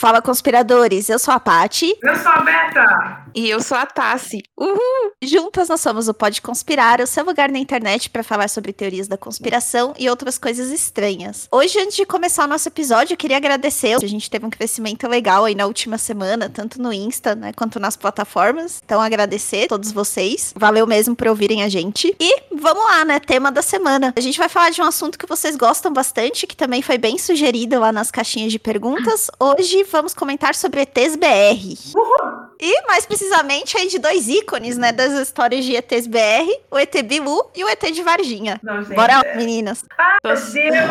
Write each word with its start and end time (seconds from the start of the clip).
Fala, 0.00 0.22
conspiradores. 0.22 1.10
Eu 1.10 1.18
sou 1.18 1.34
a 1.34 1.38
Pati. 1.38 1.94
Eu 2.02 2.16
sou 2.16 2.32
a 2.32 2.40
Beta. 2.40 3.18
E 3.34 3.48
eu 3.48 3.60
sou 3.60 3.76
a 3.76 3.86
Tassi. 3.86 4.42
Uhul! 4.58 5.12
Juntas 5.22 5.68
nós 5.68 5.80
somos 5.80 6.08
o 6.08 6.14
Pode 6.14 6.42
Conspirar, 6.42 7.00
o 7.00 7.06
seu 7.06 7.24
lugar 7.24 7.50
na 7.50 7.58
internet 7.58 8.10
para 8.10 8.22
falar 8.22 8.48
sobre 8.48 8.72
teorias 8.72 9.06
da 9.06 9.16
conspiração 9.16 9.94
e 9.98 10.08
outras 10.08 10.38
coisas 10.38 10.70
estranhas. 10.70 11.48
Hoje, 11.50 11.78
antes 11.78 11.96
de 11.96 12.06
começar 12.06 12.44
o 12.44 12.48
nosso 12.48 12.68
episódio, 12.68 13.14
eu 13.14 13.16
queria 13.16 13.36
agradecer. 13.36 13.94
A 13.94 14.06
gente 14.06 14.30
teve 14.30 14.46
um 14.46 14.50
crescimento 14.50 15.06
legal 15.06 15.44
aí 15.44 15.54
na 15.54 15.66
última 15.66 15.98
semana, 15.98 16.48
tanto 16.48 16.80
no 16.80 16.92
Insta, 16.92 17.34
né, 17.34 17.52
quanto 17.52 17.78
nas 17.78 17.96
plataformas. 17.96 18.80
Então, 18.84 19.00
agradecer 19.00 19.64
a 19.64 19.68
todos 19.68 19.92
vocês. 19.92 20.52
Valeu 20.56 20.86
mesmo 20.86 21.14
por 21.14 21.28
ouvirem 21.28 21.62
a 21.62 21.68
gente. 21.68 22.14
E 22.18 22.42
vamos 22.52 22.84
lá, 22.84 23.04
né? 23.04 23.20
Tema 23.20 23.52
da 23.52 23.62
semana. 23.62 24.12
A 24.16 24.20
gente 24.20 24.38
vai 24.38 24.48
falar 24.48 24.70
de 24.70 24.80
um 24.80 24.86
assunto 24.86 25.18
que 25.18 25.26
vocês 25.26 25.56
gostam 25.56 25.92
bastante, 25.92 26.46
que 26.46 26.56
também 26.56 26.82
foi 26.82 26.98
bem 26.98 27.18
sugerido 27.18 27.78
lá 27.78 27.92
nas 27.92 28.10
caixinhas 28.10 28.52
de 28.52 28.58
perguntas. 28.58 29.30
Hoje 29.38 29.84
vamos 29.84 30.14
comentar 30.14 30.54
sobre 30.54 30.80
ETs 30.80 31.16
BR. 31.16 31.94
Uhul. 31.94 32.50
E 32.62 32.86
mais 32.86 33.06
precisamente 33.20 33.76
aí 33.76 33.86
de 33.86 33.98
dois 33.98 34.28
ícones, 34.28 34.78
né, 34.78 34.92
das 34.92 35.12
histórias 35.12 35.62
de 35.64 35.76
ETs 35.76 36.06
BR, 36.06 36.48
o 36.70 36.78
ET 36.78 37.02
Bilu 37.02 37.50
e 37.54 37.62
o 37.62 37.68
ET 37.68 37.82
de 37.92 38.02
Varginha. 38.02 38.58
Não, 38.62 38.82
Bora, 38.84 39.20
é- 39.24 39.36
meninas. 39.36 39.84
Ai, 39.98 40.18
meu. 40.22 40.34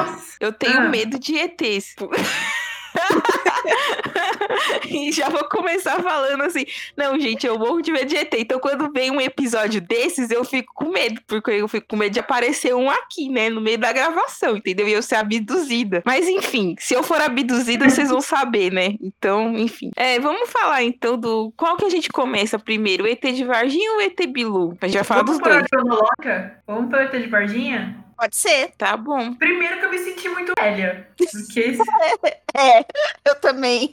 Deus. 0.05 0.21
Eu 0.39 0.53
tenho 0.53 0.77
Ah. 0.81 0.89
medo 0.89 1.17
de 1.17 1.35
ETs. 1.35 1.95
e 4.89 5.11
já 5.11 5.29
vou 5.29 5.43
começar 5.45 6.01
falando 6.01 6.41
assim. 6.41 6.65
Não, 6.95 7.19
gente, 7.19 7.45
eu 7.45 7.57
morro 7.57 7.81
de 7.81 7.91
medo 7.91 8.05
de 8.05 8.15
ET. 8.15 8.33
Então, 8.33 8.59
quando 8.59 8.91
vem 8.91 9.11
um 9.11 9.21
episódio 9.21 9.81
desses, 9.81 10.31
eu 10.31 10.43
fico 10.43 10.73
com 10.73 10.89
medo. 10.89 11.21
Porque 11.27 11.51
eu 11.51 11.67
fico 11.67 11.87
com 11.87 11.97
medo 11.97 12.13
de 12.13 12.19
aparecer 12.19 12.73
um 12.75 12.89
aqui, 12.89 13.29
né? 13.29 13.49
No 13.49 13.61
meio 13.61 13.77
da 13.77 13.91
gravação, 13.91 14.57
entendeu? 14.57 14.87
E 14.87 14.93
eu 14.93 15.01
ser 15.01 15.15
abduzida. 15.15 16.01
Mas, 16.05 16.27
enfim, 16.27 16.75
se 16.79 16.93
eu 16.93 17.03
for 17.03 17.21
abduzida, 17.21 17.89
vocês 17.89 18.09
vão 18.09 18.21
saber, 18.21 18.71
né? 18.71 18.95
Então, 19.01 19.57
enfim. 19.57 19.91
É, 19.95 20.19
vamos 20.19 20.49
falar 20.49 20.83
então 20.83 21.17
do. 21.17 21.53
Qual 21.55 21.77
que 21.77 21.85
a 21.85 21.89
gente 21.89 22.09
começa 22.09 22.57
primeiro? 22.57 23.03
O 23.03 23.07
ET 23.07 23.21
de 23.21 23.43
Varginha 23.43 23.91
ou 23.93 23.97
o 23.97 24.01
ET 24.01 24.17
Bilu? 24.27 24.77
A 24.81 24.87
gente 24.87 24.95
vai 24.95 25.03
falar 25.03 25.23
Vamos 25.23 25.39
dos 25.39 25.49
dois. 25.49 25.67
cronológica? 25.67 26.61
Vamos 26.65 26.89
pelo 26.89 27.03
ET 27.03 27.11
de 27.11 27.27
Varginha? 27.27 28.08
Pode 28.19 28.35
ser. 28.35 28.71
Tá 28.77 28.97
bom. 28.97 29.33
Primeiro 29.35 29.79
que 29.79 29.85
eu 29.85 29.89
me 29.91 29.97
senti 29.99 30.27
muito 30.27 30.51
velha. 30.59 31.07
Porque 31.17 31.77
É, 32.57 32.79
eu 33.29 33.35
também. 33.39 33.91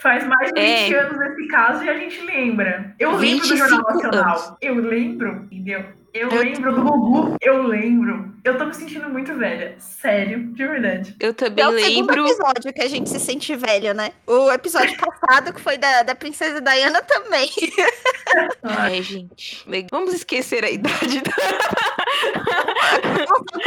faz 0.00 0.24
mais 0.26 0.52
de 0.52 0.60
É. 0.60 0.84
20 0.84 0.94
anos 0.94 1.18
nesse 1.18 1.48
caso 1.48 1.82
e 1.84 1.88
a 1.90 1.98
gente 1.98 2.20
lembra. 2.20 2.94
Eu 3.00 3.10
lembro 3.16 3.18
do 3.38 3.42
25 3.48 3.56
Jornal 3.56 3.82
Nacional. 3.94 4.36
anos. 4.38 4.52
Eu 4.60 4.74
lembro, 4.76 5.48
entendeu? 5.50 5.84
Eu, 6.12 6.28
Eu 6.28 6.42
lembro 6.42 6.72
do 6.72 6.82
Gugu. 6.82 7.36
Eu 7.42 7.62
lembro. 7.64 8.32
Eu 8.44 8.56
tô 8.56 8.66
me 8.66 8.74
sentindo 8.74 9.08
muito 9.08 9.34
velha. 9.34 9.74
Sério, 9.80 10.44
de 10.52 10.64
verdade. 10.64 11.16
Eu 11.18 11.34
também 11.34 11.64
é 11.64 11.68
o 11.68 11.72
segundo 11.76 12.06
lembro. 12.14 12.26
episódio 12.28 12.72
que 12.72 12.82
a 12.82 12.88
gente 12.88 13.10
se 13.10 13.18
sente 13.18 13.56
velho, 13.56 13.92
né? 13.94 14.12
O 14.24 14.52
episódio 14.52 14.96
passado, 14.96 15.52
que 15.52 15.60
foi 15.60 15.76
da, 15.76 16.04
da 16.04 16.14
Princesa 16.14 16.60
Diana, 16.60 17.02
também. 17.02 17.50
Ai, 18.62 18.98
É, 18.98 19.02
gente. 19.02 19.66
Vamos 19.90 20.14
esquecer 20.14 20.62
a 20.64 20.70
idade. 20.70 21.20
da- 21.20 22.03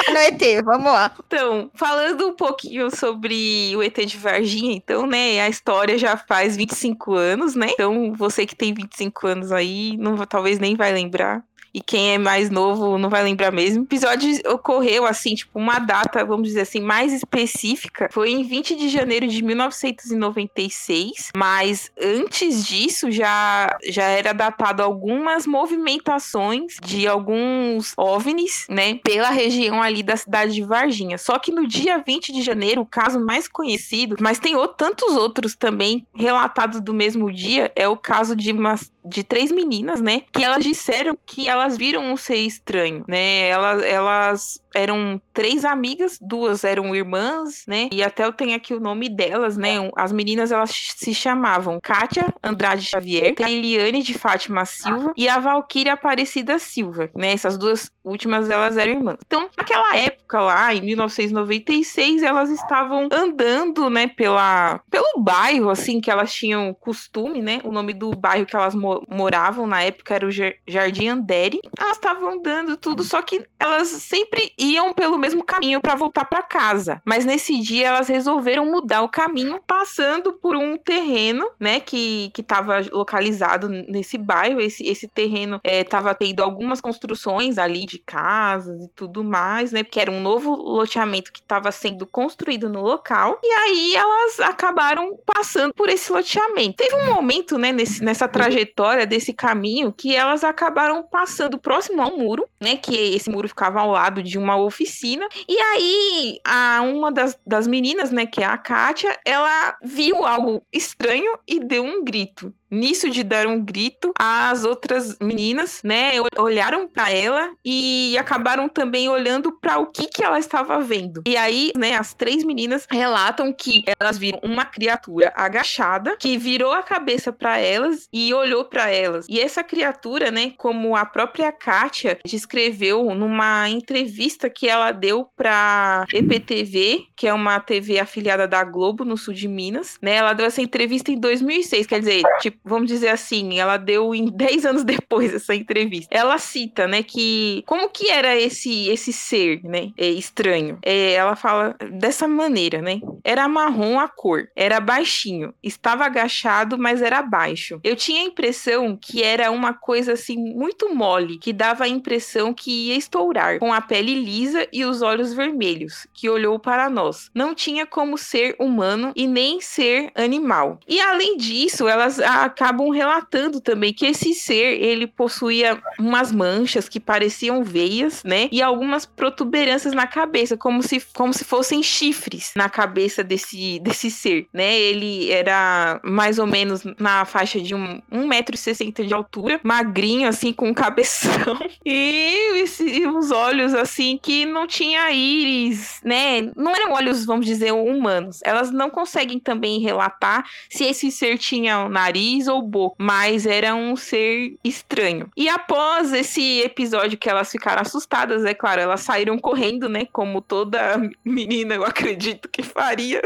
no 0.10 0.18
ET, 0.18 0.64
vamos 0.64 0.92
lá. 0.92 1.12
Então, 1.26 1.70
falando 1.74 2.28
um 2.28 2.34
pouquinho 2.34 2.96
sobre 2.96 3.74
o 3.76 3.84
ET 3.84 3.96
de 4.06 4.18
Varginha, 4.18 4.74
então, 4.76 5.06
né? 5.06 5.42
A 5.42 5.50
história 5.50 5.98
já 5.98 6.18
faz 6.18 6.56
25 6.56 7.14
anos, 7.14 7.56
né? 7.56 7.68
Então, 7.72 8.14
você 8.14 8.46
que 8.46 8.56
tem 8.56 8.74
25 8.74 9.28
anos 9.28 9.52
aí, 9.52 9.96
não, 9.98 10.18
talvez 10.26 10.60
nem 10.60 10.76
vai 10.76 10.92
lembrar. 10.94 11.44
E 11.78 11.80
quem 11.80 12.16
é 12.16 12.18
mais 12.18 12.50
novo 12.50 12.98
não 12.98 13.08
vai 13.08 13.22
lembrar 13.22 13.52
mesmo. 13.52 13.82
O 13.82 13.86
episódio 13.86 14.32
ocorreu, 14.52 15.06
assim, 15.06 15.36
tipo, 15.36 15.60
uma 15.60 15.78
data, 15.78 16.26
vamos 16.26 16.48
dizer 16.48 16.62
assim, 16.62 16.80
mais 16.80 17.14
específica. 17.14 18.10
Foi 18.12 18.32
em 18.32 18.42
20 18.42 18.76
de 18.76 18.90
janeiro 18.90 19.28
de 19.28 19.44
1996. 19.44 21.30
Mas 21.38 21.92
antes 22.02 22.66
disso, 22.66 23.12
já, 23.12 23.78
já 23.88 24.06
era 24.06 24.34
datado 24.34 24.82
algumas 24.82 25.46
movimentações 25.46 26.78
de 26.82 27.08
alguns 27.08 27.94
OVNIs, 27.96 28.66
né? 28.68 28.96
Pela 28.96 29.30
região 29.30 29.80
ali 29.80 30.02
da 30.02 30.18
cidade 30.18 30.56
de 30.56 30.64
Varginha. 30.64 31.20
Só 31.20 31.38
que 31.38 31.52
no 31.52 31.68
dia 31.68 32.00
20 32.00 32.34
de 32.34 32.42
janeiro, 32.42 32.82
o 32.82 32.88
caso 32.88 33.24
mais 33.24 33.48
conhecido, 33.48 34.16
mas 34.20 34.40
tem 34.40 34.56
tantos 34.76 35.16
outros 35.16 35.56
também 35.56 36.08
relatados 36.16 36.82
do 36.82 36.92
mesmo 36.92 37.32
dia, 37.32 37.72
é 37.76 37.88
o 37.88 37.96
caso 37.96 38.36
de 38.36 38.52
umas 38.52 38.92
de 39.08 39.24
três 39.24 39.52
meninas, 39.52 40.02
né? 40.02 40.24
Que 40.32 40.44
elas 40.44 40.64
disseram 40.64 41.18
que 41.26 41.48
elas 41.48 41.67
viram 41.76 42.04
um 42.06 42.16
ser 42.16 42.36
estranho, 42.38 43.04
né? 43.08 43.48
Elas, 43.50 43.84
elas 43.84 44.62
eram 44.76 45.20
três 45.34 45.66
amigas, 45.66 46.20
duas 46.22 46.64
eram 46.64 46.96
irmãs, 46.96 47.64
né? 47.68 47.90
E 47.92 48.04
até 48.04 48.24
eu 48.26 48.32
tenho 48.32 48.56
aqui 48.56 48.76
o 48.76 48.80
nome 48.80 49.10
delas, 49.10 49.58
né? 49.58 49.80
Um- 49.80 49.90
As 49.98 50.12
meninas 50.12 50.52
elas 50.52 50.70
se 50.96 51.14
chamavam 51.16 51.80
Kátia 51.82 52.32
Andrade 52.44 52.84
Xavier, 52.86 53.34
a 53.44 53.52
Eliane 53.52 54.04
de 54.04 54.14
Fátima 54.14 54.66
Silva 54.66 55.14
e 55.18 55.28
a 55.28 55.40
Valquíria 55.40 55.94
Aparecida 55.94 56.60
Silva, 56.60 57.10
né? 57.16 57.32
Essas 57.34 57.58
duas 57.58 57.90
últimas 58.04 58.50
elas 58.52 58.78
eram 58.78 58.92
irmãs. 58.94 59.18
Então, 59.26 59.50
naquela 59.58 59.96
época 59.98 60.40
lá, 60.42 60.74
em 60.76 60.82
1996, 60.82 62.22
elas 62.24 62.50
estavam 62.50 63.08
andando, 63.12 63.90
né, 63.90 64.08
pela 64.08 64.80
pelo 64.92 65.08
bairro 65.24 65.70
assim 65.70 66.00
que 66.00 66.12
elas 66.12 66.34
tinham 66.34 66.74
costume, 66.74 67.42
né? 67.42 67.60
O 67.64 67.72
nome 67.72 67.94
do 67.94 68.12
bairro 68.12 68.46
que 68.46 68.56
elas 68.56 68.76
mo- 68.76 69.04
moravam 69.10 69.66
na 69.66 69.82
época 69.84 70.14
era 70.16 70.26
o 70.28 70.32
Jar- 70.32 70.54
Jardim 70.68 71.08
Andere. 71.48 71.62
Elas 71.78 71.98
estavam 71.98 72.30
andando 72.30 72.78
tudo, 72.78 73.04
só 73.04 73.22
que 73.22 73.46
elas 73.60 73.88
sempre 73.88 74.52
iam 74.58 74.94
pelo 74.94 75.18
mesmo 75.18 75.44
caminho 75.44 75.82
para 75.82 75.96
voltar 75.96 76.26
para 76.26 76.44
casa. 76.44 77.02
Mas 77.06 77.26
nesse 77.26 77.60
dia 77.60 77.88
elas 77.88 78.08
resolveram 78.08 78.66
mudar 78.66 79.02
o 79.02 79.10
caminho, 79.10 79.60
passando 79.66 80.34
por 80.34 80.56
um 80.56 80.78
terreno, 80.78 81.50
né, 81.60 81.80
que 81.80 82.30
que 82.34 82.42
estava 82.42 82.82
localizado 82.92 83.70
nesse 83.70 84.18
bairro. 84.18 84.60
Esse 84.60 84.86
esse 84.88 85.08
terreno 85.08 85.60
estava 85.64 86.14
tendo 86.14 86.44
algumas 86.44 86.82
construções 86.82 87.58
ali 87.58 87.86
de 87.86 88.00
casas 88.00 88.82
e 88.82 88.90
tudo 88.90 89.24
mais, 89.24 89.72
né? 89.72 89.84
Porque 89.84 90.00
era 90.00 90.12
um 90.12 90.22
novo 90.22 90.56
loteamento 90.56 91.32
que 91.32 91.40
estava 91.40 91.72
sendo 91.72 92.06
construído 92.06 92.70
no 92.70 92.82
local. 92.82 93.40
E 93.44 93.52
aí 93.52 93.96
elas 93.96 94.40
acabaram 94.40 95.18
passando 95.26 95.74
por 95.74 95.90
esse 95.90 96.12
loteamento. 96.12 96.78
Teve 96.78 96.96
um 96.96 97.14
momento, 97.14 97.58
né, 97.58 97.72
nesse, 97.72 98.04
nessa 98.04 98.28
trajetória 98.28 99.06
desse 99.06 99.34
caminho 99.34 99.94
que 99.94 100.16
elas 100.16 100.44
acabaram 100.44 101.04
passando 101.04 101.37
próximo 101.60 102.02
ao 102.02 102.18
muro, 102.18 102.48
né? 102.60 102.76
Que 102.78 102.96
esse 103.16 103.30
muro 103.30 103.48
ficava 103.48 103.80
ao 103.80 103.92
lado 103.92 104.24
de 104.24 104.38
uma 104.38 104.58
oficina. 104.58 105.28
E 105.48 105.58
aí 105.60 106.40
a 106.44 106.82
uma 106.82 107.12
das, 107.12 107.38
das 107.46 107.68
meninas, 107.68 108.12
né, 108.12 108.26
que 108.26 108.42
é 108.42 108.46
a 108.46 108.58
Kátia, 108.58 109.18
ela 109.26 109.78
viu 109.84 110.26
algo 110.26 110.64
estranho 110.72 111.38
e 111.48 111.60
deu 111.60 111.84
um 111.84 112.04
grito. 112.04 112.54
Nisso 112.70 113.10
de 113.10 113.24
dar 113.24 113.48
um 113.48 113.64
grito, 113.64 114.12
as 114.20 114.64
outras 114.64 115.18
meninas, 115.22 115.82
né, 115.84 116.20
ol- 116.20 116.28
olharam 116.38 116.88
para 116.88 117.12
ela 117.12 117.52
e 117.64 118.18
acabaram 118.18 118.68
também 118.68 119.08
olhando 119.10 119.52
para 119.52 119.78
o 119.80 119.88
que 119.88 120.08
que 120.08 120.24
ela 120.24 120.40
estava 120.40 120.80
vendo. 120.82 121.22
E 121.26 121.38
aí, 121.38 121.72
né, 121.78 121.96
as 121.96 122.14
três 122.14 122.44
meninas 122.44 122.86
relatam 122.90 123.54
que 123.54 123.84
elas 124.00 124.18
viram 124.18 124.40
uma 124.44 124.66
criatura 124.66 125.32
agachada 125.36 126.16
que 126.18 126.38
virou 126.38 126.74
a 126.74 126.84
cabeça 126.84 127.32
para 127.32 127.58
elas 127.58 128.08
e 128.12 128.34
olhou 128.34 128.66
para 128.66 128.90
elas. 128.90 129.26
E 129.30 129.40
essa 129.40 129.64
criatura, 129.64 130.30
né, 130.32 130.54
como 130.58 130.96
a 130.96 131.06
própria 131.06 131.52
Kátia 131.52 132.20
descreveu 132.26 133.04
numa 133.16 133.70
entrevista 133.70 134.50
que 134.50 134.68
ela 134.68 134.92
deu 134.92 135.28
para 135.36 136.06
EPTV, 136.14 137.06
que 137.16 137.28
é 137.28 137.34
uma 137.34 137.60
TV 137.60 138.00
afiliada 138.00 138.48
da 138.48 138.64
Globo 138.64 139.04
no 139.04 139.18
sul 139.18 139.34
de 139.34 139.48
Minas, 139.48 139.98
né? 140.02 140.16
Ela 140.16 140.34
deu 140.34 140.46
essa 140.46 140.62
entrevista 140.62 141.12
em 141.12 141.20
2006, 141.20 141.88
quer 141.88 142.00
dizer, 142.00 142.22
tipo, 142.40 142.57
vamos 142.64 142.88
dizer 142.88 143.10
assim, 143.10 143.60
ela 143.60 143.78
deu 143.78 144.14
em 144.14 144.26
10 144.32 144.66
anos 144.66 144.84
depois 144.84 145.34
essa 145.34 145.56
entrevista. 145.56 146.16
Ela 146.16 146.38
cita, 146.38 146.88
né, 146.88 147.04
que 147.04 147.64
como 147.66 147.90
que 147.90 148.10
era 148.10 148.36
esse 148.36 148.88
esse 148.90 149.12
ser, 149.12 149.62
né, 149.64 149.92
é, 149.98 150.08
estranho. 150.08 150.78
É, 150.84 151.14
ela 151.14 151.36
fala 151.36 151.76
dessa 151.92 152.28
maneira, 152.28 152.82
né? 152.82 153.00
Era 153.24 153.48
marrom 153.48 154.00
a 154.00 154.08
cor, 154.08 154.48
era 154.56 154.80
baixinho, 154.80 155.54
estava 155.62 156.06
agachado, 156.06 156.78
mas 156.78 157.02
era 157.02 157.22
baixo. 157.22 157.80
Eu 157.84 157.96
tinha 157.96 158.22
a 158.22 158.26
impressão 158.26 158.98
que 159.00 159.24
era 159.24 159.52
uma 159.52 159.74
coisa 159.74 160.14
assim 160.14 160.38
muito 160.38 160.94
mole, 160.94 161.38
que 161.38 161.52
dava 161.54 161.84
a 161.84 161.88
impressão 161.88 162.54
que 162.54 162.88
ia 162.88 162.96
estourar, 162.96 163.60
com 163.60 163.74
a 163.74 163.82
pele 163.82 164.16
lisa 164.16 164.68
e 164.72 164.86
os 164.86 165.02
olhos 165.02 165.34
vermelhos, 165.34 166.08
que 166.14 166.30
olhou 166.30 166.60
para 166.60 166.90
nós. 166.90 167.30
Não 167.34 167.54
tinha 167.54 167.86
como 167.86 168.18
ser 168.18 168.56
humano 168.60 169.12
e 169.16 169.28
nem 169.28 169.60
ser 169.62 170.12
animal. 170.16 170.80
E 170.88 171.00
além 171.00 171.38
disso, 171.38 171.88
elas 171.88 172.20
acabam 172.48 172.90
relatando 172.90 173.62
também 173.62 173.94
que 173.94 174.06
esse 174.06 174.34
ser, 174.34 174.82
ele 174.82 175.08
possuía 175.08 175.82
umas 176.00 176.32
manchas 176.32 176.90
que 176.90 177.00
pareciam 177.00 177.64
veias, 177.64 178.24
né? 178.24 178.50
E 178.52 178.62
algumas 178.62 179.06
protuberâncias 179.06 179.94
na 179.94 180.08
cabeça, 180.08 180.58
como 180.58 180.82
se, 180.82 181.02
como 181.14 181.34
se 181.34 181.44
fossem 181.44 181.84
chifres 181.84 182.52
na 182.56 182.70
cabeça 182.70 183.24
desse, 183.24 183.80
desse 183.80 184.10
ser, 184.10 184.48
né? 184.54 184.78
Ele 184.78 185.32
era 185.32 186.00
mais 186.04 186.40
ou 186.40 186.48
menos 186.48 186.84
na 187.00 187.26
faixa 187.26 187.60
de 187.60 187.76
um, 187.76 188.02
1,60m 188.12 189.06
de 189.06 189.14
altura, 189.14 189.60
magrinho, 189.64 190.28
assim, 190.28 190.52
com 190.52 190.70
um 190.70 190.74
cabeção. 190.74 191.58
E, 191.86 192.64
esse, 192.64 193.08
os 193.08 193.32
olhos, 193.32 193.74
assim, 193.74 194.20
que 194.22 194.46
não 194.46 194.68
tinha 194.68 195.10
íris, 195.12 196.02
né? 196.04 196.52
Não 196.56 196.76
eram 196.76 196.92
olhos, 196.94 197.26
vamos 197.26 197.46
dizer, 197.46 197.72
humanos. 197.72 198.40
Elas 198.44 198.72
não 198.72 198.90
conseguem 198.90 199.40
também 199.40 199.80
relatar 199.80 200.44
se 200.70 200.84
esse 200.84 201.12
ser 201.12 201.38
tinha 201.38 201.80
um 201.80 201.90
nariz 201.90 202.37
ou 202.46 202.62
boca, 202.62 202.96
mas 203.00 203.46
era 203.46 203.74
um 203.74 203.96
ser 203.96 204.58
estranho. 204.64 205.32
E 205.36 205.48
após 205.48 206.12
esse 206.12 206.60
episódio 206.62 207.18
que 207.18 207.30
elas 207.30 207.50
ficaram 207.50 207.82
assustadas, 207.82 208.44
é 208.44 208.54
claro, 208.54 208.82
elas 208.82 209.00
saíram 209.02 209.40
correndo, 209.40 209.88
né? 209.88 210.06
Como 210.12 210.42
toda 210.42 210.98
menina, 211.24 211.76
eu 211.76 211.86
acredito 211.86 212.50
que 212.50 212.62
faria. 212.62 213.22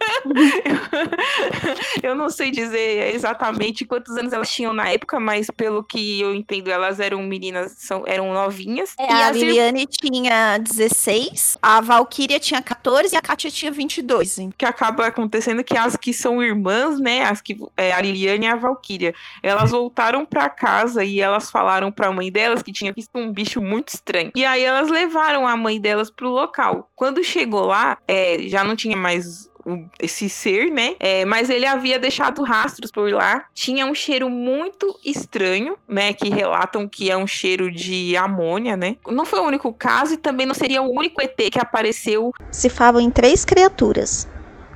eu 2.02 2.14
não 2.14 2.28
sei 2.28 2.50
dizer 2.50 3.14
exatamente 3.14 3.84
quantos 3.84 4.16
anos 4.16 4.32
elas 4.32 4.50
tinham 4.50 4.72
na 4.72 4.88
época, 4.88 5.18
mas 5.20 5.48
pelo 5.50 5.82
que 5.82 6.20
eu 6.20 6.34
entendo, 6.34 6.70
elas 6.70 7.00
eram 7.00 7.22
meninas, 7.22 7.72
são, 7.78 8.04
eram 8.06 8.32
novinhas. 8.32 8.94
É, 8.98 9.12
a 9.12 9.30
Liliane 9.30 9.82
ir... 9.82 9.86
tinha 9.86 10.58
16, 10.58 11.58
a 11.60 11.80
Valkyria 11.80 12.38
tinha 12.38 12.62
14 12.62 13.14
e 13.14 13.18
a 13.18 13.22
Katia 13.22 13.50
tinha 13.50 13.72
22. 13.72 14.38
Hein? 14.38 14.52
Que 14.56 14.64
acaba 14.64 15.06
acontecendo 15.06 15.64
que 15.64 15.76
as 15.76 15.96
que 15.96 16.12
são 16.12 16.42
irmãs, 16.42 16.98
né, 16.98 17.24
as 17.24 17.40
que 17.40 17.58
é, 17.76 17.92
a 17.92 18.00
Liliane 18.00 18.46
e 18.46 18.48
a 18.48 18.56
Valkyria, 18.56 19.14
elas 19.42 19.70
voltaram 19.70 20.24
para 20.24 20.48
casa 20.48 21.04
e 21.04 21.20
elas 21.20 21.50
falaram 21.50 21.90
para 21.90 22.08
a 22.08 22.12
mãe 22.12 22.30
delas 22.30 22.62
que 22.62 22.72
tinha 22.72 22.92
visto 22.92 23.10
um 23.14 23.32
bicho 23.32 23.60
muito 23.60 23.88
estranho. 23.88 24.30
E 24.34 24.44
aí 24.44 24.62
elas 24.62 24.88
levaram 24.88 25.46
a 25.46 25.56
mãe 25.56 25.80
delas 25.80 26.10
pro 26.10 26.28
local. 26.28 26.90
Quando 26.94 27.24
chegou 27.24 27.66
lá, 27.66 27.98
é, 28.06 28.38
já 28.48 28.62
não 28.62 28.76
tinha 28.76 28.96
mais 28.96 29.50
esse 29.98 30.28
ser, 30.28 30.70
né? 30.70 30.94
É, 31.00 31.24
mas 31.24 31.50
ele 31.50 31.66
havia 31.66 31.98
deixado 31.98 32.42
rastros 32.42 32.90
por 32.90 33.12
lá. 33.12 33.44
Tinha 33.54 33.86
um 33.86 33.94
cheiro 33.94 34.30
muito 34.30 34.98
estranho, 35.04 35.76
né? 35.88 36.12
Que 36.12 36.28
relatam 36.28 36.88
que 36.88 37.10
é 37.10 37.16
um 37.16 37.26
cheiro 37.26 37.70
de 37.70 38.16
amônia, 38.16 38.76
né? 38.76 38.96
Não 39.08 39.24
foi 39.24 39.40
o 39.40 39.44
único 39.44 39.72
caso 39.72 40.14
e 40.14 40.16
também 40.16 40.46
não 40.46 40.54
seria 40.54 40.82
o 40.82 40.90
único 40.90 41.20
ET 41.20 41.36
que 41.50 41.58
apareceu. 41.58 42.32
Se 42.50 42.68
falam 42.68 43.00
em 43.00 43.10
três 43.10 43.44
criaturas: 43.44 44.28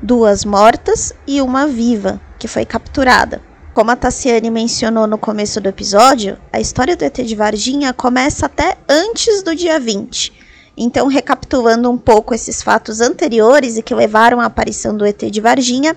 duas 0.02 0.44
mortas 0.44 1.12
e 1.26 1.40
uma 1.40 1.66
viva, 1.66 2.20
que 2.38 2.48
foi 2.48 2.64
capturada. 2.64 3.42
Como 3.72 3.90
a 3.92 3.96
Tassiane 3.96 4.50
mencionou 4.50 5.06
no 5.06 5.16
começo 5.16 5.60
do 5.60 5.68
episódio, 5.68 6.36
a 6.52 6.60
história 6.60 6.96
do 6.96 7.04
ET 7.04 7.14
de 7.14 7.36
Varginha 7.36 7.92
começa 7.92 8.46
até 8.46 8.76
antes 8.88 9.42
do 9.44 9.54
dia 9.54 9.78
20 9.78 10.39
então, 10.82 11.08
recapitulando 11.08 11.90
um 11.90 11.98
pouco 11.98 12.34
esses 12.34 12.62
fatos 12.62 13.02
anteriores 13.02 13.76
e 13.76 13.82
que 13.82 13.94
levaram 13.94 14.40
à 14.40 14.46
aparição 14.46 14.96
do 14.96 15.04
ET 15.04 15.18
de 15.18 15.38
Varginha, 15.38 15.94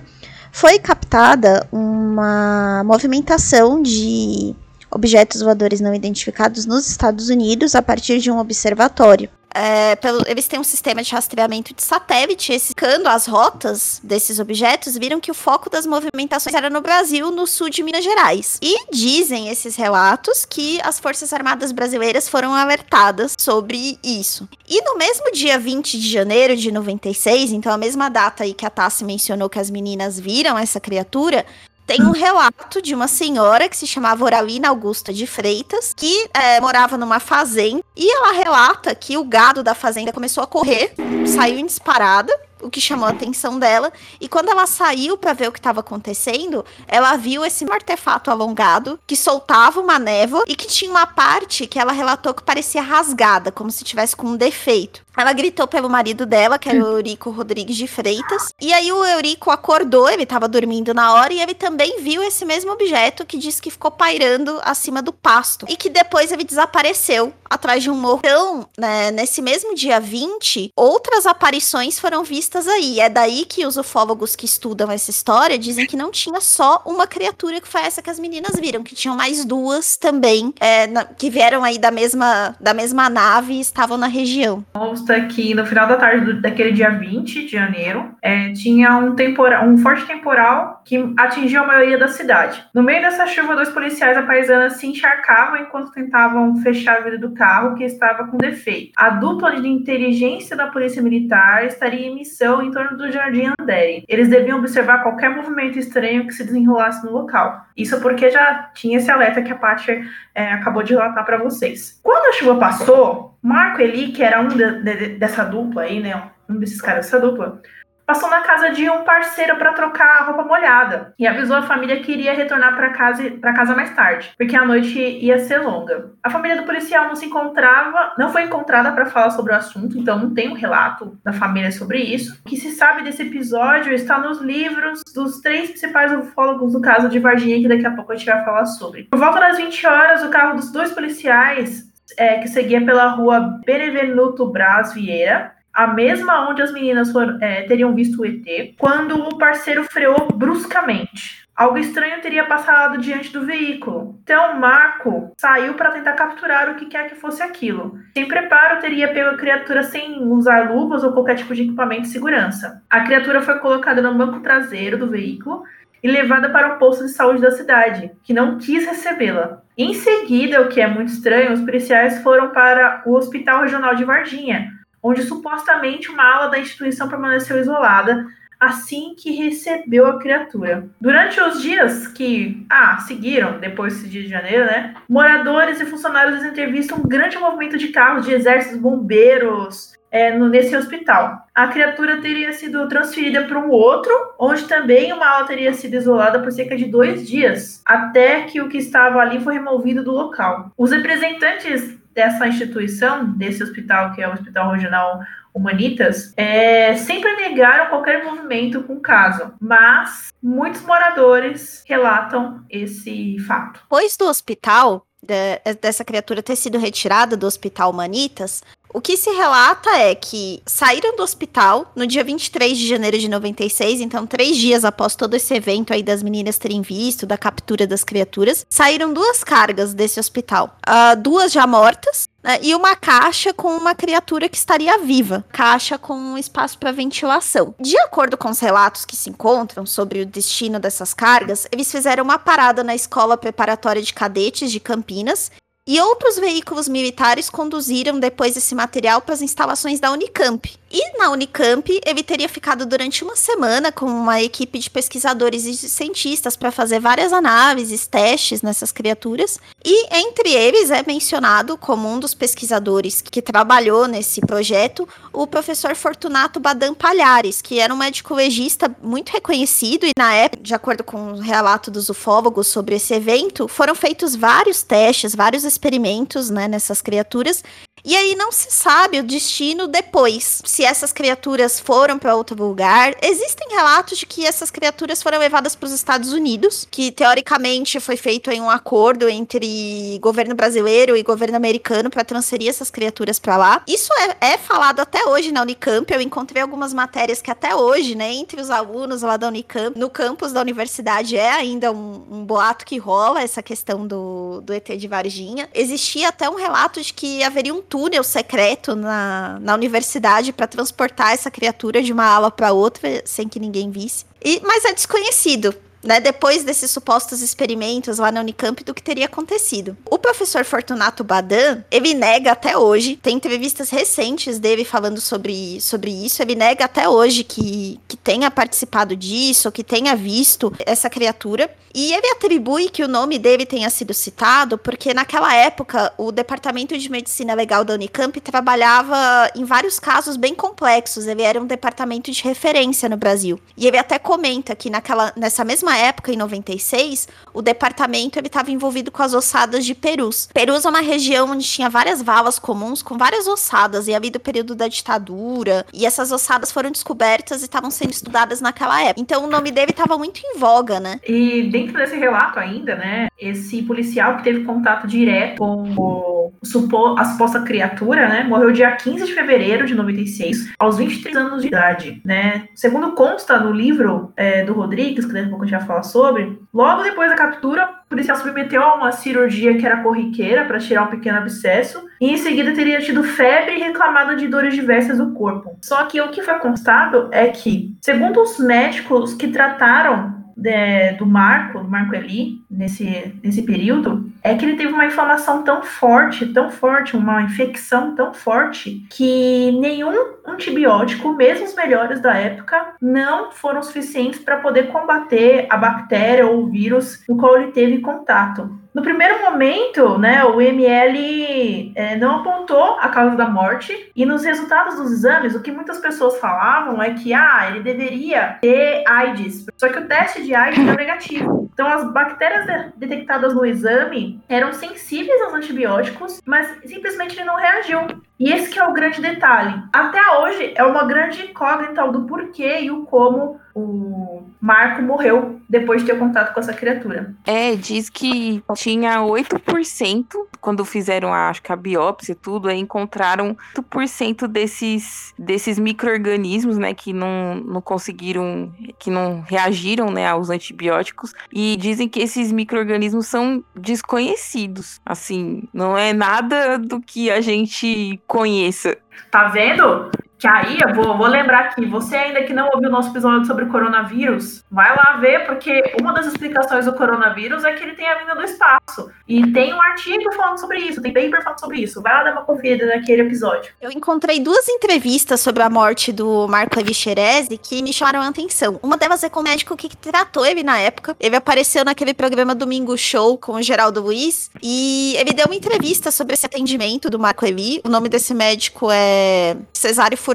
foi 0.52 0.78
captada 0.78 1.66
uma 1.72 2.84
movimentação 2.84 3.80
de 3.80 4.54
objetos 4.90 5.40
voadores 5.40 5.80
não 5.80 5.94
identificados 5.94 6.66
nos 6.66 6.86
Estados 6.86 7.30
Unidos 7.30 7.74
a 7.74 7.80
partir 7.80 8.18
de 8.18 8.30
um 8.30 8.38
observatório 8.38 9.30
é, 9.54 9.94
pelo, 9.96 10.22
eles 10.26 10.48
têm 10.48 10.58
um 10.58 10.64
sistema 10.64 11.02
de 11.02 11.12
rastreamento 11.12 11.72
de 11.72 11.82
satélite, 11.82 12.52
escando 12.52 13.06
as 13.06 13.26
rotas 13.26 14.00
desses 14.02 14.40
objetos, 14.40 14.98
viram 14.98 15.20
que 15.20 15.30
o 15.30 15.34
foco 15.34 15.70
das 15.70 15.86
movimentações 15.86 16.54
era 16.54 16.68
no 16.68 16.80
Brasil, 16.80 17.30
no 17.30 17.46
sul 17.46 17.70
de 17.70 17.82
Minas 17.82 18.04
Gerais. 18.04 18.58
E 18.60 18.86
dizem 18.90 19.48
esses 19.48 19.76
relatos 19.76 20.44
que 20.44 20.80
as 20.82 20.98
Forças 20.98 21.32
Armadas 21.32 21.70
brasileiras 21.70 22.28
foram 22.28 22.52
alertadas 22.52 23.34
sobre 23.38 23.98
isso. 24.02 24.48
E 24.68 24.82
no 24.82 24.96
mesmo 24.98 25.30
dia 25.32 25.58
20 25.58 26.00
de 26.00 26.10
janeiro 26.10 26.56
de 26.56 26.72
96, 26.72 27.52
então 27.52 27.72
a 27.72 27.78
mesma 27.78 28.08
data 28.08 28.42
aí 28.42 28.52
que 28.52 28.66
a 28.66 28.70
Tassi 28.70 29.04
mencionou 29.04 29.48
que 29.48 29.60
as 29.60 29.70
meninas 29.70 30.18
viram 30.18 30.58
essa 30.58 30.80
criatura, 30.80 31.46
tem 31.86 32.02
um 32.02 32.12
relato 32.12 32.80
de 32.80 32.94
uma 32.94 33.08
senhora 33.08 33.68
que 33.68 33.76
se 33.76 33.86
chamava 33.86 34.24
Oralina 34.24 34.68
Augusta 34.68 35.12
de 35.12 35.26
Freitas, 35.26 35.92
que 35.94 36.28
é, 36.32 36.60
morava 36.60 36.96
numa 36.96 37.20
fazenda, 37.20 37.82
e 37.96 38.10
ela 38.10 38.32
relata 38.32 38.94
que 38.94 39.16
o 39.16 39.24
gado 39.24 39.62
da 39.62 39.74
fazenda 39.74 40.12
começou 40.12 40.42
a 40.42 40.46
correr, 40.46 40.94
saiu 41.26 41.58
em 41.58 41.66
disparada, 41.66 42.32
o 42.64 42.70
que 42.70 42.80
chamou 42.80 43.06
a 43.06 43.10
atenção 43.10 43.58
dela. 43.58 43.92
E 44.18 44.26
quando 44.26 44.48
ela 44.48 44.66
saiu 44.66 45.18
para 45.18 45.34
ver 45.34 45.48
o 45.48 45.52
que 45.52 45.58
estava 45.58 45.80
acontecendo, 45.80 46.64
ela 46.88 47.14
viu 47.16 47.44
esse 47.44 47.70
artefato 47.70 48.30
alongado 48.30 48.98
que 49.06 49.16
soltava 49.16 49.80
uma 49.80 49.98
névoa 49.98 50.44
e 50.46 50.56
que 50.56 50.66
tinha 50.66 50.90
uma 50.90 51.06
parte 51.06 51.66
que 51.66 51.78
ela 51.78 51.92
relatou 51.92 52.32
que 52.32 52.42
parecia 52.42 52.80
rasgada, 52.80 53.52
como 53.52 53.70
se 53.70 53.84
tivesse 53.84 54.16
com 54.16 54.28
um 54.28 54.36
defeito. 54.36 55.03
Ela 55.16 55.32
gritou 55.32 55.66
pelo 55.66 55.88
marido 55.88 56.26
dela, 56.26 56.58
que 56.58 56.68
era 56.68 56.84
o 56.84 56.96
Eurico 56.96 57.30
Rodrigues 57.30 57.76
de 57.76 57.86
Freitas. 57.86 58.52
E 58.60 58.72
aí 58.72 58.90
o 58.92 59.04
Eurico 59.04 59.50
acordou, 59.50 60.08
ele 60.08 60.24
estava 60.24 60.48
dormindo 60.48 60.92
na 60.92 61.14
hora, 61.14 61.32
e 61.32 61.40
ele 61.40 61.54
também 61.54 62.00
viu 62.00 62.22
esse 62.22 62.44
mesmo 62.44 62.72
objeto 62.72 63.24
que 63.24 63.38
diz 63.38 63.60
que 63.60 63.70
ficou 63.70 63.90
pairando 63.90 64.60
acima 64.62 65.00
do 65.00 65.12
pasto. 65.12 65.66
E 65.68 65.76
que 65.76 65.88
depois 65.88 66.32
ele 66.32 66.44
desapareceu 66.44 67.32
atrás 67.48 67.82
de 67.82 67.90
um 67.90 67.94
morro. 67.94 68.20
Então, 68.24 68.68
né, 68.76 69.10
nesse 69.10 69.40
mesmo 69.40 69.74
dia 69.74 70.00
20, 70.00 70.72
outras 70.76 71.26
aparições 71.26 71.98
foram 71.98 72.24
vistas 72.24 72.66
aí. 72.66 72.98
É 72.98 73.08
daí 73.08 73.44
que 73.44 73.64
os 73.64 73.76
ufólogos 73.76 74.34
que 74.34 74.46
estudam 74.46 74.90
essa 74.90 75.10
história 75.10 75.58
dizem 75.58 75.86
que 75.86 75.96
não 75.96 76.10
tinha 76.10 76.40
só 76.40 76.82
uma 76.84 77.06
criatura 77.06 77.60
que 77.60 77.68
foi 77.68 77.82
essa 77.82 78.02
que 78.02 78.10
as 78.10 78.18
meninas 78.18 78.58
viram, 78.58 78.82
que 78.82 78.94
tinham 78.94 79.16
mais 79.16 79.44
duas 79.44 79.96
também, 79.96 80.52
é, 80.58 80.86
na, 80.86 81.04
que 81.04 81.30
vieram 81.30 81.62
aí 81.62 81.78
da 81.78 81.90
mesma, 81.90 82.56
da 82.58 82.74
mesma 82.74 83.08
nave 83.08 83.54
e 83.54 83.60
estavam 83.60 83.96
na 83.96 84.06
região 84.06 84.64
consta 85.04 85.20
que 85.26 85.54
no 85.54 85.66
final 85.66 85.86
da 85.86 85.96
tarde 85.96 86.24
do, 86.24 86.40
daquele 86.40 86.72
dia 86.72 86.90
20 86.90 87.44
de 87.44 87.48
janeiro, 87.48 88.10
é, 88.22 88.52
tinha 88.52 88.96
um, 88.96 89.14
temporal, 89.14 89.66
um 89.66 89.76
forte 89.78 90.06
temporal 90.06 90.82
que 90.84 91.14
atingiu 91.16 91.62
a 91.62 91.66
maioria 91.66 91.98
da 91.98 92.08
cidade. 92.08 92.64
No 92.74 92.82
meio 92.82 93.02
dessa 93.02 93.26
chuva, 93.26 93.54
dois 93.54 93.70
policiais 93.70 94.16
apaisanas 94.16 94.74
se 94.74 94.86
encharcavam 94.86 95.58
enquanto 95.58 95.92
tentavam 95.92 96.56
fechar 96.56 96.98
a 96.98 97.00
vida 97.00 97.18
do 97.18 97.32
carro 97.32 97.74
que 97.74 97.84
estava 97.84 98.26
com 98.26 98.36
defeito. 98.36 98.92
A 98.96 99.10
dupla 99.10 99.60
de 99.60 99.68
inteligência 99.68 100.56
da 100.56 100.66
polícia 100.66 101.02
militar 101.02 101.64
estaria 101.64 102.06
em 102.06 102.14
missão 102.14 102.62
em 102.62 102.70
torno 102.70 102.96
do 102.96 103.10
Jardim 103.10 103.50
Andere. 103.58 104.04
Eles 104.08 104.28
deviam 104.28 104.58
observar 104.58 105.02
qualquer 105.02 105.30
movimento 105.30 105.78
estranho 105.78 106.26
que 106.26 106.32
se 106.32 106.44
desenrolasse 106.44 107.04
no 107.04 107.12
local. 107.12 107.64
Isso 107.76 108.00
porque 108.00 108.30
já 108.30 108.70
tinha 108.74 108.98
esse 108.98 109.10
alerta 109.10 109.42
que 109.42 109.52
a 109.52 109.56
Paty 109.56 110.02
é, 110.34 110.52
acabou 110.52 110.82
de 110.82 110.92
relatar 110.92 111.24
para 111.24 111.38
vocês. 111.38 112.00
Quando 112.02 112.26
a 112.26 112.32
chuva 112.32 112.58
passou, 112.58 113.36
Marco 113.42 113.80
Eli, 113.80 114.12
que 114.12 114.22
era 114.22 114.40
um 114.40 114.48
de, 114.48 114.82
de, 114.82 115.08
dessa 115.16 115.44
dupla 115.44 115.82
aí, 115.82 116.00
né? 116.00 116.30
Um 116.48 116.56
desses 116.56 116.80
caras 116.80 117.06
dessa 117.06 117.20
dupla, 117.20 117.60
passou 118.06 118.28
na 118.28 118.40
casa 118.42 118.70
de 118.70 118.88
um 118.88 119.02
parceiro 119.02 119.56
para 119.56 119.72
trocar 119.72 120.18
a 120.18 120.24
roupa 120.24 120.44
molhada 120.44 121.14
e 121.18 121.26
avisou 121.26 121.56
a 121.56 121.62
família 121.62 122.00
que 122.00 122.12
iria 122.12 122.34
retornar 122.34 122.76
para 122.76 122.90
casa 122.90 123.30
para 123.40 123.54
casa 123.54 123.74
mais 123.74 123.94
tarde, 123.94 124.32
porque 124.36 124.56
a 124.56 124.64
noite 124.64 124.98
ia 124.98 125.38
ser 125.38 125.58
longa. 125.58 126.10
A 126.22 126.30
família 126.30 126.56
do 126.56 126.66
policial 126.66 127.08
não 127.08 127.16
se 127.16 127.26
encontrava, 127.26 128.14
não 128.18 128.30
foi 128.30 128.42
encontrada 128.44 128.92
para 128.92 129.06
falar 129.06 129.30
sobre 129.30 129.52
o 129.52 129.56
assunto, 129.56 129.98
então 129.98 130.18
não 130.18 130.34
tem 130.34 130.48
um 130.48 130.54
relato 130.54 131.18
da 131.24 131.32
família 131.32 131.72
sobre 131.72 131.98
isso. 131.98 132.40
O 132.44 132.48
que 132.48 132.56
se 132.56 132.72
sabe 132.72 133.02
desse 133.02 133.22
episódio 133.22 133.92
está 133.92 134.18
nos 134.18 134.40
livros 134.40 135.02
dos 135.14 135.40
três 135.40 135.70
principais 135.70 136.12
ufólogos 136.12 136.72
do 136.72 136.80
caso 136.80 137.08
de 137.08 137.18
Varginha, 137.18 137.60
que 137.60 137.68
daqui 137.68 137.86
a 137.86 137.92
pouco 137.92 138.12
a 138.12 138.16
gente 138.16 138.26
vai 138.26 138.44
falar 138.44 138.66
sobre. 138.66 139.04
Por 139.04 139.18
volta 139.18 139.40
das 139.40 139.56
20 139.56 139.86
horas, 139.86 140.22
o 140.22 140.30
carro 140.30 140.56
dos 140.56 140.70
dois 140.70 140.92
policiais 140.92 141.84
é, 142.18 142.38
que 142.38 142.48
seguia 142.48 142.84
pela 142.84 143.08
rua 143.08 143.60
Benevenuto 143.64 144.46
Braz 144.46 144.92
Vieira, 144.92 145.53
a 145.74 145.88
mesma 145.88 146.48
onde 146.48 146.62
as 146.62 146.72
meninas 146.72 147.10
foram, 147.10 147.36
é, 147.40 147.62
teriam 147.62 147.94
visto 147.94 148.22
o 148.22 148.24
ET, 148.24 148.74
quando 148.78 149.18
o 149.18 149.36
parceiro 149.36 149.84
freou 149.84 150.28
bruscamente. 150.32 151.44
Algo 151.56 151.78
estranho 151.78 152.20
teria 152.20 152.44
passado 152.44 152.98
diante 152.98 153.32
do 153.32 153.46
veículo. 153.46 154.18
Então, 154.24 154.58
Marco 154.58 155.32
saiu 155.36 155.74
para 155.74 155.92
tentar 155.92 156.12
capturar 156.14 156.70
o 156.70 156.74
que 156.74 156.86
quer 156.86 157.08
que 157.08 157.14
fosse 157.14 157.42
aquilo. 157.42 157.96
Sem 158.12 158.26
preparo, 158.26 158.80
teria 158.80 159.12
pego 159.12 159.30
a 159.30 159.36
criatura 159.36 159.84
sem 159.84 160.20
usar 160.24 160.72
luvas 160.72 161.04
ou 161.04 161.12
qualquer 161.12 161.36
tipo 161.36 161.54
de 161.54 161.62
equipamento 161.62 162.02
de 162.02 162.08
segurança. 162.08 162.82
A 162.90 163.02
criatura 163.02 163.40
foi 163.40 163.58
colocada 163.60 164.02
no 164.02 164.14
banco 164.14 164.40
traseiro 164.40 164.98
do 164.98 165.08
veículo 165.08 165.62
e 166.02 166.10
levada 166.10 166.50
para 166.50 166.74
o 166.74 166.78
posto 166.78 167.04
de 167.04 167.12
saúde 167.12 167.40
da 167.40 167.52
cidade, 167.52 168.10
que 168.24 168.34
não 168.34 168.58
quis 168.58 168.84
recebê-la. 168.84 169.62
Em 169.78 169.94
seguida, 169.94 170.60
o 170.60 170.68
que 170.68 170.80
é 170.80 170.86
muito 170.86 171.08
estranho, 171.08 171.52
os 171.52 171.60
policiais 171.60 172.22
foram 172.22 172.50
para 172.50 173.02
o 173.06 173.14
Hospital 173.14 173.62
Regional 173.62 173.94
de 173.94 174.04
Varginha, 174.04 174.70
onde 175.04 175.22
supostamente 175.22 176.10
uma 176.10 176.24
ala 176.24 176.46
da 176.48 176.58
instituição 176.58 177.06
permaneceu 177.06 177.60
isolada 177.60 178.26
assim 178.58 179.14
que 179.16 179.32
recebeu 179.32 180.06
a 180.06 180.18
criatura. 180.18 180.88
Durante 180.98 181.38
os 181.40 181.60
dias 181.60 182.08
que 182.08 182.66
ah, 182.70 182.98
seguiram, 182.98 183.58
depois 183.60 183.94
desse 183.94 184.08
dia 184.08 184.22
de 184.22 184.28
janeiro, 184.28 184.64
né? 184.64 184.94
Moradores 185.06 185.80
e 185.80 185.84
funcionários 185.84 186.42
entrevistam 186.42 186.98
um 186.98 187.06
grande 187.06 187.36
movimento 187.36 187.76
de 187.76 187.88
carros 187.88 188.24
de 188.24 188.32
exércitos, 188.32 188.80
bombeiros, 188.80 189.93
é, 190.14 190.30
nesse 190.38 190.76
hospital. 190.76 191.44
A 191.52 191.66
criatura 191.66 192.20
teria 192.20 192.52
sido 192.52 192.88
transferida 192.88 193.42
para 193.42 193.58
um 193.58 193.68
outro, 193.68 194.12
onde 194.38 194.62
também 194.68 195.12
uma 195.12 195.26
ala 195.26 195.44
teria 195.44 195.74
sido 195.74 195.94
isolada 195.94 196.38
por 196.38 196.52
cerca 196.52 196.76
de 196.76 196.84
dois 196.84 197.26
dias, 197.26 197.82
até 197.84 198.42
que 198.42 198.60
o 198.60 198.68
que 198.68 198.78
estava 198.78 199.18
ali 199.18 199.40
foi 199.40 199.54
removido 199.54 200.04
do 200.04 200.12
local. 200.12 200.70
Os 200.78 200.92
representantes 200.92 201.98
dessa 202.14 202.46
instituição, 202.46 203.32
desse 203.32 203.60
hospital, 203.64 204.12
que 204.12 204.22
é 204.22 204.28
o 204.28 204.32
Hospital 204.32 204.70
Regional 204.70 205.20
Humanitas, 205.52 206.32
é, 206.36 206.94
sempre 206.94 207.34
negaram 207.34 207.90
qualquer 207.90 208.20
envolvimento 208.20 208.84
com 208.84 208.94
o 208.94 209.00
caso, 209.00 209.52
mas 209.60 210.32
muitos 210.40 210.82
moradores 210.82 211.82
relatam 211.88 212.64
esse 212.70 213.36
fato. 213.40 213.80
Depois 213.82 214.16
do 214.16 214.26
hospital, 214.26 215.04
de, 215.20 215.74
dessa 215.80 216.04
criatura 216.04 216.40
ter 216.40 216.54
sido 216.54 216.78
retirada 216.78 217.36
do 217.36 217.46
Hospital 217.46 217.90
Humanitas, 217.90 218.62
o 218.94 219.00
que 219.00 219.16
se 219.16 219.28
relata 219.30 219.90
é 219.90 220.14
que 220.14 220.62
saíram 220.64 221.16
do 221.16 221.22
hospital 221.24 221.90
no 221.96 222.06
dia 222.06 222.22
23 222.22 222.78
de 222.78 222.86
janeiro 222.86 223.18
de 223.18 223.28
96, 223.28 224.00
então 224.00 224.24
três 224.24 224.56
dias 224.56 224.84
após 224.84 225.16
todo 225.16 225.34
esse 225.34 225.52
evento 225.52 225.92
aí 225.92 226.00
das 226.00 226.22
meninas 226.22 226.58
terem 226.58 226.80
visto, 226.80 227.26
da 227.26 227.36
captura 227.36 227.88
das 227.88 228.04
criaturas, 228.04 228.64
saíram 228.70 229.12
duas 229.12 229.42
cargas 229.42 229.92
desse 229.92 230.20
hospital. 230.20 230.78
Uh, 230.88 231.20
duas 231.20 231.50
já 231.50 231.66
mortas, 231.66 232.28
né, 232.40 232.60
e 232.62 232.72
uma 232.72 232.94
caixa 232.94 233.52
com 233.52 233.76
uma 233.76 233.96
criatura 233.96 234.48
que 234.48 234.56
estaria 234.56 234.96
viva, 234.98 235.44
caixa 235.50 235.98
com 235.98 236.14
um 236.14 236.38
espaço 236.38 236.78
para 236.78 236.92
ventilação. 236.92 237.74
De 237.80 237.98
acordo 237.98 238.36
com 238.36 238.50
os 238.50 238.60
relatos 238.60 239.04
que 239.04 239.16
se 239.16 239.28
encontram 239.28 239.84
sobre 239.84 240.20
o 240.20 240.26
destino 240.26 240.78
dessas 240.78 241.12
cargas, 241.12 241.66
eles 241.72 241.90
fizeram 241.90 242.22
uma 242.22 242.38
parada 242.38 242.84
na 242.84 242.94
escola 242.94 243.36
preparatória 243.36 244.00
de 244.00 244.14
cadetes 244.14 244.70
de 244.70 244.78
Campinas 244.78 245.50
e 245.86 246.00
outros 246.00 246.36
veículos 246.38 246.88
militares 246.88 247.50
conduziram 247.50 248.18
depois 248.18 248.56
esse 248.56 248.74
material 248.74 249.20
para 249.20 249.34
as 249.34 249.42
instalações 249.42 250.00
da 250.00 250.10
Unicamp. 250.10 250.72
E 250.96 251.18
na 251.18 251.28
Unicamp, 251.30 252.00
ele 252.06 252.22
teria 252.22 252.48
ficado 252.48 252.86
durante 252.86 253.24
uma 253.24 253.34
semana 253.34 253.90
com 253.90 254.06
uma 254.06 254.40
equipe 254.40 254.78
de 254.78 254.88
pesquisadores 254.88 255.64
e 255.64 255.74
cientistas 255.74 256.56
para 256.56 256.70
fazer 256.70 257.00
várias 257.00 257.32
análises, 257.32 258.06
testes 258.06 258.62
nessas 258.62 258.92
criaturas. 258.92 259.58
E 259.84 260.06
entre 260.14 260.52
eles 260.52 260.92
é 260.92 261.02
mencionado 261.04 261.76
como 261.76 262.08
um 262.08 262.20
dos 262.20 262.32
pesquisadores 262.32 263.20
que 263.20 263.42
trabalhou 263.42 264.06
nesse 264.06 264.40
projeto 264.40 265.08
o 265.32 265.48
professor 265.48 265.96
Fortunato 265.96 266.60
Badam 266.60 266.94
Palhares, 266.94 267.60
que 267.60 267.80
era 267.80 267.92
um 267.92 267.96
médico 267.96 268.32
legista 268.32 268.88
muito 269.02 269.30
reconhecido. 269.30 270.06
E 270.06 270.12
na 270.16 270.32
época, 270.32 270.62
de 270.62 270.74
acordo 270.74 271.02
com 271.02 271.32
o 271.32 271.40
relato 271.40 271.90
dos 271.90 272.08
ufólogos 272.08 272.68
sobre 272.68 272.94
esse 272.94 273.12
evento, 273.12 273.66
foram 273.66 273.96
feitos 273.96 274.36
vários 274.36 274.84
testes, 274.84 275.34
vários 275.34 275.64
experimentos 275.74 276.50
né, 276.50 276.66
nessas 276.66 277.02
criaturas. 277.02 277.62
E 278.06 278.14
aí 278.14 278.34
não 278.36 278.52
se 278.52 278.70
sabe 278.70 279.18
o 279.18 279.22
destino 279.22 279.86
depois. 279.86 280.60
Se 280.66 280.84
essas 280.84 281.10
criaturas 281.10 281.80
foram 281.80 282.18
para 282.18 282.36
outro 282.36 282.54
lugar. 282.54 283.14
Existem 283.22 283.66
relatos 283.70 284.18
de 284.18 284.26
que 284.26 284.44
essas 284.44 284.70
criaturas 284.70 285.22
foram 285.22 285.38
levadas 285.38 285.74
para 285.74 285.86
os 285.86 285.92
Estados 285.92 286.30
Unidos, 286.30 286.86
que 286.90 287.10
teoricamente 287.10 287.98
foi 288.00 288.18
feito 288.18 288.50
em 288.50 288.60
um 288.60 288.68
acordo 288.68 289.26
entre 289.26 290.18
governo 290.20 290.54
brasileiro 290.54 291.16
e 291.16 291.22
governo 291.22 291.56
americano 291.56 292.10
para 292.10 292.22
transferir 292.24 292.68
essas 292.68 292.90
criaturas 292.90 293.38
para 293.38 293.56
lá. 293.56 293.82
Isso 293.88 294.12
é, 294.12 294.52
é, 294.52 294.58
falado 294.58 295.00
até 295.00 295.24
hoje 295.24 295.50
na 295.50 295.62
Unicamp. 295.62 296.12
Eu 296.12 296.20
encontrei 296.20 296.60
algumas 296.60 296.92
matérias 296.92 297.40
que 297.40 297.50
até 297.50 297.74
hoje, 297.74 298.14
né, 298.14 298.30
entre 298.34 298.60
os 298.60 298.68
alunos 298.68 299.22
lá 299.22 299.38
da 299.38 299.48
Unicamp, 299.48 299.98
no 299.98 300.10
campus 300.10 300.52
da 300.52 300.60
universidade 300.60 301.38
é 301.38 301.50
ainda 301.50 301.90
um, 301.90 302.22
um 302.30 302.44
boato 302.44 302.84
que 302.84 302.98
rola 302.98 303.40
essa 303.40 303.62
questão 303.62 304.06
do, 304.06 304.60
do 304.60 304.74
ET 304.74 304.88
de 304.94 305.08
Varginha. 305.08 305.63
Existia 305.72 306.28
até 306.28 306.48
um 306.48 306.56
relato 306.56 307.00
de 307.00 307.12
que 307.12 307.42
haveria 307.42 307.74
um 307.74 307.82
túnel 307.82 308.24
secreto 308.24 308.94
na, 308.94 309.58
na 309.60 309.74
universidade 309.74 310.52
para 310.52 310.66
transportar 310.66 311.32
essa 311.32 311.50
criatura 311.50 312.02
de 312.02 312.12
uma 312.12 312.26
ala 312.26 312.50
para 312.50 312.72
outra 312.72 313.22
sem 313.24 313.48
que 313.48 313.60
ninguém 313.60 313.90
visse. 313.90 314.24
E, 314.44 314.60
mas 314.64 314.84
é 314.84 314.92
desconhecido 314.92 315.74
né, 316.04 316.20
depois 316.20 316.62
desses 316.64 316.90
supostos 316.90 317.42
experimentos 317.42 318.18
lá 318.18 318.30
na 318.30 318.40
Unicamp, 318.40 318.82
do 318.84 318.94
que 318.94 319.02
teria 319.02 319.26
acontecido. 319.26 319.96
O 320.10 320.18
professor 320.18 320.64
Fortunato 320.64 321.24
Badan, 321.24 321.82
ele 321.90 322.14
nega 322.14 322.52
até 322.52 322.76
hoje, 322.76 323.16
tem 323.16 323.36
entrevistas 323.36 323.90
recentes 323.90 324.58
dele 324.58 324.84
falando 324.84 325.20
sobre, 325.20 325.80
sobre 325.80 326.10
isso, 326.10 326.42
ele 326.42 326.54
nega 326.54 326.84
até 326.84 327.08
hoje 327.08 327.44
que, 327.44 328.00
que 328.06 328.16
tenha 328.16 328.50
participado 328.50 329.16
disso, 329.16 329.72
que 329.72 329.82
tenha 329.82 330.14
visto 330.14 330.72
essa 330.86 331.10
criatura. 331.10 331.70
E 331.96 332.12
ele 332.12 332.26
atribui 332.32 332.88
que 332.88 333.04
o 333.04 333.08
nome 333.08 333.38
dele 333.38 333.64
tenha 333.64 333.88
sido 333.88 334.12
citado 334.12 334.76
porque 334.76 335.14
naquela 335.14 335.54
época 335.54 336.12
o 336.18 336.32
Departamento 336.32 336.98
de 336.98 337.08
Medicina 337.08 337.54
Legal 337.54 337.84
da 337.84 337.94
Unicamp 337.94 338.40
trabalhava 338.40 339.16
em 339.54 339.64
vários 339.64 340.00
casos 340.00 340.36
bem 340.36 340.56
complexos. 340.56 341.28
Ele 341.28 341.42
era 341.42 341.60
um 341.60 341.66
departamento 341.66 342.32
de 342.32 342.42
referência 342.42 343.08
no 343.08 343.16
Brasil. 343.16 343.60
E 343.76 343.86
ele 343.86 343.96
até 343.96 344.18
comenta 344.18 344.74
que 344.74 344.90
naquela, 344.90 345.32
nessa 345.36 345.64
mesma 345.64 345.93
época, 345.96 346.32
em 346.32 346.36
96, 346.36 347.28
o 347.52 347.62
departamento 347.62 348.38
estava 348.38 348.70
envolvido 348.70 349.10
com 349.10 349.22
as 349.22 349.34
ossadas 349.34 349.84
de 349.84 349.94
Perus. 349.94 350.48
Perus 350.52 350.84
é 350.84 350.88
uma 350.88 351.00
região 351.00 351.50
onde 351.50 351.64
tinha 351.64 351.88
várias 351.88 352.22
valas 352.22 352.58
comuns 352.58 353.02
com 353.02 353.16
várias 353.16 353.46
ossadas, 353.46 354.08
e 354.08 354.14
havia 354.14 354.30
do 354.30 354.40
período 354.40 354.74
da 354.74 354.88
ditadura, 354.88 355.86
e 355.92 356.06
essas 356.06 356.32
ossadas 356.32 356.72
foram 356.72 356.90
descobertas 356.90 357.62
e 357.62 357.64
estavam 357.64 357.90
sendo 357.90 358.10
estudadas 358.10 358.60
naquela 358.60 359.02
época. 359.02 359.20
Então 359.20 359.44
o 359.44 359.50
nome 359.50 359.70
dele 359.70 359.90
estava 359.90 360.16
muito 360.18 360.40
em 360.44 360.58
voga, 360.58 361.00
né? 361.00 361.20
E 361.26 361.64
dentro 361.64 361.96
desse 361.96 362.16
relato 362.16 362.58
ainda, 362.58 362.94
né, 362.96 363.28
esse 363.38 363.82
policial 363.82 364.36
que 364.36 364.44
teve 364.44 364.64
contato 364.64 365.06
direto 365.06 365.58
com 365.58 365.82
o 365.82 366.33
supo, 366.62 367.18
a 367.18 367.24
suposta 367.24 367.60
criatura, 367.60 368.28
né, 368.28 368.44
morreu 368.44 368.72
dia 368.72 368.92
15 368.92 369.26
de 369.26 369.32
fevereiro 369.32 369.86
de 369.86 369.94
96, 369.94 370.72
aos 370.78 370.98
23 370.98 371.36
anos 371.36 371.62
de 371.62 371.68
idade, 371.68 372.20
né. 372.24 372.68
Segundo 372.74 373.12
consta 373.12 373.58
no 373.58 373.72
livro 373.72 374.32
é, 374.36 374.64
do 374.64 374.72
Rodrigues, 374.72 375.24
que 375.24 375.32
daqui 375.32 375.46
a 375.46 375.50
pouco 375.50 375.64
a 375.64 375.66
gente 375.66 375.78
vai 375.78 375.86
falar 375.86 376.02
sobre, 376.02 376.58
logo 376.72 377.02
depois 377.02 377.30
da 377.30 377.36
captura, 377.36 377.88
o 378.06 378.08
policial 378.08 378.36
submeteu 378.36 378.82
a 378.82 378.94
uma 378.94 379.12
cirurgia 379.12 379.76
que 379.76 379.84
era 379.84 380.02
corriqueira 380.02 380.64
para 380.64 380.78
tirar 380.78 381.04
um 381.04 381.10
pequeno 381.10 381.38
abscesso 381.38 382.04
e 382.20 382.30
em 382.30 382.36
seguida 382.36 382.72
teria 382.72 383.00
tido 383.00 383.22
febre 383.24 383.76
e 383.76 383.80
reclamado 383.80 384.36
de 384.36 384.46
dores 384.46 384.74
diversas 384.74 385.18
do 385.18 385.32
corpo. 385.32 385.76
Só 385.82 386.04
que 386.04 386.20
o 386.20 386.30
que 386.30 386.42
foi 386.42 386.58
constado 386.58 387.28
é 387.32 387.48
que, 387.48 387.96
segundo 388.00 388.40
os 388.42 388.58
médicos 388.58 389.34
que 389.34 389.48
trataram 389.48 390.33
de, 390.56 391.12
do 391.12 391.26
Marco, 391.26 391.80
do 391.80 391.88
Marco 391.88 392.14
Eli, 392.14 392.62
nesse, 392.70 393.34
nesse 393.42 393.62
período, 393.62 394.30
é 394.42 394.54
que 394.54 394.64
ele 394.64 394.76
teve 394.76 394.92
uma 394.92 395.06
inflamação 395.06 395.62
tão 395.62 395.82
forte, 395.82 396.46
tão 396.46 396.70
forte, 396.70 397.16
uma 397.16 397.42
infecção 397.42 398.14
tão 398.14 398.32
forte, 398.32 399.06
que 399.10 399.72
nenhum 399.80 400.12
antibiótico, 400.46 401.34
mesmo 401.34 401.66
os 401.66 401.74
melhores 401.74 402.20
da 402.20 402.34
época, 402.34 402.94
não 403.00 403.50
foram 403.52 403.82
suficientes 403.82 404.40
para 404.40 404.58
poder 404.58 404.88
combater 404.88 405.66
a 405.70 405.76
bactéria 405.76 406.46
ou 406.46 406.64
o 406.64 406.70
vírus 406.70 407.22
no 407.28 407.36
qual 407.36 407.58
ele 407.58 407.72
teve 407.72 408.00
contato. 408.00 408.83
No 408.94 409.02
primeiro 409.02 409.42
momento, 409.42 410.16
né, 410.18 410.44
o 410.44 410.60
ML 410.60 411.92
é, 411.96 412.14
não 412.14 412.36
apontou 412.36 412.96
a 413.00 413.08
causa 413.08 413.34
da 413.34 413.48
morte, 413.48 414.12
e 414.14 414.24
nos 414.24 414.44
resultados 414.44 414.94
dos 414.94 415.10
exames, 415.10 415.56
o 415.56 415.60
que 415.60 415.72
muitas 415.72 415.98
pessoas 415.98 416.38
falavam 416.38 417.02
é 417.02 417.12
que 417.12 417.34
ah, 417.34 417.66
ele 417.68 417.80
deveria 417.80 418.56
ter 418.60 419.02
AIDS, 419.04 419.66
só 419.76 419.88
que 419.88 419.98
o 419.98 420.06
teste 420.06 420.44
de 420.44 420.54
AIDS 420.54 420.84
deu 420.84 420.94
negativo. 420.94 421.68
Então, 421.74 421.88
as 421.88 422.08
bactérias 422.12 422.66
de 422.66 422.92
detectadas 422.96 423.52
no 423.52 423.66
exame 423.66 424.40
eram 424.48 424.72
sensíveis 424.72 425.42
aos 425.42 425.54
antibióticos, 425.54 426.40
mas 426.46 426.72
simplesmente 426.86 427.36
ele 427.36 427.46
não 427.46 427.56
reagiu. 427.56 428.06
E 428.38 428.52
esse 428.52 428.70
que 428.70 428.78
é 428.78 428.84
o 428.84 428.92
grande 428.92 429.20
detalhe. 429.20 429.82
Até 429.92 430.20
hoje 430.38 430.72
é 430.76 430.84
uma 430.84 431.04
grande 431.04 431.42
incógnita 431.42 432.06
do 432.12 432.26
porquê 432.26 432.82
e 432.82 432.92
o 432.92 433.04
como 433.06 433.60
o 433.74 434.42
Marco 434.60 435.02
morreu 435.02 435.60
depois 435.68 436.02
de 436.02 436.06
ter 436.06 436.18
contato 436.18 436.54
com 436.54 436.60
essa 436.60 436.72
criatura. 436.72 437.34
É, 437.44 437.74
diz 437.74 438.08
que 438.08 438.62
tinha 438.74 439.18
8%, 439.18 440.26
quando 440.60 440.84
fizeram 440.84 441.34
a, 441.34 441.48
acho 441.48 441.60
que 441.60 441.72
a 441.72 441.76
biópsia 441.76 442.32
e 442.32 442.36
tudo, 442.36 442.68
aí 442.68 442.78
encontraram 442.78 443.56
8% 443.76 444.46
desses, 444.46 445.34
desses 445.36 445.78
micro-organismos, 445.78 446.78
né, 446.78 446.94
que 446.94 447.12
não, 447.12 447.56
não 447.56 447.80
conseguiram, 447.80 448.72
que 448.98 449.10
não 449.10 449.40
reagiram, 449.40 450.10
né, 450.10 450.28
aos 450.28 450.50
antibióticos, 450.50 451.34
e 451.52 451.76
dizem 451.76 452.08
que 452.08 452.20
esses 452.20 452.52
micro-organismos 452.52 453.26
são 453.26 453.64
desconhecidos, 453.74 455.00
assim, 455.04 455.68
não 455.72 455.98
é 455.98 456.12
nada 456.12 456.78
do 456.78 457.00
que 457.00 457.30
a 457.30 457.40
gente 457.40 458.20
conheça. 458.26 458.96
Tá 459.30 459.48
vendo? 459.48 460.10
Que 460.44 460.48
aí 460.48 460.76
eu 460.78 460.94
vou, 460.94 461.16
vou 461.16 461.26
lembrar 461.26 461.60
aqui, 461.60 461.86
você 461.86 462.14
ainda 462.16 462.42
que 462.42 462.52
não 462.52 462.68
ouviu 462.74 462.90
o 462.90 462.92
nosso 462.92 463.08
episódio 463.08 463.46
sobre 463.46 463.64
coronavírus, 463.64 464.62
vai 464.70 464.94
lá 464.94 465.16
ver, 465.18 465.46
porque 465.46 465.94
uma 465.98 466.12
das 466.12 466.26
explicações 466.26 466.84
do 466.84 466.92
coronavírus 466.92 467.64
é 467.64 467.72
que 467.72 467.82
ele 467.82 467.94
tem 467.94 468.06
a 468.06 468.18
vinda 468.18 468.34
do 468.34 468.42
espaço. 468.42 469.10
E 469.26 469.50
tem 469.52 469.72
um 469.72 469.80
artigo 469.80 470.30
falando 470.34 470.60
sobre 470.60 470.80
isso, 470.80 471.00
tem 471.00 471.14
paper 471.14 471.42
falando 471.42 471.60
sobre 471.60 471.78
isso. 471.78 472.02
Vai 472.02 472.12
lá 472.12 472.24
dar 472.24 472.32
uma 472.32 472.42
conferida 472.42 472.84
naquele 472.84 473.22
episódio. 473.22 473.72
Eu 473.80 473.90
encontrei 473.90 474.38
duas 474.38 474.68
entrevistas 474.68 475.40
sobre 475.40 475.62
a 475.62 475.70
morte 475.70 476.12
do 476.12 476.46
Marco 476.46 476.76
Levi 476.76 476.92
Xerezi 476.92 477.56
que 477.56 477.82
me 477.82 477.90
chamaram 477.90 478.20
a 478.20 478.28
atenção. 478.28 478.78
Uma 478.82 478.98
delas 478.98 479.24
é 479.24 479.30
com 479.30 479.40
o 479.40 479.42
médico 479.42 479.74
que 479.74 479.96
tratou 479.96 480.44
ele 480.44 480.62
na 480.62 480.78
época. 480.78 481.16
Ele 481.18 481.36
apareceu 481.36 481.86
naquele 481.86 482.12
programa 482.12 482.54
Domingo 482.54 482.98
Show 482.98 483.38
com 483.38 483.52
o 483.54 483.62
Geraldo 483.62 484.02
Luiz 484.02 484.50
e 484.62 485.16
ele 485.16 485.32
deu 485.32 485.46
uma 485.46 485.54
entrevista 485.54 486.10
sobre 486.10 486.34
esse 486.34 486.44
atendimento 486.44 487.08
do 487.08 487.18
Marco 487.18 487.46
Levi. 487.46 487.80
O 487.82 487.88
nome 487.88 488.10
desse 488.10 488.34
médico 488.34 488.90
é 488.92 489.56
Cesário 489.72 490.18
Furtado. 490.18 490.33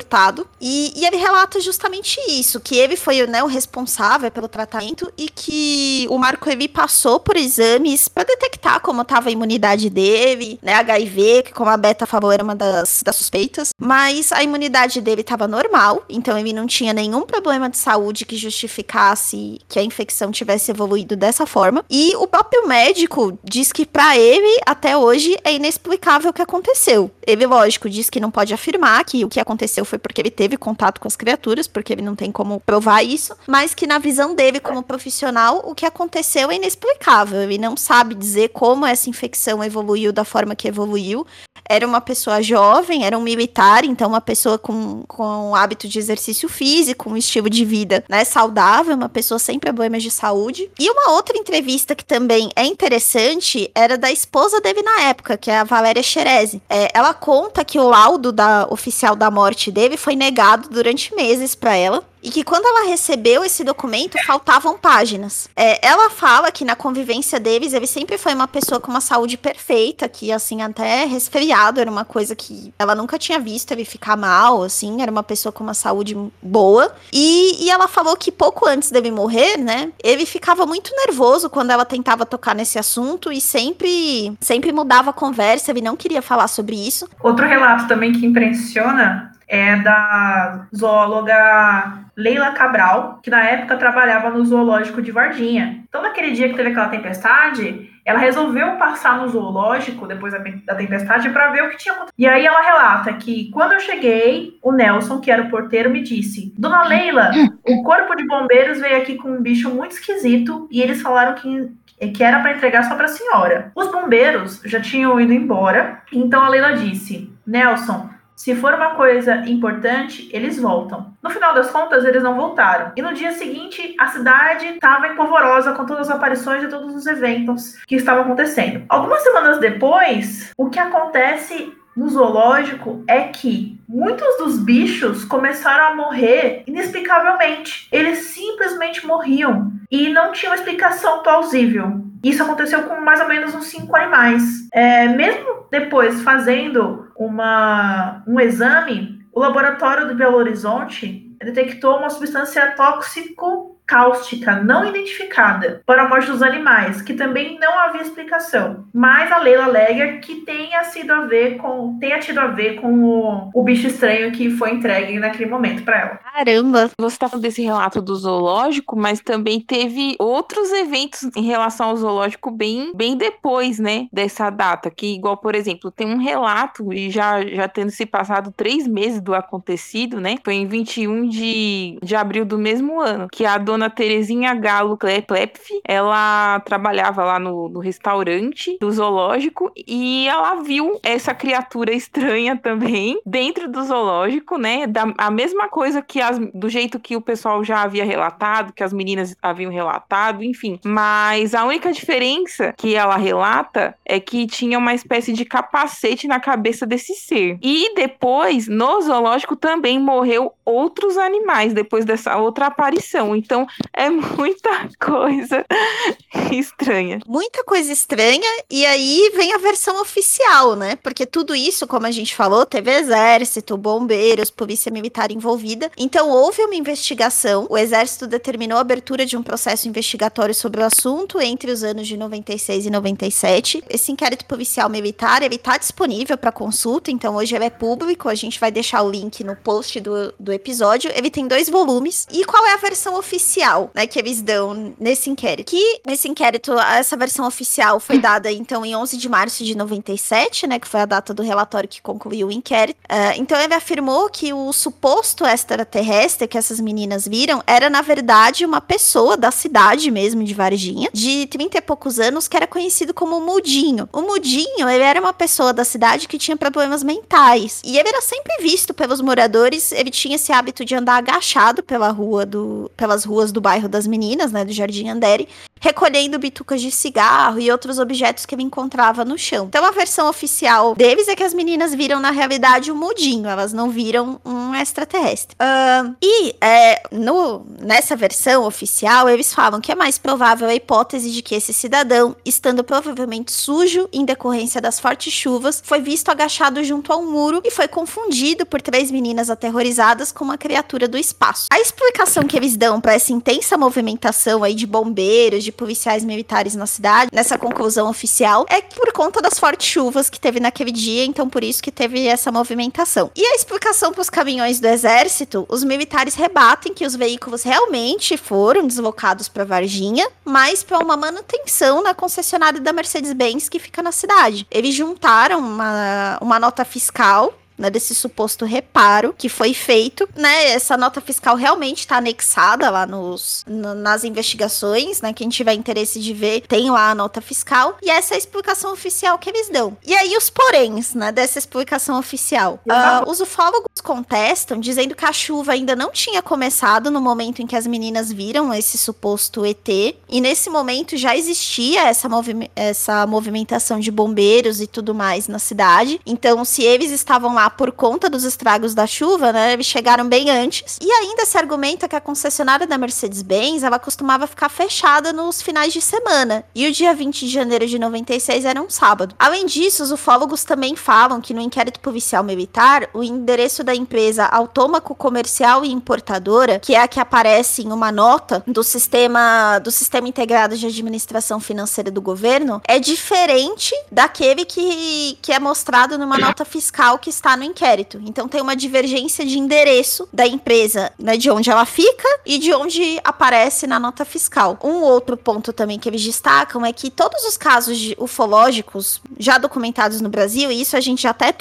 E, 0.59 0.93
e 0.95 1.05
ele 1.05 1.17
relata 1.17 1.59
justamente 1.59 2.19
isso, 2.29 2.59
que 2.59 2.75
ele 2.75 2.95
foi 2.95 3.25
né, 3.27 3.43
o 3.43 3.47
responsável 3.47 4.29
pelo 4.31 4.47
tratamento 4.47 5.11
e 5.17 5.29
que 5.29 6.07
o 6.09 6.17
Marco 6.17 6.49
Levi 6.49 6.67
passou 6.67 7.19
por 7.19 7.35
exames 7.35 8.07
para 8.07 8.23
detectar 8.23 8.81
como 8.81 9.01
estava 9.01 9.29
a 9.29 9.31
imunidade 9.31 9.89
dele, 9.89 10.59
né, 10.61 10.73
HIV, 10.73 11.43
que 11.43 11.53
como 11.53 11.69
a 11.69 11.77
Beta 11.77 12.05
falou 12.05 12.31
era 12.31 12.43
uma 12.43 12.55
das, 12.55 13.01
das 13.03 13.15
suspeitas, 13.15 13.69
mas 13.79 14.31
a 14.31 14.43
imunidade 14.43 15.01
dele 15.01 15.21
estava 15.21 15.47
normal, 15.47 16.03
então 16.09 16.37
ele 16.37 16.53
não 16.53 16.67
tinha 16.67 16.93
nenhum 16.93 17.21
problema 17.21 17.69
de 17.69 17.77
saúde 17.77 18.25
que 18.25 18.35
justificasse 18.35 19.59
que 19.67 19.79
a 19.79 19.83
infecção 19.83 20.31
tivesse 20.31 20.71
evoluído 20.71 21.15
dessa 21.15 21.45
forma. 21.45 21.85
E 21.89 22.15
o 22.15 22.27
próprio 22.27 22.67
médico 22.67 23.37
diz 23.43 23.71
que 23.71 23.85
para 23.85 24.17
ele 24.17 24.61
até 24.65 24.97
hoje 24.97 25.37
é 25.43 25.53
inexplicável 25.53 26.31
o 26.31 26.33
que 26.33 26.41
aconteceu. 26.41 27.11
Ele, 27.25 27.45
lógico, 27.45 27.89
diz 27.89 28.09
que 28.09 28.19
não 28.19 28.31
pode 28.31 28.53
afirmar 28.53 29.03
que 29.05 29.23
o 29.23 29.29
que 29.29 29.39
aconteceu 29.39 29.78
foi 29.85 29.99
porque 29.99 30.21
ele 30.21 30.31
teve 30.31 30.57
contato 30.57 30.99
com 30.99 31.07
as 31.07 31.15
criaturas, 31.15 31.67
porque 31.67 31.93
ele 31.93 32.01
não 32.01 32.15
tem 32.15 32.31
como 32.31 32.59
provar 32.59 33.03
isso, 33.03 33.35
mas 33.47 33.73
que 33.73 33.87
na 33.87 33.99
visão 33.99 34.35
dele 34.35 34.59
como 34.59 34.83
profissional, 34.83 35.61
o 35.65 35.75
que 35.75 35.85
aconteceu 35.85 36.51
é 36.51 36.55
inexplicável. 36.55 37.41
Ele 37.41 37.57
não 37.57 37.75
sabe 37.77 38.15
dizer 38.15 38.49
como 38.49 38.85
essa 38.85 39.09
infecção 39.09 39.63
evoluiu 39.63 40.11
da 40.11 40.23
forma 40.23 40.55
que 40.55 40.67
evoluiu. 40.67 41.25
Era 41.67 41.85
uma 41.85 42.01
pessoa 42.01 42.41
jovem, 42.41 43.05
era 43.05 43.17
um 43.17 43.21
militar, 43.21 43.83
então 43.83 44.09
uma 44.09 44.21
pessoa 44.21 44.57
com, 44.57 45.03
com 45.07 45.55
hábito 45.55 45.87
de 45.87 45.99
exercício 45.99 46.49
físico, 46.49 47.09
um 47.09 47.17
estilo 47.17 47.49
de 47.49 47.65
vida 47.65 48.03
né, 48.09 48.23
saudável, 48.23 48.95
uma 48.95 49.09
pessoa 49.09 49.39
sem 49.39 49.59
problemas 49.59 50.03
de 50.03 50.11
saúde. 50.11 50.69
E 50.79 50.89
uma 50.89 51.11
outra 51.11 51.37
entrevista 51.37 51.95
que 51.95 52.05
também 52.05 52.49
é 52.55 52.65
interessante 52.65 53.69
era 53.75 53.97
da 53.97 54.11
esposa 54.11 54.59
dele 54.61 54.81
na 54.81 55.01
época, 55.03 55.37
que 55.37 55.51
é 55.51 55.59
a 55.59 55.63
Valéria 55.63 56.03
Xerezi. 56.03 56.61
É, 56.69 56.89
ela 56.93 57.13
conta 57.13 57.63
que 57.63 57.79
o 57.79 57.89
laudo 57.89 58.31
da 58.31 58.67
oficial 58.69 59.15
da 59.15 59.29
morte 59.29 59.71
dele 59.71 59.97
foi 59.97 60.15
negado 60.15 60.69
durante 60.69 61.13
meses 61.15 61.55
para 61.55 61.75
ela 61.75 62.03
e 62.29 62.31
que 62.31 62.43
quando 62.43 62.67
ela 62.67 62.87
recebeu 62.87 63.43
esse 63.43 63.63
documento, 63.63 64.15
faltavam 64.23 64.77
páginas. 64.77 65.49
É, 65.55 65.83
ela 65.83 66.11
fala 66.11 66.51
que 66.51 66.63
na 66.63 66.75
convivência 66.75 67.39
deles, 67.39 67.73
ele 67.73 67.87
sempre 67.87 68.19
foi 68.19 68.35
uma 68.35 68.47
pessoa 68.47 68.79
com 68.79 68.91
uma 68.91 69.01
saúde 69.01 69.35
perfeita, 69.35 70.07
que 70.07 70.31
assim, 70.31 70.61
até 70.61 71.05
resfriado 71.05 71.81
era 71.81 71.89
uma 71.89 72.05
coisa 72.05 72.35
que 72.35 72.71
ela 72.77 72.93
nunca 72.93 73.17
tinha 73.17 73.39
visto 73.39 73.71
ele 73.71 73.83
ficar 73.83 74.15
mal, 74.15 74.61
assim, 74.61 75.01
era 75.01 75.11
uma 75.11 75.23
pessoa 75.23 75.51
com 75.51 75.63
uma 75.63 75.73
saúde 75.73 76.15
boa. 76.39 76.93
E, 77.11 77.65
e 77.65 77.71
ela 77.71 77.87
falou 77.87 78.15
que 78.15 78.31
pouco 78.31 78.69
antes 78.69 78.91
dele 78.91 79.09
morrer, 79.09 79.57
né, 79.57 79.91
ele 80.03 80.23
ficava 80.23 80.67
muito 80.67 80.91
nervoso 81.07 81.49
quando 81.49 81.71
ela 81.71 81.83
tentava 81.83 82.27
tocar 82.27 82.53
nesse 82.53 82.77
assunto 82.77 83.31
e 83.31 83.41
sempre, 83.41 84.37
sempre 84.39 84.71
mudava 84.71 85.09
a 85.09 85.13
conversa, 85.13 85.71
ele 85.71 85.81
não 85.81 85.95
queria 85.95 86.21
falar 86.21 86.47
sobre 86.47 86.75
isso. 86.75 87.09
Outro 87.23 87.47
relato 87.47 87.87
também 87.87 88.13
que 88.13 88.23
impressiona 88.23 89.31
é 89.49 89.75
da 89.77 90.67
zoóloga 90.73 92.05
Leila 92.15 92.51
Cabral, 92.51 93.19
que 93.23 93.31
na 93.31 93.43
época 93.43 93.77
trabalhava 93.77 94.29
no 94.29 94.45
zoológico 94.45 95.01
de 95.01 95.11
Varginha. 95.11 95.83
Então, 95.89 96.03
naquele 96.03 96.31
dia 96.31 96.47
que 96.47 96.55
teve 96.55 96.69
aquela 96.69 96.89
tempestade, 96.89 97.89
ela 98.05 98.19
resolveu 98.19 98.77
passar 98.77 99.17
no 99.17 99.27
zoológico 99.27 100.05
depois 100.05 100.33
da 100.65 100.75
tempestade 100.75 101.29
para 101.29 101.49
ver 101.49 101.63
o 101.63 101.69
que 101.69 101.77
tinha 101.77 101.93
acontecido. 101.93 102.15
E 102.17 102.27
aí 102.27 102.45
ela 102.45 102.61
relata 102.61 103.13
que 103.13 103.49
quando 103.51 103.73
eu 103.73 103.79
cheguei, 103.79 104.57
o 104.61 104.71
Nelson, 104.71 105.19
que 105.19 105.31
era 105.31 105.43
o 105.43 105.49
porteiro, 105.49 105.89
me 105.89 106.03
disse: 106.03 106.53
Dona 106.57 106.83
Leila, 106.83 107.31
o 107.65 107.83
corpo 107.83 108.15
de 108.15 108.27
bombeiros 108.27 108.79
veio 108.79 108.97
aqui 108.97 109.15
com 109.15 109.31
um 109.31 109.41
bicho 109.41 109.69
muito 109.69 109.93
esquisito 109.93 110.67
e 110.71 110.81
eles 110.81 111.01
falaram 111.01 111.33
que 111.35 111.71
que 112.13 112.23
era 112.23 112.39
para 112.39 112.53
entregar 112.53 112.83
só 112.83 112.95
para 112.95 113.05
a 113.05 113.09
senhora. 113.09 113.73
Os 113.75 113.91
bombeiros 113.91 114.61
já 114.63 114.79
tinham 114.79 115.19
ido 115.19 115.33
embora, 115.33 116.01
então 116.13 116.41
a 116.41 116.47
Leila 116.47 116.73
disse: 116.73 117.29
Nelson, 117.45 118.09
se 118.39 118.55
for 118.55 118.73
uma 118.73 118.91
coisa 118.91 119.35
importante, 119.49 120.29
eles 120.31 120.57
voltam. 120.57 121.13
No 121.21 121.29
final 121.29 121.53
das 121.53 121.69
contas, 121.71 122.05
eles 122.05 122.23
não 122.23 122.37
voltaram. 122.37 122.93
E 122.95 123.01
no 123.01 123.13
dia 123.13 123.33
seguinte, 123.33 123.93
a 123.99 124.07
cidade 124.07 124.65
estava 124.65 125.09
empolvorosa 125.09 125.73
com 125.73 125.85
todas 125.85 126.09
as 126.09 126.15
aparições 126.15 126.61
de 126.61 126.69
todos 126.69 126.95
os 126.95 127.05
eventos 127.05 127.75
que 127.85 127.95
estavam 127.95 128.23
acontecendo. 128.23 128.85
Algumas 128.87 129.21
semanas 129.23 129.59
depois, 129.59 130.53
o 130.57 130.69
que 130.69 130.79
acontece 130.79 131.73
no 131.97 132.07
zoológico 132.07 133.03
é 133.09 133.23
que 133.23 133.77
muitos 133.85 134.37
dos 134.37 134.57
bichos 134.57 135.25
começaram 135.25 135.91
a 135.91 135.95
morrer 135.97 136.63
inexplicavelmente. 136.65 137.89
Eles 137.91 138.19
simplesmente 138.19 139.05
morriam 139.05 139.73
e 139.91 140.07
não 140.07 140.31
tinham 140.31 140.55
explicação 140.55 141.21
plausível. 141.23 142.08
Isso 142.23 142.43
aconteceu 142.43 142.83
com 142.83 142.99
mais 143.01 143.21
ou 143.21 143.27
menos 143.27 143.53
uns 143.55 143.65
cinco 143.65 143.95
animais. 143.95 144.43
É, 144.73 145.07
mesmo 145.07 145.67
depois 145.71 146.21
fazendo 146.21 147.07
uma, 147.15 148.23
um 148.27 148.39
exame, 148.39 149.19
o 149.31 149.39
laboratório 149.39 150.07
do 150.07 150.15
Belo 150.15 150.37
Horizonte 150.37 151.35
detectou 151.39 151.97
uma 151.97 152.09
substância 152.09 152.71
tóxico 152.75 153.68
cáustica 153.89 154.55
não 154.57 154.87
identificada 154.87 155.81
para 155.83 156.03
a 156.03 156.07
morte 156.07 156.29
dos 156.29 156.43
animais, 156.43 157.01
que 157.01 157.15
também 157.15 157.57
não 157.59 157.79
havia 157.79 158.03
explicação. 158.03 158.85
Mas 158.93 159.31
a 159.31 159.39
Leila 159.39 159.63
alega 159.63 160.19
que 160.19 160.41
tenha 160.41 160.83
sido 160.83 161.11
a 161.11 161.25
ver 161.25 161.57
com 161.57 161.97
tenha 161.99 162.19
tido 162.19 162.39
a 162.39 162.47
ver 162.47 162.79
com 162.79 163.03
o, 163.03 163.49
o 163.51 163.63
bicho 163.63 163.87
estranho 163.87 164.31
que 164.31 164.51
foi 164.51 164.75
entregue 164.75 165.17
naquele 165.17 165.49
momento 165.49 165.83
para 165.83 165.99
ela. 165.99 166.17
Caramba! 166.17 166.91
Você 166.99 167.15
está 167.15 167.27
falando 167.27 167.41
desse 167.41 167.63
relato 167.63 167.99
do 167.99 168.15
zoológico, 168.15 168.95
mas 168.95 169.21
também 169.21 169.59
teve 169.59 170.15
outros 170.19 170.71
eventos 170.71 171.27
em 171.35 171.43
relação 171.43 171.89
ao 171.89 171.97
zoológico 171.97 172.51
bem, 172.51 172.91
bem 172.95 173.17
depois, 173.17 173.79
né, 173.79 174.07
dessa 174.13 174.51
data. 174.51 174.91
Que 174.91 175.15
igual, 175.15 175.37
por 175.37 175.55
exemplo, 175.55 175.89
tem 175.89 176.07
um 176.07 176.17
relato 176.17 176.93
e 176.93 177.09
já 177.09 177.43
já 177.43 177.67
tendo 177.67 177.89
se 177.89 178.05
passado 178.05 178.53
três 178.55 178.87
meses 178.87 179.19
do 179.19 179.33
acontecido, 179.33 180.21
né? 180.21 180.35
Foi 180.43 180.53
em 180.53 180.67
21 180.67 181.27
de, 181.27 181.97
de 182.03 182.15
abril 182.15 182.45
do 182.45 182.57
mesmo 182.57 183.01
ano 183.01 183.27
que 183.31 183.45
a 183.45 183.57
dona 183.57 183.78
dona 183.79 183.89
Terezinha 183.89 184.53
Galo 184.53 184.97
Klepf, 184.97 185.71
ela 185.85 186.59
trabalhava 186.59 187.23
lá 187.23 187.39
no, 187.39 187.69
no 187.69 187.79
restaurante 187.79 188.77
do 188.79 188.91
zoológico 188.91 189.71
e 189.87 190.27
ela 190.27 190.55
viu 190.55 190.99
essa 191.01 191.33
criatura 191.33 191.93
estranha 191.93 192.57
também 192.57 193.19
dentro 193.25 193.71
do 193.71 193.81
zoológico, 193.83 194.57
né? 194.57 194.85
Da, 194.85 195.13
a 195.17 195.31
mesma 195.31 195.69
coisa 195.69 196.01
que 196.01 196.19
as, 196.19 196.37
do 196.53 196.67
jeito 196.67 196.99
que 196.99 197.15
o 197.15 197.21
pessoal 197.21 197.63
já 197.63 197.81
havia 197.81 198.03
relatado, 198.03 198.73
que 198.73 198.83
as 198.83 198.91
meninas 198.91 199.35
haviam 199.41 199.71
relatado, 199.71 200.43
enfim. 200.43 200.79
Mas 200.83 201.55
a 201.55 201.63
única 201.63 201.91
diferença 201.93 202.73
que 202.77 202.95
ela 202.95 203.15
relata 203.15 203.95
é 204.05 204.19
que 204.19 204.45
tinha 204.45 204.77
uma 204.77 204.93
espécie 204.93 205.31
de 205.31 205.45
capacete 205.45 206.27
na 206.27 206.39
cabeça 206.39 206.85
desse 206.85 207.13
ser. 207.13 207.57
E 207.61 207.93
depois, 207.95 208.67
no 208.67 209.01
zoológico, 209.01 209.55
também 209.55 209.99
morreu 209.99 210.53
outros 210.65 211.17
animais 211.17 211.73
depois 211.73 212.03
dessa 212.03 212.37
outra 212.37 212.67
aparição. 212.67 213.35
Então, 213.35 213.68
é 213.93 214.09
muita 214.09 214.89
coisa 214.99 215.65
estranha. 216.51 217.19
Muita 217.27 217.63
coisa 217.63 217.91
estranha, 217.91 218.49
e 218.69 218.85
aí 218.85 219.31
vem 219.35 219.53
a 219.53 219.57
versão 219.57 220.01
oficial, 220.01 220.75
né? 220.75 220.95
Porque 220.95 221.25
tudo 221.25 221.55
isso, 221.55 221.87
como 221.87 222.05
a 222.05 222.11
gente 222.11 222.35
falou, 222.35 222.65
teve 222.65 222.91
exército, 222.91 223.77
bombeiros, 223.77 224.49
polícia 224.49 224.91
militar 224.91 225.31
envolvida. 225.31 225.91
Então 225.97 226.29
houve 226.29 226.63
uma 226.63 226.75
investigação. 226.75 227.67
O 227.69 227.77
exército 227.77 228.27
determinou 228.27 228.77
a 228.77 228.81
abertura 228.81 229.25
de 229.25 229.37
um 229.37 229.43
processo 229.43 229.87
investigatório 229.87 230.55
sobre 230.55 230.81
o 230.81 230.85
assunto 230.85 231.39
entre 231.41 231.71
os 231.71 231.83
anos 231.83 232.07
de 232.07 232.17
96 232.17 232.85
e 232.85 232.89
97. 232.89 233.83
Esse 233.89 234.11
inquérito 234.11 234.45
policial 234.45 234.89
militar, 234.89 235.43
ele 235.43 235.57
tá 235.57 235.77
disponível 235.77 236.37
para 236.37 236.51
consulta, 236.51 237.11
então 237.11 237.35
hoje 237.35 237.55
ele 237.55 237.65
é 237.65 237.69
público. 237.69 238.29
A 238.29 238.35
gente 238.35 238.59
vai 238.59 238.71
deixar 238.71 239.01
o 239.03 239.09
link 239.09 239.43
no 239.43 239.55
post 239.55 239.99
do, 239.99 240.33
do 240.39 240.51
episódio. 240.51 241.11
Ele 241.13 241.29
tem 241.29 241.47
dois 241.47 241.69
volumes. 241.69 242.25
E 242.31 242.43
qual 242.45 242.65
é 242.65 242.73
a 242.73 242.77
versão 242.77 243.15
oficial? 243.15 243.58
Oficial, 243.59 243.91
né, 243.93 244.07
que 244.07 244.17
eles 244.17 244.41
dão 244.41 244.93
nesse 244.99 245.29
inquérito. 245.29 245.69
Que 245.69 246.01
nesse 246.05 246.27
inquérito, 246.27 246.73
essa 246.79 247.17
versão 247.17 247.45
oficial 247.45 247.99
foi 247.99 248.17
dada 248.19 248.51
então 248.51 248.85
em 248.85 248.95
11 248.95 249.17
de 249.17 249.27
março 249.27 249.63
de 249.63 249.75
97, 249.75 250.65
né, 250.65 250.79
que 250.79 250.87
foi 250.87 251.01
a 251.01 251.05
data 251.05 251.33
do 251.33 251.43
relatório 251.43 251.89
que 251.89 252.01
concluiu 252.01 252.47
o 252.47 252.51
inquérito. 252.51 252.97
Uh, 253.09 253.35
então 253.37 253.59
ele 253.59 253.73
afirmou 253.73 254.29
que 254.29 254.53
o 254.53 254.71
suposto 254.71 255.45
extraterrestre 255.45 256.47
que 256.47 256.57
essas 256.57 256.79
meninas 256.79 257.27
viram 257.27 257.61
era 257.67 257.89
na 257.89 258.01
verdade 258.01 258.65
uma 258.65 258.81
pessoa 258.81 259.35
da 259.35 259.51
cidade 259.51 260.09
mesmo 260.09 260.43
de 260.43 260.53
Varginha, 260.53 261.09
de 261.13 261.45
30 261.47 261.77
e 261.77 261.81
poucos 261.81 262.19
anos, 262.19 262.47
que 262.47 262.55
era 262.55 262.67
conhecido 262.67 263.13
como 263.13 263.41
Mudinho. 263.41 264.07
O 264.13 264.21
Mudinho, 264.21 264.87
ele 264.89 265.03
era 265.03 265.19
uma 265.19 265.33
pessoa 265.33 265.73
da 265.73 265.83
cidade 265.83 266.27
que 266.27 266.37
tinha 266.37 266.55
problemas 266.55 267.03
mentais. 267.03 267.81
E 267.83 267.97
ele 267.97 268.09
era 268.09 268.21
sempre 268.21 268.53
visto 268.61 268.93
pelos 268.93 269.21
moradores, 269.21 269.91
ele 269.91 270.09
tinha 270.09 270.35
esse 270.35 270.51
hábito 270.51 270.85
de 270.85 270.95
andar 270.95 271.17
agachado 271.17 271.83
pela 271.83 272.09
rua 272.09 272.45
do, 272.45 272.91
pelas 272.95 273.23
ruas 273.23 273.48
do 273.51 273.61
bairro 273.61 273.89
das 273.89 274.07
meninas, 274.07 274.51
né, 274.51 274.63
do 274.65 274.71
Jardim 274.71 275.09
Andere, 275.09 275.47
recolhendo 275.79 276.37
bitucas 276.37 276.81
de 276.81 276.91
cigarro 276.91 277.59
e 277.59 277.71
outros 277.71 277.99
objetos 277.99 278.45
que 278.45 278.53
ele 278.53 278.63
encontrava 278.63 279.23
no 279.23 279.37
chão. 279.37 279.67
Então 279.67 279.85
a 279.85 279.91
versão 279.91 280.29
oficial 280.29 280.93
deles 280.95 281.27
é 281.27 281.35
que 281.35 281.43
as 281.43 281.53
meninas 281.53 281.95
viram 281.95 282.19
na 282.19 282.31
realidade 282.31 282.91
um 282.91 282.95
mudinho, 282.95 283.47
elas 283.47 283.71
não 283.71 283.89
viram 283.89 284.39
um 284.43 284.75
extraterrestre. 284.75 285.55
Uh, 285.55 286.15
e 286.21 286.55
é, 286.61 287.01
no, 287.11 287.65
nessa 287.79 288.15
versão 288.15 288.65
oficial 288.65 289.29
eles 289.29 289.53
falam 289.53 289.79
que 289.79 289.91
é 289.91 289.95
mais 289.95 290.17
provável 290.17 290.67
a 290.67 290.75
hipótese 290.75 291.31
de 291.31 291.41
que 291.41 291.55
esse 291.55 291.73
cidadão, 291.73 292.35
estando 292.45 292.83
provavelmente 292.83 293.51
sujo 293.51 294.09
em 294.11 294.25
decorrência 294.25 294.81
das 294.81 294.99
fortes 294.99 295.31
chuvas, 295.31 295.81
foi 295.85 296.01
visto 296.01 296.29
agachado 296.29 296.83
junto 296.83 297.13
a 297.13 297.17
um 297.17 297.31
muro 297.31 297.61
e 297.63 297.71
foi 297.71 297.87
confundido 297.87 298.65
por 298.65 298.81
três 298.81 299.11
meninas 299.11 299.49
aterrorizadas 299.49 300.31
com 300.31 300.43
uma 300.43 300.57
criatura 300.57 301.07
do 301.07 301.17
espaço. 301.17 301.67
A 301.71 301.79
explicação 301.79 302.43
que 302.43 302.57
eles 302.57 302.75
dão 302.75 302.99
para 302.99 303.13
essa 303.13 303.31
intensa 303.39 303.77
movimentação 303.77 304.63
aí 304.63 304.75
de 304.75 304.85
bombeiros, 304.85 305.63
de 305.63 305.71
policiais 305.71 306.25
militares 306.25 306.75
na 306.75 306.85
cidade, 306.85 307.31
nessa 307.33 307.57
conclusão 307.57 308.09
oficial, 308.09 308.65
é 308.69 308.81
por 308.81 309.13
conta 309.13 309.41
das 309.41 309.57
fortes 309.57 309.87
chuvas 309.87 310.29
que 310.29 310.39
teve 310.39 310.59
naquele 310.59 310.91
dia, 310.91 311.23
então 311.23 311.49
por 311.49 311.63
isso 311.63 311.81
que 311.81 311.91
teve 311.91 312.27
essa 312.27 312.51
movimentação. 312.51 313.31
E 313.35 313.45
a 313.45 313.55
explicação 313.55 314.11
para 314.11 314.21
os 314.21 314.29
caminhões 314.29 314.81
do 314.81 314.87
exército, 314.87 315.65
os 315.69 315.83
militares 315.85 316.35
rebatem 316.35 316.93
que 316.93 317.05
os 317.05 317.15
veículos 317.15 317.63
realmente 317.63 318.35
foram 318.35 318.85
deslocados 318.85 319.47
para 319.47 319.63
Varginha, 319.63 320.27
mas 320.43 320.83
para 320.83 320.99
uma 320.99 321.15
manutenção 321.15 322.03
na 322.03 322.13
concessionária 322.13 322.81
da 322.81 322.91
Mercedes-Benz 322.91 323.69
que 323.69 323.79
fica 323.79 324.03
na 324.03 324.11
cidade. 324.11 324.67
Eles 324.69 324.93
juntaram 324.93 325.59
uma, 325.59 326.37
uma 326.41 326.59
nota 326.59 326.83
fiscal 326.83 327.53
né, 327.79 327.89
desse 327.89 328.13
suposto 328.13 328.65
reparo 328.65 329.33
que 329.37 329.47
foi 329.47 329.73
feito, 329.73 330.27
né? 330.35 330.71
Essa 330.71 330.97
nota 330.97 331.21
fiscal 331.21 331.55
realmente 331.55 331.99
está 331.99 332.17
anexada 332.17 332.89
lá 332.89 333.07
nos, 333.07 333.63
no, 333.65 333.95
nas 333.95 334.23
investigações, 334.23 335.21
né? 335.21 335.31
Quem 335.31 335.47
tiver 335.47 335.73
interesse 335.73 336.19
de 336.19 336.33
ver, 336.33 336.61
tem 336.67 336.91
lá 336.91 337.11
a 337.11 337.15
nota 337.15 337.39
fiscal. 337.41 337.97
E 338.01 338.09
essa 338.09 338.33
é 338.33 338.35
a 338.35 338.37
explicação 338.37 338.91
oficial 338.91 339.37
que 339.37 339.49
eles 339.49 339.69
dão. 339.69 339.97
E 340.05 340.13
aí 340.13 340.35
os 340.35 340.49
poréns, 340.49 341.13
né, 341.13 341.31
dessa 341.31 341.57
explicação 341.57 342.19
oficial. 342.19 342.79
Uh, 342.85 343.29
os 343.29 343.39
ufólogos 343.39 344.01
contestam, 344.03 344.79
dizendo 344.79 345.15
que 345.15 345.25
a 345.25 345.31
chuva 345.31 345.71
ainda 345.71 345.95
não 345.95 346.11
tinha 346.11 346.41
começado 346.41 347.09
no 347.09 347.21
momento 347.21 347.61
em 347.61 347.67
que 347.67 347.75
as 347.75 347.87
meninas 347.87 348.31
viram 348.31 348.73
esse 348.73 348.97
suposto 348.97 349.65
ET. 349.65 349.87
E 349.87 350.41
nesse 350.41 350.69
momento 350.69 351.15
já 351.15 351.35
existia 351.35 352.07
essa, 352.07 352.27
movi 352.27 352.69
essa 352.75 353.25
movimentação 353.25 353.99
de 353.99 354.11
bombeiros 354.11 354.81
e 354.81 354.87
tudo 354.87 355.15
mais 355.15 355.47
na 355.47 355.59
cidade. 355.59 356.19
Então, 356.25 356.65
se 356.65 356.83
eles 356.83 357.11
estavam 357.11 357.53
lá 357.53 357.68
por 357.69 357.91
conta 357.91 358.29
dos 358.29 358.43
estragos 358.43 358.93
da 358.93 359.05
chuva, 359.05 359.51
né? 359.51 359.73
Eles 359.73 359.85
chegaram 359.85 360.27
bem 360.27 360.49
antes. 360.49 360.97
E 361.01 361.11
ainda 361.11 361.45
se 361.45 361.57
argumenta 361.57 362.07
que 362.07 362.15
a 362.15 362.21
concessionária 362.21 362.87
da 362.87 362.97
Mercedes-Benz, 362.97 363.83
ela 363.83 363.99
costumava 363.99 364.47
ficar 364.47 364.69
fechada 364.69 365.33
nos 365.33 365.61
finais 365.61 365.93
de 365.93 366.01
semana. 366.01 366.63
E 366.73 366.87
o 366.87 366.91
dia 366.91 367.13
20 367.13 367.45
de 367.45 367.51
janeiro 367.51 367.87
de 367.87 367.99
96 367.99 368.65
era 368.65 368.81
um 368.81 368.89
sábado. 368.89 369.35
Além 369.37 369.65
disso, 369.65 370.03
os 370.03 370.11
ufólogos 370.11 370.63
também 370.63 370.95
falam 370.95 371.41
que 371.41 371.53
no 371.53 371.61
inquérito 371.61 371.99
policial 371.99 372.43
militar, 372.43 373.09
o 373.13 373.23
endereço 373.23 373.83
da 373.83 373.95
empresa 373.95 374.45
Autômaco 374.45 375.15
Comercial 375.15 375.83
e 375.83 375.91
Importadora, 375.91 376.79
que 376.79 376.95
é 376.95 377.01
a 377.01 377.07
que 377.07 377.19
aparece 377.19 377.83
em 377.83 377.91
uma 377.91 378.11
nota 378.11 378.63
do 378.65 378.83
sistema 378.83 379.79
do 379.79 379.91
sistema 379.91 380.27
integrado 380.27 380.75
de 380.75 380.85
administração 380.85 381.59
financeira 381.59 382.11
do 382.11 382.21
governo, 382.21 382.81
é 382.87 382.99
diferente 382.99 383.93
daquele 384.11 384.65
que, 384.65 385.37
que 385.41 385.51
é 385.51 385.59
mostrado 385.59 386.17
numa 386.17 386.37
nota 386.37 386.65
fiscal 386.65 387.17
que 387.17 387.29
está 387.29 387.55
no 387.59 387.65
inquérito. 387.65 388.19
Então 388.25 388.47
tem 388.47 388.61
uma 388.61 388.75
divergência 388.75 389.45
de 389.45 389.59
endereço 389.59 390.27
da 390.33 390.47
empresa, 390.47 391.11
né, 391.19 391.37
de 391.37 391.51
onde 391.51 391.69
ela 391.69 391.85
fica 391.85 392.27
e 392.45 392.57
de 392.57 392.73
onde 392.73 393.19
aparece 393.23 393.85
na 393.85 393.99
nota 393.99 394.25
fiscal. 394.25 394.79
Um 394.83 395.01
outro 395.01 395.37
ponto 395.37 395.71
também 395.71 395.99
que 395.99 396.09
eles 396.09 396.23
destacam 396.23 396.85
é 396.85 396.91
que 396.91 397.11
todos 397.11 397.43
os 397.43 397.57
casos 397.57 398.13
ufológicos 398.17 399.21
já 399.37 399.57
documentados 399.57 400.21
no 400.21 400.29
Brasil, 400.29 400.71
e 400.71 400.81
isso 400.81 400.95
a 400.95 400.99
gente 400.99 401.27
até 401.27 401.53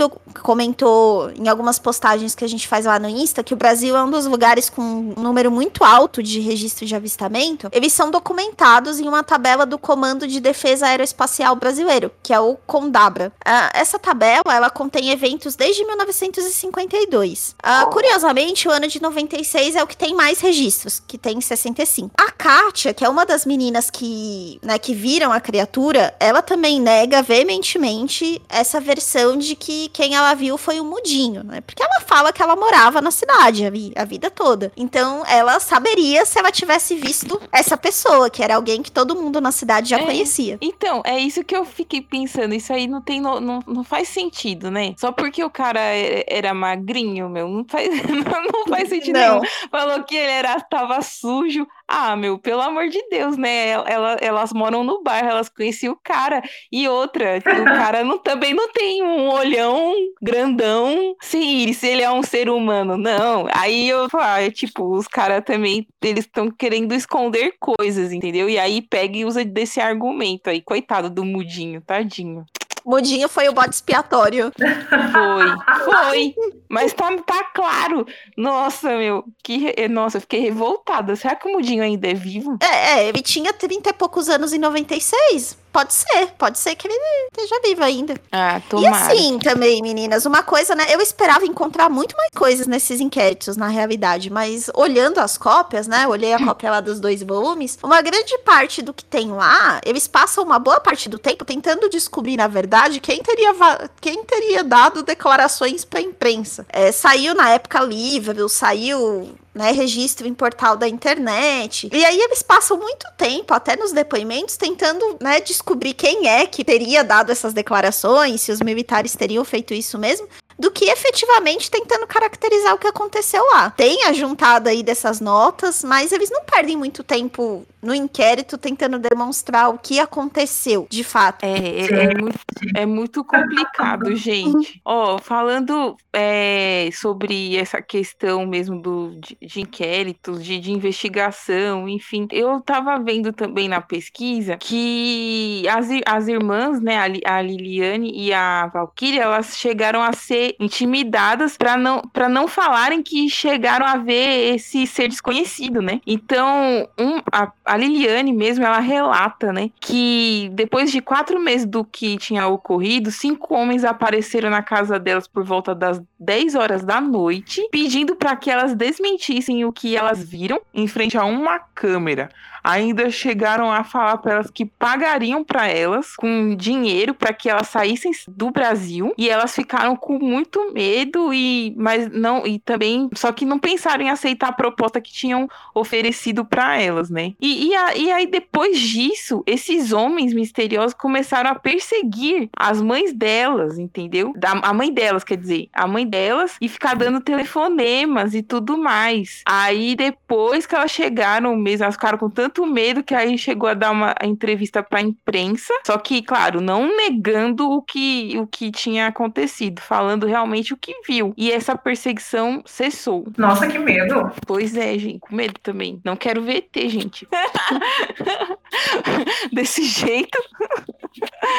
comentou 0.43 1.31
em 1.33 1.49
algumas 1.49 1.79
postagens 1.79 2.35
que 2.35 2.45
a 2.45 2.49
gente 2.49 2.69
faz 2.69 2.87
lá 2.87 2.99
no 2.99 3.09
Insta, 3.09 3.43
que 3.43 3.53
o 3.53 3.57
Brasil 3.57 3.97
é 3.97 4.03
um 4.03 4.11
dos 4.11 4.27
lugares 4.27 4.71
com 4.71 4.83
um 4.83 5.15
número 5.17 5.51
muito 5.51 5.85
alto 5.85 6.23
de 6.23 6.41
registro 6.41 6.87
de 6.87 6.95
avistamento, 6.95 7.69
eles 7.73 7.93
são 7.93 8.11
documentados 8.11 9.01
em 9.01 9.09
uma 9.09 9.23
tabela 9.23 9.67
do 9.67 9.79
Comando 9.79 10.27
de 10.27 10.41
Defesa 10.41 10.87
Aeroespacial 10.87 11.57
Brasileiro, 11.57 12.11
que 12.23 12.33
é 12.33 12.41
o 12.41 12.57
CONDABRA. 12.67 13.33
Uh, 13.47 13.71
essa 13.75 13.99
tabela, 13.99 14.55
ela 14.55 14.71
contém 14.71 15.11
eventos 15.11 15.57
desde 15.57 15.85
1952. 15.89 17.51
Uh, 17.51 17.55
ah, 17.63 17.87
curiosamente, 17.87 18.69
o 18.69 18.71
ano 18.71 18.87
de 18.87 19.01
96 19.01 19.77
é 19.77 19.83
o 19.83 19.87
que 19.87 19.97
tem 19.97 20.15
mais 20.15 20.41
registros, 20.41 21.03
que 21.07 21.17
tem 21.17 21.41
65. 21.41 22.13
A 22.17 22.31
Kátia, 22.31 22.93
que 22.95 23.05
é 23.05 23.09
uma 23.09 23.25
das 23.25 23.47
meninas 23.47 23.91
que, 23.91 24.59
né, 24.63 24.79
que 24.79 24.95
viram 24.95 25.33
a 25.33 25.41
criatura, 25.41 26.15
ela 26.21 26.43
também 26.43 26.81
nega 26.81 27.23
veementemente 27.23 28.41
essa 28.49 28.81
versão 28.81 29.37
de 29.37 29.57
que 29.57 29.89
quem 29.89 30.15
ela 30.15 30.35
viu 30.35 30.59
foi 30.59 30.81
o 30.81 30.85
Mudinho, 30.85 31.43
né? 31.43 31.61
Porque 31.61 31.83
ela 31.83 32.01
fala 32.01 32.33
que 32.33 32.43
ela 32.43 32.57
morava 32.57 33.01
na 33.01 33.11
cidade 33.11 33.67
a, 33.67 33.71
vi 33.71 33.93
a 33.97 34.05
vida 34.05 34.31
toda. 34.31 34.73
Então, 34.77 35.25
ela 35.27 35.59
saberia 35.61 36.25
se 36.25 36.39
ela 36.39 36.51
tivesse 36.51 36.95
visto 36.95 37.41
essa 37.53 37.77
pessoa, 37.77 38.31
que 38.31 38.43
era 38.43 38.57
alguém 38.57 38.83
que 38.83 38.91
todo 38.91 39.17
mundo 39.17 39.41
na 39.41 39.53
cidade 39.53 39.91
já 39.91 39.99
é, 39.99 40.05
conhecia. 40.05 40.59
Então, 40.61 41.03
é 41.05 41.19
isso 41.19 41.45
que 41.45 41.57
eu 41.57 41.65
fiquei 41.65 42.01
pensando. 42.01 42.55
Isso 42.55 42.73
aí 42.73 42.87
não 42.87 43.01
tem, 43.01 43.21
no, 43.21 43.41
não, 43.41 43.63
não 43.67 43.85
faz 43.85 44.09
sentido, 44.09 44.71
né? 44.71 44.95
Só 44.99 45.13
porque 45.13 45.43
o 45.43 45.51
cara 45.51 45.78
era 46.27 46.55
magrinho, 46.55 47.29
meu, 47.29 47.49
não 47.49 47.65
faz, 47.69 47.89
não 48.09 48.67
faz 48.69 48.89
sentido 48.89 49.19
não. 49.19 49.41
nenhum. 49.41 49.53
Falou 49.71 50.05
que 50.05 50.17
ele 50.17 50.31
era, 50.31 50.61
tava 50.61 51.01
sujo. 51.03 51.67
Ah, 51.87 52.15
meu, 52.15 52.39
pelo 52.39 52.61
amor 52.61 52.89
de 52.89 53.03
Deus, 53.09 53.37
né? 53.39 53.71
Ela, 53.71 54.19
elas 54.21 54.53
moram 54.53 54.85
no 54.85 55.03
bairro, 55.03 55.31
elas 55.31 55.49
conheciam 55.49 55.95
o 55.95 56.01
cara. 56.03 56.43
E 56.71 56.87
outra, 56.87 57.39
o 57.39 57.43
cara 57.65 58.05
não, 58.05 58.19
também 58.19 58.53
não 58.53 58.71
tem 58.71 59.03
um 59.03 59.31
olhão 59.31 59.95
grandão 60.21 61.17
se, 61.21 61.73
se 61.73 61.87
ele 61.87 62.03
é 62.03 62.11
um 62.11 62.23
ser 62.23 62.51
humano, 62.51 62.97
não. 62.97 63.47
Aí 63.55 63.89
eu 63.89 64.09
falo, 64.11 64.25
ah, 64.25 64.51
tipo, 64.51 64.95
os 64.95 65.09
caras 65.09 65.43
também, 65.45 65.87
eles 66.03 66.25
estão 66.25 66.51
querendo 66.51 66.93
esconder 66.95 67.55
coisas, 67.59 68.13
entendeu? 68.13 68.49
E 68.51 68.59
aí 68.59 68.83
pega 68.83 69.17
e 69.17 69.25
usa 69.25 69.45
desse 69.45 69.81
argumento 69.81 70.51
aí. 70.51 70.61
Coitado 70.61 71.09
do 71.09 71.25
mudinho, 71.25 71.81
tadinho. 71.81 72.45
Mudinho 72.89 73.29
foi 73.29 73.49
o 73.51 73.53
bode 73.53 73.75
expiatório. 73.75 74.51
Foi, 74.57 75.85
foi. 75.85 76.35
Mas 76.71 76.95
tá, 76.95 77.15
tá 77.19 77.45
claro. 77.55 78.07
Nossa, 78.35 78.97
meu, 78.97 79.25
que. 79.45 79.75
Nossa, 79.89 80.17
eu 80.17 80.21
fiquei 80.23 80.41
revoltada. 80.41 81.15
Será 81.15 81.37
que 81.37 81.47
o 81.47 81.53
Mudinho 81.53 81.83
ainda 81.83 82.09
é 82.09 82.15
vivo? 82.15 82.57
É, 82.63 83.01
é 83.01 83.09
ele 83.09 83.21
tinha 83.21 83.53
30 83.53 83.91
e 83.91 83.93
poucos 83.93 84.31
anos 84.31 84.55
em 84.55 84.59
96. 84.59 85.59
Pode 85.73 85.93
ser, 85.93 86.29
pode 86.39 86.59
ser 86.59 86.75
que 86.75 86.89
ele 86.89 86.95
esteja 87.33 87.61
vivo 87.63 87.83
ainda. 87.85 88.15
Ah, 88.33 88.61
tomara. 88.69 88.89
E 88.89 89.21
assim 89.21 89.39
também, 89.39 89.83
meninas, 89.83 90.27
uma 90.27 90.43
coisa, 90.43 90.75
né? 90.75 90.87
Eu 90.91 91.01
esperava 91.01 91.45
encontrar 91.45 91.89
muito 91.89 92.17
mais 92.17 92.31
coisas 92.35 92.67
nesses 92.67 93.01
inquéritos, 93.01 93.57
na 93.57 93.69
realidade, 93.69 94.31
mas 94.31 94.71
olhando 94.75 95.19
as 95.19 95.37
cópias, 95.37 95.87
né? 95.87 96.07
Olhei 96.09 96.33
a 96.33 96.45
cópia 96.45 96.71
lá 96.71 96.81
dos 96.81 97.01
dois 97.01 97.23
volumes, 97.23 97.79
uma 97.83 98.01
grande 98.01 98.37
parte 98.39 98.83
do 98.83 98.95
que 98.95 99.05
tem 99.05 99.31
lá, 99.31 99.81
eles 99.85 100.09
passam 100.09 100.45
uma 100.45 100.59
boa 100.59 100.81
parte 100.81 101.09
do 101.09 101.19
tempo 101.19 101.45
tentando 101.45 101.89
descobrir, 101.89 102.37
na 102.37 102.49
verdade, 102.49 103.01
quem 103.01 103.23
teria, 103.23 103.55
quem 104.01 104.25
teria 104.25 104.65
dado 104.65 105.03
declarações 105.03 105.85
pra 105.85 106.01
imprensa. 106.01 106.67
É, 106.71 106.91
saiu 106.91 107.35
na 107.35 107.51
época 107.51 107.81
livre, 107.81 108.49
saiu 108.49 109.35
né, 109.55 109.73
registro 109.73 110.27
em 110.27 110.35
portal 110.35 110.77
da 110.77 110.89
internet. 110.89 111.89
E 111.93 112.05
aí 112.05 112.19
eles 112.19 112.43
passam 112.43 112.77
muito 112.77 113.07
tempo, 113.17 113.53
até 113.55 113.77
nos 113.77 113.93
depoimentos, 113.93 114.57
tentando 114.57 115.17
né, 115.21 115.41
descobrir 115.41 115.95
quem 115.95 116.29
é 116.29 116.47
que 116.47 116.65
teria 116.65 117.03
dado 117.03 117.31
essas 117.31 117.53
declarações, 117.53 118.41
se 118.41 118.53
os 118.53 118.61
militares 118.61 119.15
teriam 119.15 119.45
feito 119.45 119.75
isso 119.75 119.99
mesmo. 119.99 120.29
Do 120.59 120.71
que 120.71 120.87
efetivamente 120.87 121.71
tentando 121.71 122.07
caracterizar 122.07 122.75
o 122.75 122.79
que 122.79 122.87
aconteceu 122.87 123.45
lá. 123.53 123.71
Tem 123.71 124.05
a 124.05 124.13
juntada 124.13 124.71
aí 124.71 124.83
dessas 124.83 125.21
notas, 125.21 125.85
mas 125.85 126.11
eles 126.11 126.31
não 126.31 126.43
perdem 126.45 126.77
muito 126.77 127.05
tempo 127.05 127.65
no 127.81 127.95
inquérito 127.95 128.59
tentando 128.59 128.99
demonstrar 128.99 129.71
o 129.71 129.79
que 129.79 130.01
aconteceu, 130.01 130.87
de 130.91 131.05
fato. 131.05 131.45
É, 131.45 131.57
é, 131.57 132.05
é 132.05 132.15
muito, 132.15 132.39
é 132.77 132.87
muito 132.87 133.25
complicado, 133.25 134.15
gente. 134.17 134.81
Ó, 134.85 135.15
oh, 135.15 135.19
falando 135.19 135.97
é, 136.13 136.89
sobre 136.93 137.57
essa 137.57 137.81
questão 137.81 138.45
mesmo 138.45 138.81
do, 138.81 139.15
de, 139.21 139.39
de 139.41 139.61
inquéritos, 139.61 140.45
de, 140.45 140.59
de, 140.59 140.73
investigação, 140.73 141.89
enfim, 141.89 142.27
eu 142.33 142.61
tava 142.61 142.99
vendo 142.99 143.33
também 143.33 143.69
na 143.69 143.81
pesquisa 143.81 144.57
que 144.57 145.63
as, 145.69 145.89
as 146.05 146.29
irmãs, 146.29 146.81
né, 146.81 146.97
a, 146.97 147.37
a 147.37 147.43
Liliane 147.43 148.11
e 148.15 148.33
a 148.33 148.67
Valkyria, 148.67 149.23
elas 149.23 149.57
chegaram 149.57 150.03
a 150.03 150.13
ser 150.13 150.48
intimidadas 150.59 151.57
para 151.57 151.77
não, 151.77 152.03
pra 152.13 152.29
não 152.29 152.47
falarem 152.47 153.03
que 153.03 153.29
chegaram 153.29 153.87
a 153.87 153.97
ver 153.97 154.55
esse 154.55 154.87
ser 154.87 155.09
desconhecido, 155.09 155.81
né? 155.83 156.01
Então, 156.07 156.89
um, 156.99 157.19
a, 157.33 157.51
a 157.65 157.77
Liliane 157.77 158.33
mesmo, 158.33 158.65
ela 158.65 158.79
relata, 158.79 159.53
né, 159.53 159.71
que 159.81 160.51
depois 160.53 160.91
de 160.91 161.01
quatro 161.01 161.41
meses 161.41 161.67
do 161.67 161.85
que 161.85 162.17
tinha 162.19 162.47
ocorrido, 162.47 163.11
cinco 163.11 163.55
homens 163.55 163.85
apareceram 163.85 164.51
na 164.51 164.63
casa 164.63 164.99
delas 164.99 165.27
por 165.27 165.45
volta 165.45 165.75
das 165.75 166.01
10 166.19 166.55
horas 166.55 166.85
da 166.85 167.01
noite, 167.01 167.67
pedindo 167.71 168.17
para 168.17 168.37
que 168.37 168.51
elas 168.51 168.75
desmentissem 168.75 169.65
o 169.65 169.73
que 169.73 169.97
elas 169.97 170.23
viram 170.23 170.61
em 170.73 170.87
frente 170.87 171.17
a 171.17 171.25
uma 171.25 171.59
câmera 171.59 172.29
ainda 172.63 173.11
chegaram 173.11 173.71
a 173.73 173.85
falar 173.85 174.19
para 174.19 174.35
elas 174.35 174.51
que 174.51 174.65
pagariam 174.65 175.45
para 175.45 175.67
elas 175.69 176.15
com 176.17 176.55
dinheiro 176.55 177.15
para 177.15 177.33
que 177.33 177.49
elas 177.49 177.69
saíssem 177.69 178.13
do 178.27 178.51
Brasil 178.51 179.13
e 179.17 179.29
elas 179.29 179.55
ficaram 179.55 179.97
com 179.97 180.19
muito 180.19 180.73
medo 180.73 181.33
e 181.33 181.75
mas 181.77 182.11
não 182.11 182.47
e 182.47 182.59
também 182.59 183.09
só 183.15 183.33
que 183.33 183.45
não 183.45 183.59
pensaram 183.59 184.05
em 184.05 184.11
aceitar 184.11 184.49
a 184.49 184.53
proposta 184.53 185.01
que 185.01 185.13
tinham 185.13 185.49
oferecido 185.75 186.45
para 186.45 186.81
elas, 186.81 187.11
né? 187.11 187.35
E, 187.41 187.69
e, 187.69 187.75
a, 187.75 187.97
e 187.97 188.11
aí 188.11 188.27
depois 188.27 188.79
disso, 188.79 189.43
esses 189.47 189.93
homens 189.93 190.33
misteriosos 190.33 190.95
começaram 190.95 191.51
a 191.51 191.55
perseguir 191.55 192.49
as 192.57 192.81
mães 192.81 193.13
delas, 193.13 193.79
entendeu? 193.79 194.33
Da, 194.37 194.53
a 194.53 194.73
mãe 194.73 194.93
delas, 194.93 195.25
quer 195.25 195.37
dizer, 195.37 195.69
a 195.73 195.87
mãe 195.87 196.07
delas 196.07 196.57
e 196.61 196.69
ficar 196.69 196.95
dando 196.95 197.21
telefonemas 197.21 198.35
e 198.35 198.43
tudo 198.43 198.77
mais. 198.77 199.43
Aí 199.47 199.95
depois 199.95 200.67
que 200.67 200.75
elas 200.75 200.91
chegaram 200.91 201.57
mesmo, 201.57 201.85
elas 201.85 201.95
ficaram 201.95 202.19
com 202.19 202.31
tanto 202.31 202.58
tanto 202.59 202.67
medo 202.67 203.05
que 203.05 203.15
aí 203.15 203.39
chegou 203.39 203.69
a 203.69 203.75
dar 203.75 203.93
uma 203.93 204.15
entrevista 204.23 204.83
para 204.83 204.99
a 204.99 205.03
imprensa, 205.03 205.73
só 205.87 205.97
que, 205.97 206.23
claro, 206.23 206.61
não 206.61 206.97
negando 206.97 207.71
o 207.71 207.83
que, 207.83 208.37
o 208.39 208.47
que 208.47 208.73
tinha 208.73 209.07
acontecido, 209.07 209.81
falando 209.81 210.27
realmente 210.27 210.75
o 210.75 210.77
que 210.77 211.01
viu. 211.07 211.33
E 211.37 211.53
essa 211.53 211.77
perseguição 211.77 212.63
cessou. 212.67 213.27
Nossa, 213.37 213.69
que 213.69 213.79
medo! 213.79 214.33
Pois 214.47 214.77
é, 214.77 214.99
gente, 214.99 215.21
com 215.21 215.35
medo 215.35 215.55
também. 215.63 216.01
Não 216.05 216.17
quero 216.17 216.43
ver 216.43 216.69
ET, 216.75 216.91
gente. 216.91 217.29
Desse 219.53 219.85
jeito. 219.85 220.39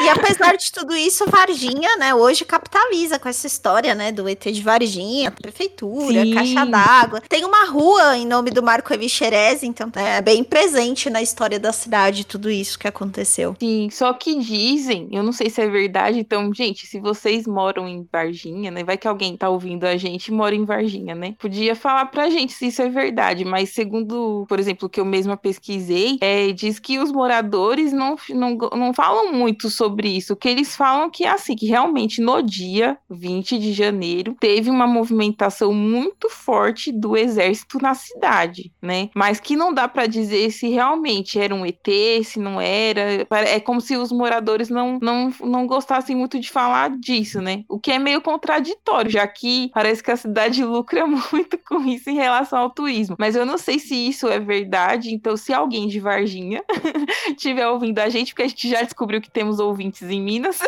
E 0.03 0.09
apesar 0.09 0.55
de 0.55 0.71
tudo 0.71 0.95
isso, 0.95 1.25
Varginha, 1.29 1.97
né, 1.97 2.13
hoje 2.13 2.45
capitaliza 2.45 3.19
com 3.19 3.27
essa 3.27 3.47
história, 3.47 3.95
né, 3.95 4.11
do 4.11 4.27
ET 4.27 4.43
de 4.43 4.61
Varginha, 4.61 5.31
prefeitura, 5.31 6.23
Sim. 6.23 6.33
caixa 6.33 6.65
d'água. 6.65 7.21
Tem 7.27 7.45
uma 7.45 7.65
rua 7.65 8.17
em 8.17 8.25
nome 8.25 8.51
do 8.51 8.63
Marco 8.63 8.93
Evicherez, 8.93 9.63
então 9.63 9.91
é 9.95 10.21
bem 10.21 10.43
presente 10.43 10.78
presente 10.79 11.09
na 11.09 11.21
história 11.21 11.59
da 11.59 11.73
cidade 11.73 12.25
tudo 12.25 12.49
isso 12.49 12.79
que 12.79 12.87
aconteceu. 12.87 13.55
Sim, 13.59 13.89
só 13.91 14.13
que 14.13 14.39
dizem, 14.39 15.09
eu 15.11 15.21
não 15.21 15.33
sei 15.33 15.49
se 15.49 15.61
é 15.61 15.67
verdade, 15.67 16.19
então, 16.19 16.53
gente, 16.53 16.87
se 16.87 16.99
vocês 16.99 17.45
moram 17.45 17.87
em 17.87 18.07
Varginha, 18.09 18.71
né? 18.71 18.83
Vai 18.83 18.97
que 18.97 19.07
alguém 19.07 19.35
tá 19.35 19.49
ouvindo 19.49 19.83
a 19.83 19.97
gente 19.97 20.27
e 20.27 20.31
mora 20.31 20.55
em 20.55 20.63
Varginha, 20.63 21.13
né? 21.13 21.35
Podia 21.37 21.75
falar 21.75 22.05
pra 22.05 22.29
gente 22.29 22.53
se 22.53 22.67
isso 22.67 22.81
é 22.81 22.89
verdade, 22.89 23.43
mas 23.43 23.71
segundo, 23.71 24.45
por 24.47 24.57
exemplo, 24.57 24.87
o 24.87 24.89
que 24.89 25.01
eu 25.01 25.05
mesma 25.05 25.35
pesquisei, 25.35 26.17
é, 26.21 26.51
diz 26.53 26.79
que 26.79 26.97
os 26.97 27.11
moradores 27.11 27.91
não, 27.91 28.15
não, 28.29 28.55
não 28.55 28.93
falam 28.93 29.33
muito 29.33 29.69
sobre 29.69 30.07
isso. 30.07 30.33
O 30.33 30.37
que 30.37 30.47
eles 30.47 30.75
falam 30.75 31.07
é 31.07 31.09
que 31.09 31.23
é 31.25 31.29
assim, 31.29 31.55
que 31.55 31.67
realmente 31.67 32.21
no 32.21 32.41
dia 32.41 32.97
20 33.09 33.59
de 33.59 33.73
janeiro 33.73 34.35
teve 34.39 34.69
uma 34.69 34.87
movimentação 34.87 35.73
muito 35.73 36.29
forte 36.29 36.89
do 36.91 37.17
exército 37.17 37.79
na 37.81 37.93
cidade, 37.93 38.71
né? 38.81 39.09
Mas 39.13 39.41
que 39.41 39.57
não 39.57 39.73
dá 39.73 39.85
para 39.87 40.07
dizer 40.07 40.51
se 40.51 40.68
realmente 40.69 41.39
era 41.39 41.53
um 41.53 41.65
ET, 41.65 41.87
se 42.23 42.39
não 42.39 42.59
era. 42.59 43.27
É 43.47 43.59
como 43.59 43.81
se 43.81 43.95
os 43.95 44.11
moradores 44.11 44.69
não, 44.69 44.99
não, 45.01 45.31
não 45.41 45.67
gostassem 45.67 46.15
muito 46.15 46.39
de 46.39 46.49
falar 46.49 46.91
disso, 46.97 47.41
né? 47.41 47.63
O 47.67 47.79
que 47.79 47.91
é 47.91 47.99
meio 47.99 48.21
contraditório, 48.21 49.11
já 49.11 49.27
que 49.27 49.69
parece 49.73 50.03
que 50.03 50.11
a 50.11 50.17
cidade 50.17 50.63
lucra 50.65 51.05
muito 51.05 51.57
com 51.67 51.81
isso 51.85 52.09
em 52.09 52.15
relação 52.15 52.59
ao 52.59 52.69
turismo. 52.69 53.15
Mas 53.19 53.35
eu 53.35 53.45
não 53.45 53.57
sei 53.57 53.79
se 53.79 53.95
isso 53.95 54.27
é 54.27 54.39
verdade, 54.39 55.13
então 55.13 55.35
se 55.35 55.53
alguém 55.53 55.87
de 55.87 55.99
Varginha 55.99 56.63
estiver 57.29 57.67
ouvindo 57.67 57.99
a 57.99 58.09
gente, 58.09 58.33
porque 58.33 58.43
a 58.43 58.47
gente 58.47 58.69
já 58.69 58.81
descobriu 58.81 59.21
que 59.21 59.29
temos 59.29 59.59
ouvintes 59.59 60.03
em 60.03 60.21
Minas. 60.21 60.59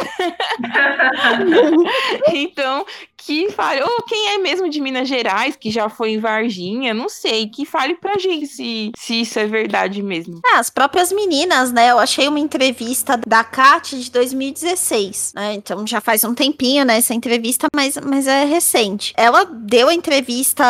então, 2.34 2.86
que 3.24 3.52
fale, 3.52 3.82
ou 3.84 4.02
quem 4.04 4.30
é 4.30 4.38
mesmo 4.40 4.68
de 4.68 4.82
Minas 4.82 5.08
Gerais, 5.08 5.56
que 5.56 5.70
já 5.70 5.88
foi 5.90 6.12
em 6.12 6.20
Varginha, 6.20 6.94
não 6.94 7.08
sei, 7.08 7.48
que 7.48 7.66
fale 7.66 7.96
pra 7.96 8.18
gente 8.18 8.48
se, 8.48 8.92
se 8.98 9.22
isso 9.22 9.38
é 9.38 9.46
verdade 9.46 10.02
mesmo. 10.02 10.42
É, 10.46 10.58
as 10.58 10.70
próprias 10.70 11.12
meninas, 11.12 11.72
né? 11.72 11.92
Eu 11.92 12.00
achei 12.00 12.28
uma 12.28 12.40
entrevista 12.40 13.20
da 13.28 13.44
Kat 13.44 13.96
de 13.96 14.10
2016, 14.10 15.34
né? 15.36 15.54
Então 15.54 15.86
já 15.86 16.02
faz 16.02 16.24
um 16.24 16.34
tempinho, 16.34 16.84
né? 16.84 16.98
Essa 16.98 17.14
entrevista, 17.14 17.68
mas, 17.76 17.96
mas 17.98 18.26
é 18.26 18.44
recente. 18.44 19.14
Ela 19.16 19.46
deu 19.46 19.90
a 19.90 19.94
entrevista 19.94 20.64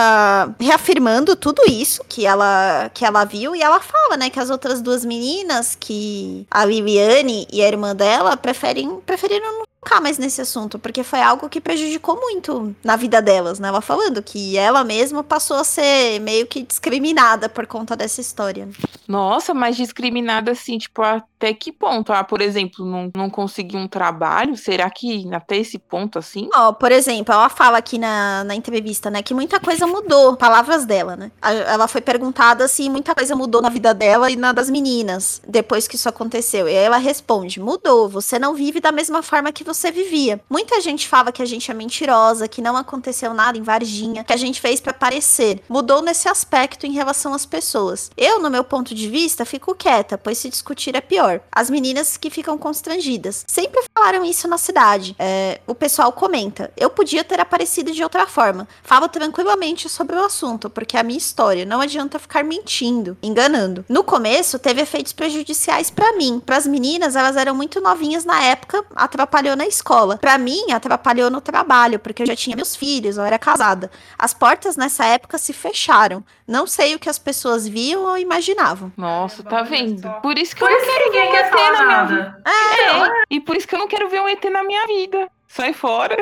reafirmando 0.60 1.36
tudo 1.38 1.62
isso 1.70 2.04
que 2.10 2.26
ela, 2.26 2.92
que 2.94 3.06
ela 3.06 3.24
viu 3.24 3.56
e 3.56 3.62
ela 3.62 3.80
fala, 3.80 4.18
né? 4.18 4.30
Que 4.30 4.40
as 4.40 4.50
outras 4.50 4.82
duas 4.82 5.06
meninas, 5.06 5.76
que 5.80 6.46
a 6.52 6.66
Liliane 6.66 7.48
e 7.52 7.62
a 7.62 7.68
irmã 7.68 7.96
dela, 7.96 8.36
preferem, 8.36 9.00
preferiram 9.06 9.64
tocar 9.82 10.00
mais 10.00 10.18
nesse 10.18 10.40
assunto, 10.40 10.78
porque 10.78 11.04
foi 11.04 11.22
algo 11.22 11.50
que 11.50 11.60
prejudicou 11.60 12.20
muito 12.20 12.76
na 12.84 12.96
vida 12.96 13.22
delas, 13.22 13.60
né? 13.60 13.68
Ela 13.68 13.82
falando 13.82 14.22
que 14.22 14.56
ela 14.58 14.84
mesma 14.84 15.24
passou 15.24 15.58
a 15.58 15.64
ser 15.64 16.20
meio 16.20 16.46
que 16.46 16.62
discriminada 16.62 17.50
por 17.50 17.66
conta 17.66 17.96
dessa 17.96 18.22
história. 18.22 18.70
Nossa, 19.08 19.54
mas 19.54 19.76
discriminada 19.76 20.52
assim, 20.52 20.78
tipo, 20.78 21.02
até 21.42 21.54
que 21.56 21.72
ponto? 21.72 22.14
Ah, 22.14 22.24
por 22.24 22.40
exemplo, 22.40 22.86
não, 22.86 23.10
não 23.16 23.30
conseguir 23.30 23.76
um 23.76 23.88
trabalho? 23.88 24.56
Será 24.56 24.88
que 24.92 25.28
até 25.34 25.58
esse 25.58 25.80
ponto 25.80 26.20
assim? 26.20 26.48
Ó, 26.54 26.70
oh, 26.70 26.74
por 26.74 26.92
exemplo, 26.92 27.34
ela 27.34 27.50
fala 27.50 27.80
aqui 27.80 27.98
na, 27.98 28.44
na 28.44 28.54
entrevista, 28.54 29.10
né, 29.10 29.24
que 29.24 29.34
muita 29.34 29.60
coisa 29.60 29.88
mudou, 29.88 30.38
palavras 30.38 30.86
dela, 30.86 31.16
né? 31.16 31.32
Ela 31.42 31.88
foi 31.88 32.00
perguntada 32.00 32.68
se 32.68 32.88
muita 32.90 33.16
coisa 33.16 33.36
mudou 33.36 33.60
na 33.60 33.70
vida 33.70 33.92
dela 33.92 34.30
e 34.30 34.36
na 34.36 34.52
das 34.52 34.70
meninas 34.70 35.42
depois 35.48 35.88
que 35.88 35.96
isso 35.96 36.08
aconteceu. 36.08 36.68
E 36.68 36.78
aí 36.78 36.84
ela 36.84 36.98
responde: 36.98 37.60
mudou, 37.60 38.08
você 38.08 38.38
não 38.38 38.54
vive 38.54 38.80
da 38.80 38.92
mesma 38.92 39.24
forma 39.24 39.52
que 39.52 39.64
você 39.64 39.92
vivia. 39.92 40.40
Muita 40.48 40.80
gente 40.80 41.08
fala 41.08 41.32
que 41.32 41.42
a 41.42 41.46
gente 41.46 41.72
é 41.72 41.74
mentirosa, 41.74 42.48
que 42.48 42.62
não 42.62 42.78
aconteceu 42.78 43.34
nada 43.34 43.58
em 43.58 43.64
Varginha, 43.64 44.24
que 44.24 44.34
a 44.34 44.38
gente 44.38 44.62
fez 44.62 44.80
para 44.80 44.94
parecer. 44.94 45.62
Mudou 45.68 46.04
nesse 46.04 46.30
aspecto 46.30 46.86
em 46.86 46.92
relação 46.92 47.34
às 47.34 47.46
pessoas. 47.48 48.12
Eu, 48.16 48.40
no 48.40 48.52
meu 48.52 48.64
ponto 48.64 48.94
de 48.94 49.10
vista, 49.10 49.44
fico 49.44 49.74
quieta, 49.74 50.18
pois 50.18 50.38
se 50.38 50.50
discutir 50.50 50.96
é 50.96 51.02
pior. 51.02 51.31
As 51.52 51.70
meninas 51.70 52.18
que 52.18 52.30
ficam 52.30 52.58
constrangidas. 52.58 53.46
Sempre 53.48 53.84
falaram 53.94 54.26
isso 54.26 54.48
na 54.48 54.58
cidade. 54.58 55.16
É, 55.20 55.62
o 55.68 55.76
pessoal 55.76 56.12
comenta. 56.12 56.72
Eu 56.76 56.90
podia 56.90 57.24
ter 57.24 57.40
aparecido 57.40 57.92
de 57.92 58.04
outra 58.04 58.28
forma. 58.28 58.68
Falo 58.84 59.08
tranquilamente 59.08 59.88
sobre 59.88 60.16
o 60.16 60.26
assunto, 60.26 60.70
porque 60.70 60.98
é 60.98 61.00
a 61.00 61.04
minha 61.04 61.18
história. 61.18 61.66
Não 61.66 61.82
adianta 61.82 62.20
ficar 62.20 62.44
mentindo, 62.44 63.18
enganando. 63.22 63.86
No 63.88 64.04
começo, 64.04 64.60
teve 64.60 64.82
efeitos 64.82 65.14
prejudiciais 65.14 65.90
para 65.90 66.14
mim. 66.14 66.42
Para 66.44 66.58
as 66.58 66.68
meninas, 66.68 67.16
elas 67.16 67.38
eram 67.38 67.56
muito 67.56 67.80
novinhas 67.80 68.26
na 68.26 68.42
época, 68.44 68.84
atrapalhou 68.96 69.56
na 69.56 69.68
escola. 69.68 70.18
Para 70.18 70.38
mim, 70.38 70.72
atrapalhou 70.72 71.30
no 71.30 71.42
trabalho, 71.42 72.00
porque 72.00 72.24
eu 72.24 72.28
já 72.28 72.36
tinha 72.36 72.56
meus 72.56 72.76
filhos, 72.76 73.18
eu 73.18 73.24
era 73.24 73.38
casada. 73.38 73.92
As 74.18 74.34
portas 74.34 74.76
nessa 74.76 75.06
época 75.06 75.38
se 75.38 75.54
fecharam. 75.54 76.24
Não 76.52 76.68
sei 76.68 76.94
o 76.94 77.00
que 77.00 77.10
as 77.10 77.18
pessoas 77.18 77.66
viam 77.66 78.04
ou 78.04 78.18
imaginavam. 78.18 78.92
Nossa, 78.98 79.42
tá 79.42 79.62
vendo? 79.62 80.12
Por 80.22 80.38
isso 80.38 80.54
que 80.54 80.60
por 80.60 80.70
eu 80.70 80.78
não 80.78 80.86
quero 80.86 81.12
ver 81.14 81.22
um 81.22 81.34
ET 81.34 81.52
na 81.72 81.86
minha 81.86 82.04
vida. 82.04 82.44
É, 82.46 82.84
é, 82.84 83.24
e 83.30 83.40
por 83.40 83.56
isso 83.56 83.66
que 83.66 83.74
eu 83.74 83.80
não 83.80 83.88
quero 83.88 84.10
ver 84.10 84.22
um 84.22 84.28
ET 84.28 84.44
na 84.44 84.62
minha 84.62 84.86
vida. 84.86 85.30
Sai 85.48 85.72
fora. 85.72 86.18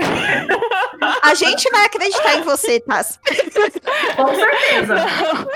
A 1.24 1.34
gente 1.34 1.68
vai 1.72 1.86
acreditar 1.86 2.36
em 2.36 2.42
você, 2.44 2.80
Tassi. 2.80 3.20
Com 4.15 4.36
certeza. 4.36 4.96
Não, 4.96 5.46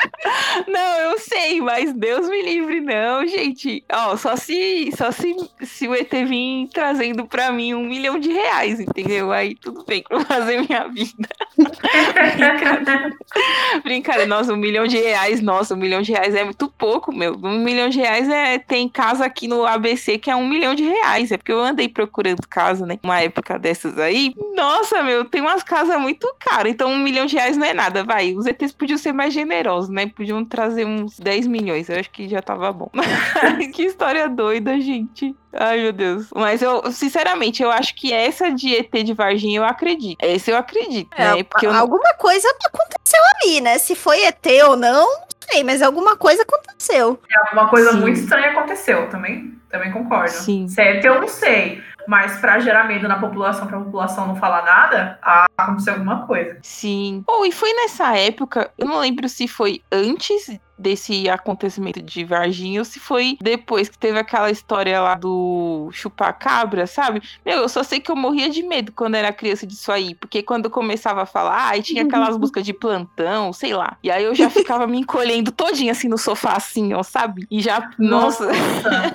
mas 1.64 1.94
Deus 1.94 2.28
me 2.30 2.42
livre, 2.42 2.82
não, 2.82 3.26
gente. 3.26 3.84
Ó, 3.92 4.18
só 4.18 4.36
se, 4.36 4.92
só 4.96 5.12
se, 5.12 5.36
se 5.62 5.88
o 5.88 5.96
ET 5.96 6.12
vir 6.12 6.68
trazendo 6.74 7.26
pra 7.26 7.52
mim 7.52 7.74
um 7.74 7.86
milhão 7.86 8.20
de 8.20 8.32
reais, 8.32 8.80
entendeu? 8.80 9.32
Aí 9.32 9.56
tudo 9.56 9.84
bem 9.86 10.04
pra 10.04 10.24
fazer 10.26 10.62
minha 10.62 10.88
vida. 10.88 11.30
Brincadeira, 13.84 14.28
nossa, 14.28 14.54
um 14.54 14.58
milhão 14.58 14.88
de 14.88 14.98
reais, 14.98 15.42
nossa, 15.42 15.74
um 15.74 15.78
milhão 15.78 16.02
de 16.02 16.12
reais 16.12 16.36
é 16.36 16.44
muito 16.44 16.70
pouco, 16.70 17.14
meu. 17.14 17.38
Um 17.42 17.60
milhão 17.60 17.90
de 17.90 18.00
reais 18.00 18.30
é. 18.30 18.60
Tem 18.60 18.88
casa 18.88 19.26
aqui 19.26 19.48
no 19.48 19.66
ABC 19.66 20.18
que 20.18 20.30
é 20.30 20.36
um 20.36 20.48
milhão 20.48 20.76
de 20.76 20.84
reais. 20.84 21.32
É 21.32 21.38
porque 21.38 21.52
eu 21.52 21.60
andei 21.60 21.90
procurando 21.90 22.48
casa, 22.48 22.86
né? 22.86 23.00
Uma 23.04 23.22
época 23.22 23.58
dessas 23.58 23.98
aí. 23.98 24.34
Nossa, 24.56 25.02
meu, 25.04 25.26
tem 25.26 25.42
umas 25.42 25.64
casas 25.64 26.00
muito 26.00 26.28
caras. 26.40 26.72
Então, 26.72 26.90
um 26.90 27.00
milhão 27.00 27.26
de 27.26 27.36
reais 27.36 27.58
não 27.58 27.66
é 27.66 27.74
nada. 27.74 28.04
Vai, 28.04 28.34
os 28.34 28.46
ETs 28.46 28.72
podiam 28.72 28.98
ser 28.98 29.14
mais 29.14 29.34
generosos, 29.34 29.90
né? 29.90 30.08
Podiam 30.08 30.44
trazer 30.46 30.86
uns 30.86 31.20
10 31.20 31.48
milhões. 31.54 31.90
Eu 31.90 32.00
acho 32.00 32.10
que 32.10 32.28
já 32.28 32.42
tava 32.42 32.72
bom. 32.74 32.90
que 33.74 33.84
história 33.84 34.28
doida, 34.28 34.80
gente. 34.82 35.36
Ai, 35.54 35.82
meu 35.82 35.94
Deus. 35.94 36.28
Mas 36.36 36.62
eu, 36.62 36.92
sinceramente, 36.92 37.62
eu 37.62 37.72
acho 37.72 37.94
que 37.96 38.12
essa 38.12 38.52
de 38.52 38.76
ET 38.76 38.92
de 38.92 39.14
Varginha 39.14 39.60
eu 39.60 39.64
acredito. 39.64 40.18
Esse 40.22 40.52
eu 40.52 40.58
acredito, 40.58 41.10
é, 41.16 41.36
né? 41.36 41.44
Porque 41.44 41.68
alguma 41.68 42.10
eu... 42.10 42.18
coisa 42.18 42.48
aconteceu 42.66 43.20
ali, 43.38 43.62
né? 43.62 43.78
Se 43.78 43.96
foi 43.96 44.26
ET 44.26 44.46
ou 44.68 44.76
não, 44.76 45.06
não 45.06 45.38
sei, 45.52 45.64
mas 45.64 45.82
alguma 45.82 46.18
coisa 46.18 46.42
aconteceu. 46.44 47.20
É, 47.30 47.48
alguma 47.48 47.70
coisa 47.70 47.92
Sim. 47.92 48.00
muito 48.00 48.20
estranha 48.20 48.50
aconteceu 48.50 49.10
também. 49.10 49.54
Também 49.70 49.92
concordo. 49.92 50.32
Sim. 50.32 50.68
Se 50.68 50.82
é 50.82 50.98
ET, 50.98 51.06
eu 51.06 51.22
não 51.22 51.28
sei. 51.28 51.82
Mas 52.08 52.38
para 52.40 52.60
gerar 52.60 52.84
medo 52.86 53.08
na 53.08 53.20
população, 53.20 53.68
para 53.68 53.78
a 53.78 53.82
população 53.82 54.28
não 54.28 54.36
falar 54.36 54.64
nada, 54.64 55.20
aconteceu 55.58 55.94
alguma 55.94 56.26
coisa. 56.26 56.58
Sim. 56.62 57.24
Oh, 57.28 57.46
e 57.46 57.52
foi 57.52 57.74
nessa 57.74 58.18
época, 58.18 58.70
eu 58.78 58.88
não 58.88 59.00
lembro 59.00 59.28
se 59.30 59.48
foi 59.48 59.82
antes 59.92 60.50
desse 60.84 61.30
acontecimento 61.30 62.02
de 62.02 62.24
Varginha 62.26 62.82
ou 62.82 62.86
se 62.86 63.00
foi 63.00 63.38
depois 63.42 63.88
que 63.90 63.98
teve 63.98 64.20
aquela 64.20 64.52
história 64.52 65.00
lá 65.02 65.16
do 65.16 65.90
chupacabra, 65.92 66.86
sabe? 66.86 67.22
Meu, 67.46 67.60
eu 67.60 67.70
só 67.70 67.82
sei 67.82 68.00
que 68.00 68.12
eu 68.12 68.16
morria 68.16 68.50
de 68.50 68.62
medo 68.62 68.92
quando 68.92 69.16
era 69.16 69.32
criança 69.32 69.66
disso 69.66 69.92
aí, 69.92 70.14
porque 70.16 70.44
quando 70.44 70.66
eu 70.66 70.72
começava 70.72 71.24
a 71.24 71.26
falar, 71.26 71.70
aí 71.70 71.82
tinha 71.82 72.04
aquelas 72.04 72.38
músicas 72.38 72.66
de 72.66 72.74
plantão, 72.74 73.54
sei 73.54 73.74
lá. 73.74 73.98
E 74.04 74.12
aí 74.12 74.24
eu 74.24 74.36
já 74.36 74.50
ficava 74.50 74.86
me 74.86 75.00
encolhendo 75.00 75.52
todinha 75.52 75.94
assim 75.94 76.10
no 76.10 76.18
sofá, 76.18 76.58
assim, 76.58 76.94
ó, 76.94 77.02
sabe? 77.02 77.48
E 77.50 77.62
já, 77.62 77.90
nossa. 77.98 78.48
nossa. 78.48 79.14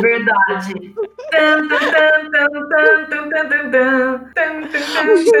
Verdade. 0.00 0.94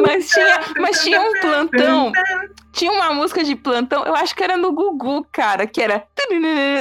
mas 0.02 0.28
tinha, 0.28 0.60
mas 0.78 1.02
tinha 1.02 1.20
um 1.20 1.32
plantão 1.40 2.12
tinha 2.76 2.92
uma 2.92 3.12
música 3.14 3.42
de 3.42 3.56
plantão, 3.56 4.04
eu 4.04 4.14
acho 4.14 4.36
que 4.36 4.44
era 4.44 4.54
no 4.54 4.70
Gugu, 4.70 5.26
cara, 5.32 5.66
que 5.66 5.80
era. 5.80 6.06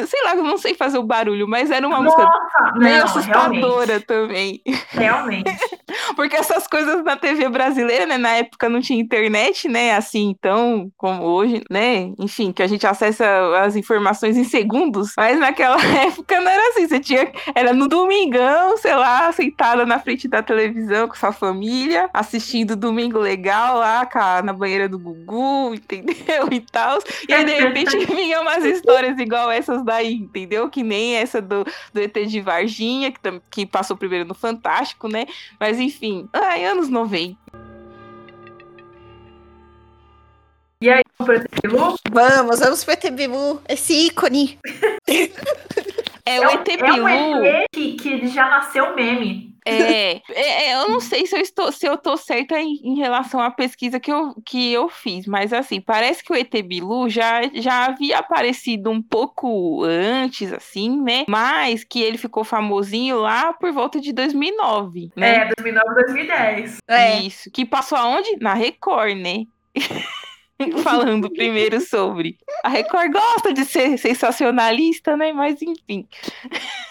Sei 0.05 0.23
lá, 0.25 0.35
eu 0.35 0.43
não 0.43 0.57
sei 0.57 0.73
fazer 0.73 0.97
o 0.97 1.03
barulho, 1.03 1.47
mas 1.47 1.71
era 1.71 1.87
uma 1.87 2.01
Nossa, 2.01 2.17
música 2.17 2.73
meio 2.75 2.97
não, 2.97 3.05
assustadora 3.05 3.85
realmente. 3.85 4.05
também. 4.05 4.61
Realmente. 4.89 5.55
Porque 6.17 6.35
essas 6.35 6.67
coisas 6.67 7.01
na 7.03 7.15
TV 7.15 7.47
brasileira, 7.47 8.05
né? 8.05 8.17
Na 8.17 8.31
época 8.31 8.67
não 8.67 8.81
tinha 8.81 8.99
internet, 8.99 9.69
né? 9.69 9.95
Assim, 9.95 10.29
então, 10.29 10.91
como 10.97 11.23
hoje, 11.23 11.63
né? 11.71 12.11
Enfim, 12.19 12.51
que 12.51 12.61
a 12.61 12.67
gente 12.67 12.85
acessa 12.85 13.25
as 13.63 13.77
informações 13.77 14.35
em 14.35 14.43
segundos, 14.43 15.13
mas 15.15 15.39
naquela 15.39 15.77
época 16.03 16.41
não 16.41 16.51
era 16.51 16.69
assim. 16.69 16.87
Você 16.87 16.99
tinha. 16.99 17.31
Era 17.55 17.73
no 17.73 17.87
domingão, 17.87 18.75
sei 18.77 18.95
lá, 18.95 19.31
sentada 19.31 19.85
na 19.85 19.97
frente 19.99 20.27
da 20.27 20.43
televisão 20.43 21.07
com 21.07 21.15
sua 21.15 21.31
família, 21.31 22.09
assistindo 22.13 22.75
Domingo 22.75 23.17
Legal 23.17 23.77
lá 23.77 24.05
na 24.43 24.51
banheira 24.51 24.89
do 24.89 24.99
Gugu 24.99 25.73
entendeu? 25.85 26.49
E 26.51 26.59
tal. 26.59 26.99
E 27.27 27.33
aí, 27.33 27.45
de 27.45 27.53
repente, 27.53 28.05
vinha 28.05 28.41
umas 28.41 28.63
histórias 28.63 29.17
igual 29.19 29.51
essas 29.51 29.83
daí, 29.83 30.13
entendeu? 30.13 30.69
Que 30.69 30.83
nem 30.83 31.15
essa 31.15 31.41
do, 31.41 31.63
do 31.93 32.01
ET 32.01 32.13
de 32.13 32.41
Varginha, 32.41 33.11
que, 33.11 33.19
que 33.49 33.65
passou 33.65 33.97
primeiro 33.97 34.25
no 34.25 34.33
Fantástico, 34.33 35.07
né? 35.07 35.25
Mas 35.59 35.79
enfim, 35.79 36.29
ai, 36.33 36.65
anos 36.65 36.89
90. 36.89 37.37
E 40.81 40.89
aí, 40.89 41.01
pro 41.17 41.33
ET 41.33 41.47
Bilu? 41.61 41.95
Vamos, 42.11 42.59
vamos 42.59 42.83
pro 42.83 42.93
ET 42.93 43.09
Bilu, 43.11 43.61
esse 43.67 43.93
ícone. 44.07 44.59
é, 46.25 46.35
é, 46.37 46.39
o 46.41 46.51
ET 46.51 46.65
Bilu. 46.65 47.07
É 47.07 47.25
um 47.25 47.45
ET 47.45 47.69
que, 47.71 47.93
que 47.95 48.27
já 48.27 48.49
nasceu 48.49 48.95
meme. 48.95 49.54
É, 49.65 50.21
é, 50.29 50.69
é, 50.69 50.75
eu 50.75 50.87
não 50.89 50.99
sei 50.99 51.25
se 51.25 51.35
eu 51.35 51.41
estou 51.41 51.71
se 51.71 51.87
eu 51.87 51.97
tô 51.97 52.15
certa 52.15 52.59
em, 52.59 52.79
em, 52.83 52.95
relação 52.97 53.39
à 53.41 53.49
pesquisa 53.49 53.99
que 53.99 54.11
eu, 54.11 54.35
que 54.45 54.71
eu 54.71 54.87
fiz, 54.87 55.25
mas 55.25 55.51
assim, 55.51 55.81
parece 55.81 56.23
que 56.23 56.31
o 56.31 56.35
ET 56.35 56.51
Bilu 56.63 57.09
já, 57.09 57.41
já 57.53 57.85
havia 57.85 58.19
aparecido 58.19 58.91
um 58.91 59.01
pouco 59.01 59.83
antes, 59.83 60.53
assim, 60.53 61.01
né? 61.01 61.25
Mas 61.27 61.83
que 61.83 62.01
ele 62.01 62.17
ficou 62.17 62.43
famosinho 62.43 63.19
lá 63.19 63.53
por 63.53 63.71
volta 63.71 63.99
de 63.99 64.13
2009, 64.13 65.11
né? 65.15 65.37
É, 65.37 65.49
2009, 65.57 65.95
2010. 65.95 66.77
É. 66.87 67.19
Isso, 67.21 67.49
que 67.51 67.65
passou 67.65 67.97
aonde? 67.97 68.37
Na 68.39 68.53
Record, 68.53 69.17
né? 69.17 69.45
falando 70.83 71.29
primeiro 71.29 71.81
sobre. 71.81 72.37
A 72.63 72.69
Record 72.69 73.11
gosta 73.11 73.53
de 73.53 73.65
ser 73.65 73.97
sensacionalista, 73.97 75.17
né? 75.17 75.31
Mas 75.33 75.61
enfim. 75.61 76.07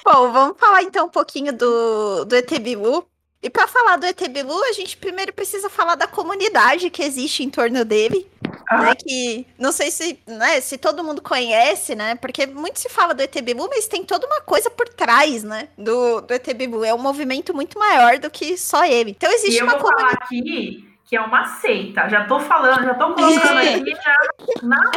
Bom, 0.04 0.32
vamos 0.32 0.58
falar 0.58 0.82
então 0.82 1.06
um 1.06 1.10
pouquinho 1.10 1.52
do, 1.52 2.24
do 2.24 2.36
ET 2.36 2.58
Bilu. 2.60 3.06
E 3.42 3.50
para 3.50 3.68
falar 3.68 3.96
do 3.96 4.06
ET 4.06 4.28
Bilu, 4.28 4.58
a 4.64 4.72
gente 4.72 4.96
primeiro 4.96 5.30
precisa 5.32 5.68
falar 5.68 5.96
da 5.96 6.06
comunidade 6.06 6.88
que 6.88 7.02
existe 7.02 7.42
em 7.42 7.50
torno 7.50 7.84
dele. 7.84 8.26
Ah. 8.70 8.80
Né, 8.80 8.94
que 8.94 9.46
não 9.58 9.72
sei 9.72 9.90
se, 9.90 10.18
né, 10.26 10.58
se 10.60 10.78
todo 10.78 11.04
mundo 11.04 11.20
conhece, 11.20 11.94
né? 11.94 12.14
Porque 12.14 12.46
muito 12.46 12.78
se 12.78 12.88
fala 12.88 13.12
do 13.12 13.22
ET 13.22 13.34
Bilu, 13.42 13.68
mas 13.68 13.86
tem 13.86 14.02
toda 14.02 14.26
uma 14.26 14.40
coisa 14.40 14.70
por 14.70 14.88
trás, 14.88 15.42
né? 15.42 15.68
Do, 15.76 16.22
do 16.22 16.32
ET 16.32 16.54
Bilu. 16.54 16.84
É 16.84 16.94
um 16.94 16.98
movimento 16.98 17.54
muito 17.54 17.78
maior 17.78 18.18
do 18.18 18.30
que 18.30 18.56
só 18.56 18.84
ele. 18.84 19.10
Então 19.10 19.30
existe 19.30 19.56
e 19.56 19.58
eu 19.58 19.66
uma 19.66 19.78
vou 19.78 19.82
comunidade. 19.82 20.16
Falar 20.16 20.24
aqui 20.24 20.93
que 21.14 21.16
é 21.16 21.20
uma 21.20 21.44
seita. 21.44 22.08
Já 22.08 22.24
tô 22.24 22.40
falando, 22.40 22.82
já 22.82 22.94
tô 22.94 23.14
colocando 23.14 23.60
é. 23.60 23.74
aqui 23.76 23.94
já 23.94 24.12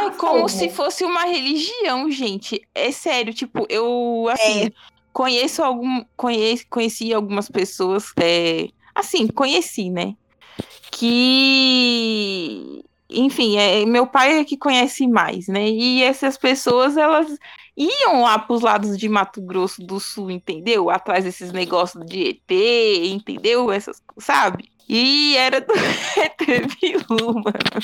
É 0.04 0.10
como 0.18 0.40
fogo. 0.40 0.50
se 0.50 0.70
fosse 0.72 1.06
uma 1.06 1.26
religião, 1.26 2.10
gente. 2.10 2.68
É 2.74 2.92
sério, 2.92 3.32
tipo, 3.36 3.68
eu 3.70 4.28
assim, 4.32 4.66
é. 4.66 4.72
conheço 5.14 5.62
algum 5.62 6.04
conheci, 6.16 6.66
conheci 6.66 7.14
algumas 7.14 7.48
pessoas, 7.50 8.12
é, 8.20 8.68
assim, 8.96 9.28
conheci, 9.28 9.92
né? 9.92 10.16
Que 10.92 12.84
enfim, 13.08 13.58
é, 13.58 13.86
meu 13.86 14.08
pai 14.08 14.40
é 14.40 14.44
que 14.44 14.58
conhece 14.58 15.08
mais, 15.08 15.48
né? 15.48 15.70
E 15.70 16.02
essas 16.02 16.36
pessoas, 16.36 16.98
elas 16.98 17.28
iam 17.78 18.24
lá 18.24 18.40
para 18.40 18.56
os 18.56 18.62
lados 18.64 18.98
de 18.98 19.08
Mato 19.08 19.40
Grosso 19.40 19.86
do 19.86 20.00
Sul, 20.00 20.32
entendeu? 20.32 20.90
Atrás 20.90 21.24
desses 21.24 21.52
negócios 21.52 22.04
de 22.08 22.30
ET, 22.30 22.52
entendeu? 23.06 23.72
Essas, 23.72 24.02
sabe? 24.18 24.76
E 24.90 25.36
era 25.36 25.60
do 25.60 25.74
Bilu, 26.80 27.34
mano. 27.34 27.82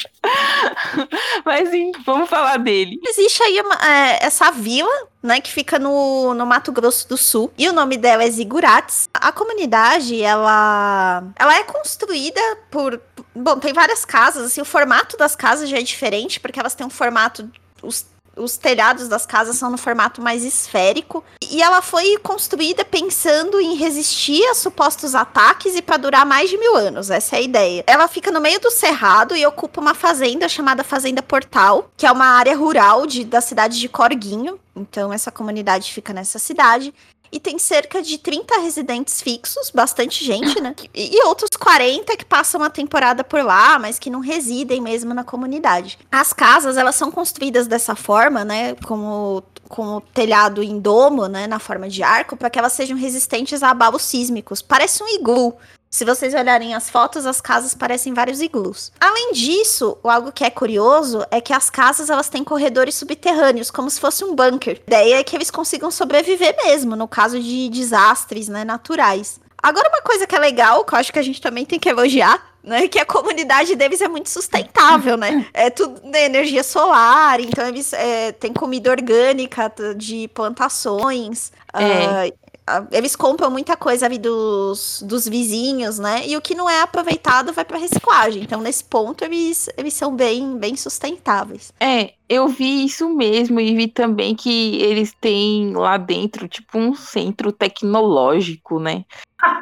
Mas 1.44 1.70
sim, 1.70 1.92
vamos 2.06 2.30
falar 2.30 2.58
dele. 2.58 3.00
Existe 3.06 3.44
aí 3.44 3.60
uma, 3.60 3.76
é, 3.76 4.26
essa 4.26 4.52
vila, 4.52 4.90
né, 5.22 5.42
que 5.42 5.52
fica 5.52 5.78
no, 5.78 6.34
no 6.34 6.46
Mato 6.46 6.72
Grosso 6.72 7.08
do 7.10 7.18
Sul. 7.18 7.52
E 7.58 7.68
o 7.68 7.74
nome 7.74 7.98
dela 7.98 8.24
é 8.24 8.30
Zigurates. 8.30 9.10
A 9.14 9.32
comunidade, 9.32 10.22
ela, 10.22 11.24
ela 11.38 11.56
é 11.58 11.64
construída 11.64 12.42
por... 12.72 13.02
Bom, 13.36 13.60
tem 13.60 13.74
várias 13.74 14.06
casas, 14.06 14.46
assim, 14.46 14.62
o 14.62 14.66
formato 14.66 15.18
das 15.18 15.36
casas 15.36 15.68
já 15.68 15.80
é 15.80 15.82
diferente, 15.82 16.40
porque 16.40 16.60
elas 16.60 16.76
têm 16.76 16.86
um 16.86 16.90
formato... 16.90 17.50
Os 17.82 18.06
os 18.36 18.58
telhados 18.58 19.08
das 19.08 19.26
casas 19.26 19.56
são 19.56 19.70
no 19.70 19.78
formato 19.78 20.22
mais 20.22 20.44
esférico. 20.44 21.24
E 21.50 21.62
ela 21.62 21.82
foi 21.82 22.18
construída 22.18 22.84
pensando 22.84 23.60
em 23.60 23.76
resistir 23.76 24.44
a 24.46 24.56
supostos 24.56 25.16
ataques 25.16 25.76
e 25.76 25.82
para 25.82 25.98
durar 25.98 26.26
mais 26.26 26.50
de 26.50 26.58
mil 26.58 26.76
anos. 26.76 27.10
Essa 27.10 27.36
é 27.36 27.40
a 27.40 27.42
ideia. 27.42 27.84
Ela 27.86 28.08
fica 28.08 28.32
no 28.32 28.42
meio 28.42 28.60
do 28.60 28.72
cerrado 28.72 29.36
e 29.36 29.46
ocupa 29.46 29.80
uma 29.80 29.94
fazenda 29.94 30.50
chamada 30.50 30.84
Fazenda 30.84 31.22
Portal, 31.22 31.90
que 31.96 32.06
é 32.06 32.12
uma 32.12 32.26
área 32.26 32.56
rural 32.56 33.06
de, 33.06 33.24
da 33.24 33.42
cidade 33.42 33.80
de 33.80 33.88
Corguinho. 33.88 34.60
Então, 34.76 35.14
essa 35.14 35.32
comunidade 35.32 35.94
fica 35.94 36.14
nessa 36.14 36.40
cidade 36.40 36.94
e 37.34 37.40
tem 37.40 37.58
cerca 37.58 38.00
de 38.00 38.20
30 38.20 38.60
residentes 38.60 39.20
fixos, 39.20 39.72
bastante 39.72 40.24
gente, 40.24 40.62
né? 40.62 40.76
E, 40.94 41.20
outros 41.26 41.50
40 41.60 42.16
que 42.16 42.24
passam 42.24 42.62
a 42.62 42.70
temporada 42.70 43.24
por 43.24 43.44
lá, 43.44 43.80
mas 43.80 43.98
que 43.98 44.10
não 44.10 44.20
residem 44.20 44.80
mesmo 44.80 45.16
na 45.16 45.24
comunidade. 45.24 45.98
As 46.12 46.32
casas, 46.32 46.78
elas 46.78 46.94
são 46.94 47.12
construídas 47.12 47.66
dessa 47.66 47.96
forma, 47.96 48.46
né? 48.46 48.76
Como 48.86 49.44
com 49.68 49.96
o 49.96 50.02
telhado 50.02 50.62
em 50.62 50.80
domo, 50.80 51.28
né, 51.28 51.48
na 51.48 51.58
forma 51.58 51.90
de 51.90 52.04
arco, 52.04 52.38
para 52.38 52.48
que 52.48 52.60
elas 52.60 52.74
sejam 52.74 52.96
resistentes 52.96 53.64
a 53.64 53.72
abalos 53.72 54.04
sísmicos. 54.04 54.62
Parece 54.62 55.02
um 55.02 55.08
iglu. 55.08 55.58
Se 55.94 56.04
vocês 56.04 56.34
olharem 56.34 56.74
as 56.74 56.90
fotos, 56.90 57.24
as 57.28 57.40
casas 57.40 57.76
parecem 57.76 58.16
vários 58.16 58.42
iglus. 58.42 58.92
Além 59.00 59.32
disso, 59.32 59.96
algo 60.04 60.32
que 60.32 60.44
é 60.44 60.50
curioso 60.50 61.24
é 61.30 61.40
que 61.40 61.54
as 61.54 61.70
casas 61.70 62.10
elas 62.10 62.30
têm 62.30 62.44
corredores 62.44 62.96
subterrâneos, 62.96 63.70
como 63.70 63.88
se 63.92 64.02
fosse 64.02 64.26
um 64.26 64.34
bunker. 64.34 64.82
A 64.88 64.88
ideia 64.88 65.20
é 65.20 65.24
que 65.24 65.36
eles 65.36 65.52
consigam 65.52 65.92
sobreviver 65.92 66.56
mesmo, 66.66 66.96
no 66.96 67.08
caso 67.08 67.40
de 67.40 67.70
desastres 67.70 68.48
né, 68.48 68.64
naturais. 68.64 69.40
Agora, 69.62 69.88
uma 69.88 70.02
coisa 70.02 70.26
que 70.26 70.36
é 70.36 70.40
legal, 70.40 70.84
que 70.84 70.96
eu 70.96 70.98
acho 70.98 71.14
que 71.14 71.20
a 71.20 71.24
gente 71.24 71.40
também 71.40 71.64
tem 71.64 71.78
que 71.78 71.90
elogiar, 71.90 72.44
né? 72.64 72.88
Que 72.88 72.98
a 72.98 73.06
comunidade 73.06 73.76
deles 73.76 74.02
é 74.02 74.08
muito 74.08 74.32
sustentável, 74.32 75.16
né? 75.16 75.46
É 75.54 75.70
tudo 75.70 76.02
de 76.10 76.18
energia 76.18 76.64
solar, 76.64 77.40
então 77.40 77.68
eles 77.68 77.94
é, 77.94 78.32
têm 78.32 78.52
comida 78.52 78.90
orgânica 78.90 79.72
de 79.96 80.28
plantações. 80.30 81.52
É. 81.72 82.30
Uh, 82.30 82.43
eles 82.92 83.16
compram 83.16 83.52
muita 83.52 83.76
coisa 83.76 84.06
ali 84.06 84.18
dos, 84.18 85.04
dos 85.06 85.28
vizinhos, 85.28 86.00
né? 86.00 86.28
E 86.28 86.38
o 86.38 86.42
que 86.42 86.56
não 86.56 86.70
é 86.70 86.82
aproveitado 86.82 87.52
vai 87.54 87.66
para 87.66 87.78
reciclagem. 87.78 88.44
Então, 88.44 88.62
nesse 88.62 88.84
ponto, 88.84 89.24
eles, 89.24 89.70
eles 89.78 89.94
são 89.94 90.16
bem, 90.16 90.58
bem 90.58 90.76
sustentáveis. 90.76 91.74
É, 91.80 92.14
eu 92.30 92.48
vi 92.48 92.86
isso 92.86 93.10
mesmo 93.10 93.60
e 93.60 93.76
vi 93.76 93.88
também 93.88 94.36
que 94.36 94.82
eles 94.82 95.14
têm 95.20 95.74
lá 95.74 95.98
dentro, 95.98 96.48
tipo, 96.48 96.78
um 96.78 96.96
centro 96.96 97.52
tecnológico, 97.52 98.80
né? 98.80 99.06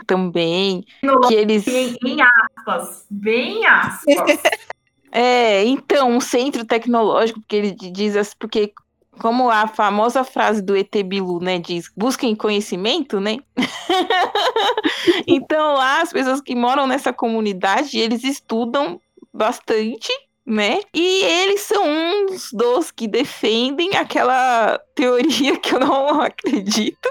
também. 0.06 0.86
Que 1.28 1.34
eles. 1.34 1.68
Em, 1.68 1.96
em 2.06 2.18
aspas. 2.22 3.06
Bem 3.10 3.66
aspas. 3.66 4.06
É, 5.14 5.66
então, 5.66 6.10
um 6.10 6.22
centro 6.22 6.64
tecnológico, 6.64 7.42
porque 7.42 7.58
ele 7.58 7.72
diz 7.74 8.16
assim, 8.16 8.32
porque 8.40 8.74
como 9.20 9.50
a 9.50 9.68
famosa 9.68 10.24
frase 10.24 10.62
do 10.62 10.76
ET 10.76 10.92
Bilu, 11.06 11.40
né, 11.40 11.60
diz, 11.60 11.92
busquem 11.96 12.36
conhecimento, 12.36 13.20
né? 13.20 13.38
então 15.28 15.74
lá 15.74 16.02
as 16.02 16.12
pessoas 16.12 16.42
que 16.42 16.56
moram 16.56 16.88
nessa 16.88 17.12
comunidade, 17.12 18.00
eles 18.00 18.24
estudam 18.24 19.00
bastante, 19.34 20.12
né? 20.46 20.80
E 20.94 21.24
eles 21.24 21.62
são 21.62 21.84
uns 21.86 22.52
dos 22.52 22.92
que 22.92 23.08
defendem 23.08 23.96
aquela 23.96 24.80
teoria 24.96 25.58
que 25.58 25.76
eu 25.76 25.80
não 25.80 26.20
acredito. 26.22 27.10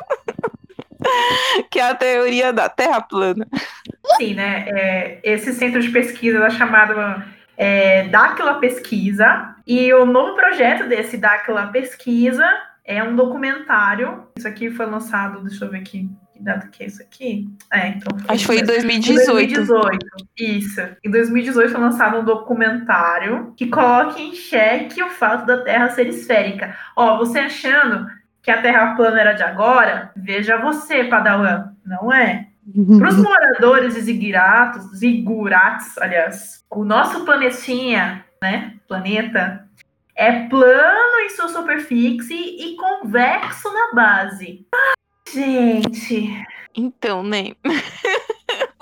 que 1.71 1.79
é 1.79 1.83
a 1.83 1.95
teoria 1.95 2.53
da 2.53 2.69
Terra 2.69 3.01
plana. 3.01 3.47
Sim, 4.17 4.35
né? 4.35 4.67
É, 4.69 5.21
esse 5.23 5.55
centro 5.55 5.81
de 5.81 5.89
pesquisa 5.91 6.45
é 6.45 6.51
chamado 6.51 6.95
é, 7.61 8.09
Dáquila 8.09 8.55
Pesquisa. 8.55 9.55
E 9.67 9.93
o 9.93 10.07
novo 10.07 10.35
projeto 10.35 10.89
desse 10.89 11.19
Dáquila 11.19 11.67
Pesquisa 11.67 12.47
é 12.83 13.03
um 13.03 13.15
documentário. 13.15 14.27
Isso 14.35 14.49
aqui 14.49 14.71
foi 14.71 14.87
lançado, 14.87 15.43
deixa 15.43 15.67
eu 15.67 15.71
ver 15.71 15.81
aqui. 15.81 16.09
Que 16.33 16.43
data 16.43 16.69
que 16.69 16.83
é 16.83 16.87
isso 16.87 17.03
aqui? 17.03 17.51
É, 17.71 17.89
então. 17.89 18.17
Acho 18.29 18.39
que 18.39 18.47
foi 18.47 18.61
em 18.61 18.65
2018. 18.65 19.67
2018. 19.67 20.07
Isso. 20.39 20.81
Em 21.05 21.11
2018 21.11 21.71
foi 21.71 21.81
lançado 21.81 22.19
um 22.19 22.25
documentário 22.25 23.53
que 23.55 23.67
coloca 23.67 24.19
em 24.19 24.35
xeque 24.35 25.03
o 25.03 25.11
fato 25.11 25.45
da 25.45 25.63
Terra 25.63 25.91
ser 25.91 26.07
esférica. 26.07 26.75
Ó, 26.97 27.19
você 27.19 27.41
achando 27.41 28.07
que 28.41 28.51
a 28.51 28.63
Terra 28.63 28.95
plana 28.97 29.21
era 29.21 29.33
de 29.35 29.43
agora, 29.43 30.13
veja 30.17 30.57
você, 30.57 31.05
Padawan. 31.05 31.75
Não 31.85 32.11
é. 32.11 32.47
Para 32.99 33.09
os 33.09 33.17
moradores 33.17 33.95
de 33.95 34.01
Ziguratos, 34.03 34.99
Ziguratos, 34.99 35.99
aliás, 35.99 36.65
o 36.71 36.85
nosso 36.85 37.25
planetinha, 37.25 38.25
né, 38.43 38.75
planeta, 38.87 39.69
é 40.15 40.49
plano 40.49 41.21
em 41.25 41.31
sua 41.31 41.49
superfície 41.49 42.35
e 42.35 42.77
convexo 42.77 43.73
na 43.73 43.95
base. 43.95 44.67
Ai, 44.75 45.33
gente. 45.33 46.45
Então, 46.75 47.23
né? 47.23 47.53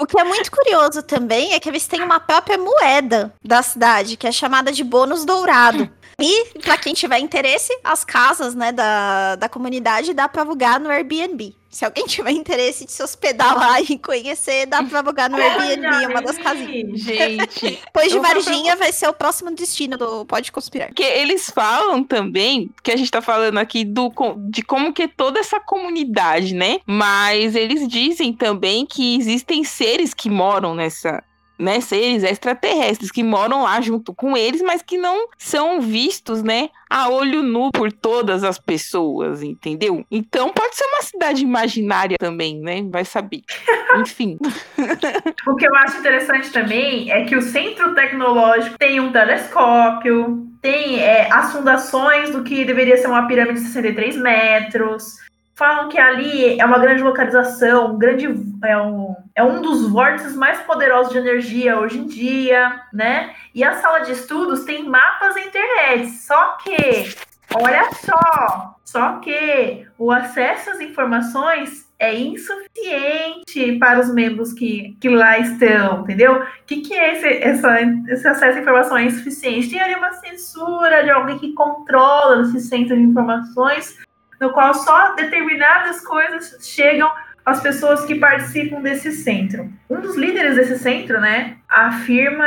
O 0.00 0.06
que 0.06 0.18
é 0.18 0.24
muito 0.24 0.50
curioso 0.50 1.02
também 1.02 1.54
é 1.54 1.60
que 1.60 1.68
eles 1.68 1.86
têm 1.86 2.02
uma 2.02 2.20
própria 2.20 2.56
moeda 2.56 3.34
da 3.44 3.62
cidade, 3.62 4.16
que 4.16 4.26
é 4.26 4.32
chamada 4.32 4.70
de 4.70 4.84
bônus 4.84 5.24
dourado. 5.24 5.90
E, 6.20 6.58
para 6.60 6.78
quem 6.78 6.94
tiver 6.94 7.18
interesse, 7.18 7.76
as 7.82 8.04
casas 8.04 8.54
né, 8.54 8.72
da, 8.72 9.36
da 9.36 9.48
comunidade 9.48 10.14
dá 10.14 10.28
para 10.28 10.42
alugar 10.42 10.80
no 10.80 10.88
Airbnb. 10.88 11.54
Se 11.70 11.84
alguém 11.84 12.06
tiver 12.06 12.30
interesse 12.30 12.86
de 12.86 12.92
se 12.92 13.02
hospedar 13.02 13.56
lá 13.56 13.80
e 13.80 13.98
conhecer, 13.98 14.66
dá 14.66 14.82
pra 14.82 15.00
alugar 15.00 15.30
no 15.30 15.36
Airbnb, 15.40 16.06
uma 16.06 16.22
das 16.22 16.38
casinhas. 16.38 17.00
Gente. 17.00 17.80
Depois 17.84 18.10
de 18.10 18.18
Varginha 18.18 18.74
vai 18.76 18.92
ser 18.92 19.08
o 19.08 19.12
próximo 19.12 19.50
destino 19.50 19.98
do 19.98 20.24
Pode 20.24 20.50
Conspirar. 20.50 20.88
Porque 20.88 21.02
eles 21.02 21.50
falam 21.50 22.02
também, 22.02 22.70
que 22.82 22.90
a 22.90 22.96
gente 22.96 23.10
tá 23.10 23.20
falando 23.20 23.58
aqui 23.58 23.84
do, 23.84 24.10
de 24.50 24.62
como 24.62 24.92
que 24.92 25.02
é 25.02 25.08
toda 25.08 25.38
essa 25.38 25.60
comunidade, 25.60 26.54
né? 26.54 26.80
Mas 26.86 27.54
eles 27.54 27.86
dizem 27.86 28.32
também 28.32 28.86
que 28.86 29.16
existem 29.16 29.62
seres 29.62 30.14
que 30.14 30.30
moram 30.30 30.74
nessa, 30.74 31.22
né, 31.58 31.80
seres 31.80 32.22
extraterrestres 32.22 33.10
que 33.10 33.22
moram 33.22 33.62
lá 33.62 33.80
junto 33.80 34.14
com 34.14 34.36
eles, 34.36 34.62
mas 34.62 34.82
que 34.82 34.96
não 34.96 35.28
são 35.36 35.80
vistos, 35.80 36.42
né, 36.42 36.70
a 36.88 37.08
olho 37.08 37.42
nu 37.42 37.70
por 37.72 37.92
todas 37.92 38.44
as 38.44 38.58
pessoas, 38.58 39.42
entendeu? 39.42 40.04
Então 40.10 40.50
pode 40.52 40.76
ser 40.76 40.84
uma 40.84 41.02
cidade 41.02 41.42
imaginária 41.42 42.16
também, 42.18 42.58
né? 42.60 42.82
Vai 42.90 43.04
saber. 43.04 43.42
Enfim. 44.00 44.38
o 45.46 45.56
que 45.56 45.66
eu 45.66 45.74
acho 45.76 45.98
interessante 45.98 46.50
também 46.50 47.10
é 47.10 47.24
que 47.24 47.36
o 47.36 47.42
centro 47.42 47.94
tecnológico 47.94 48.78
tem 48.78 49.00
um 49.00 49.12
telescópio, 49.12 50.46
tem 50.62 51.00
é, 51.00 51.32
as 51.32 51.52
fundações 51.52 52.30
do 52.30 52.42
que 52.42 52.64
deveria 52.64 52.96
ser 52.96 53.08
uma 53.08 53.26
pirâmide 53.26 53.60
de 53.60 53.66
63 53.66 54.16
metros 54.16 55.27
falam 55.58 55.88
que 55.88 55.98
ali 55.98 56.58
é 56.58 56.64
uma 56.64 56.78
grande 56.78 57.02
localização, 57.02 57.94
um 57.94 57.98
grande 57.98 58.26
é 58.64 58.76
um, 58.76 59.16
é 59.34 59.42
um 59.42 59.60
dos 59.60 59.88
vórtices 59.88 60.36
mais 60.36 60.60
poderosos 60.60 61.12
de 61.12 61.18
energia 61.18 61.78
hoje 61.78 61.98
em 61.98 62.06
dia, 62.06 62.80
né? 62.92 63.34
E 63.52 63.64
a 63.64 63.74
sala 63.74 63.98
de 63.98 64.12
estudos 64.12 64.64
tem 64.64 64.88
mapas 64.88 65.34
na 65.34 65.42
internet, 65.42 66.10
só 66.10 66.56
que 66.58 67.12
olha 67.52 67.90
só, 67.92 68.76
só 68.84 69.18
que 69.18 69.84
o 69.98 70.12
acesso 70.12 70.70
às 70.70 70.80
informações 70.80 71.88
é 71.98 72.14
insuficiente 72.14 73.76
para 73.80 73.98
os 73.98 74.14
membros 74.14 74.52
que, 74.52 74.96
que 75.00 75.08
lá 75.08 75.40
estão, 75.40 76.02
entendeu? 76.02 76.40
O 76.40 76.46
que, 76.64 76.82
que 76.82 76.94
é 76.94 77.14
esse, 77.14 77.26
essa, 77.42 77.80
esse 78.08 78.28
acesso 78.28 78.58
à 78.58 78.60
informação 78.60 78.96
é 78.96 79.06
insuficiente? 79.06 79.70
Tem 79.70 79.80
ali 79.80 79.96
uma 79.96 80.12
censura 80.12 81.02
de 81.02 81.10
alguém 81.10 81.36
que 81.36 81.52
controla 81.52 82.42
esse 82.42 82.60
centro 82.60 82.94
de 82.94 83.02
informações 83.02 83.98
no 84.40 84.52
qual 84.52 84.74
só 84.74 85.14
determinadas 85.14 86.00
coisas 86.00 86.58
chegam 86.66 87.10
às 87.48 87.60
pessoas 87.60 88.04
que 88.04 88.14
participam 88.14 88.80
desse 88.80 89.10
centro. 89.12 89.72
Um 89.88 90.00
dos 90.00 90.16
líderes 90.16 90.56
desse 90.56 90.78
centro, 90.78 91.20
né, 91.20 91.56
afirma 91.68 92.46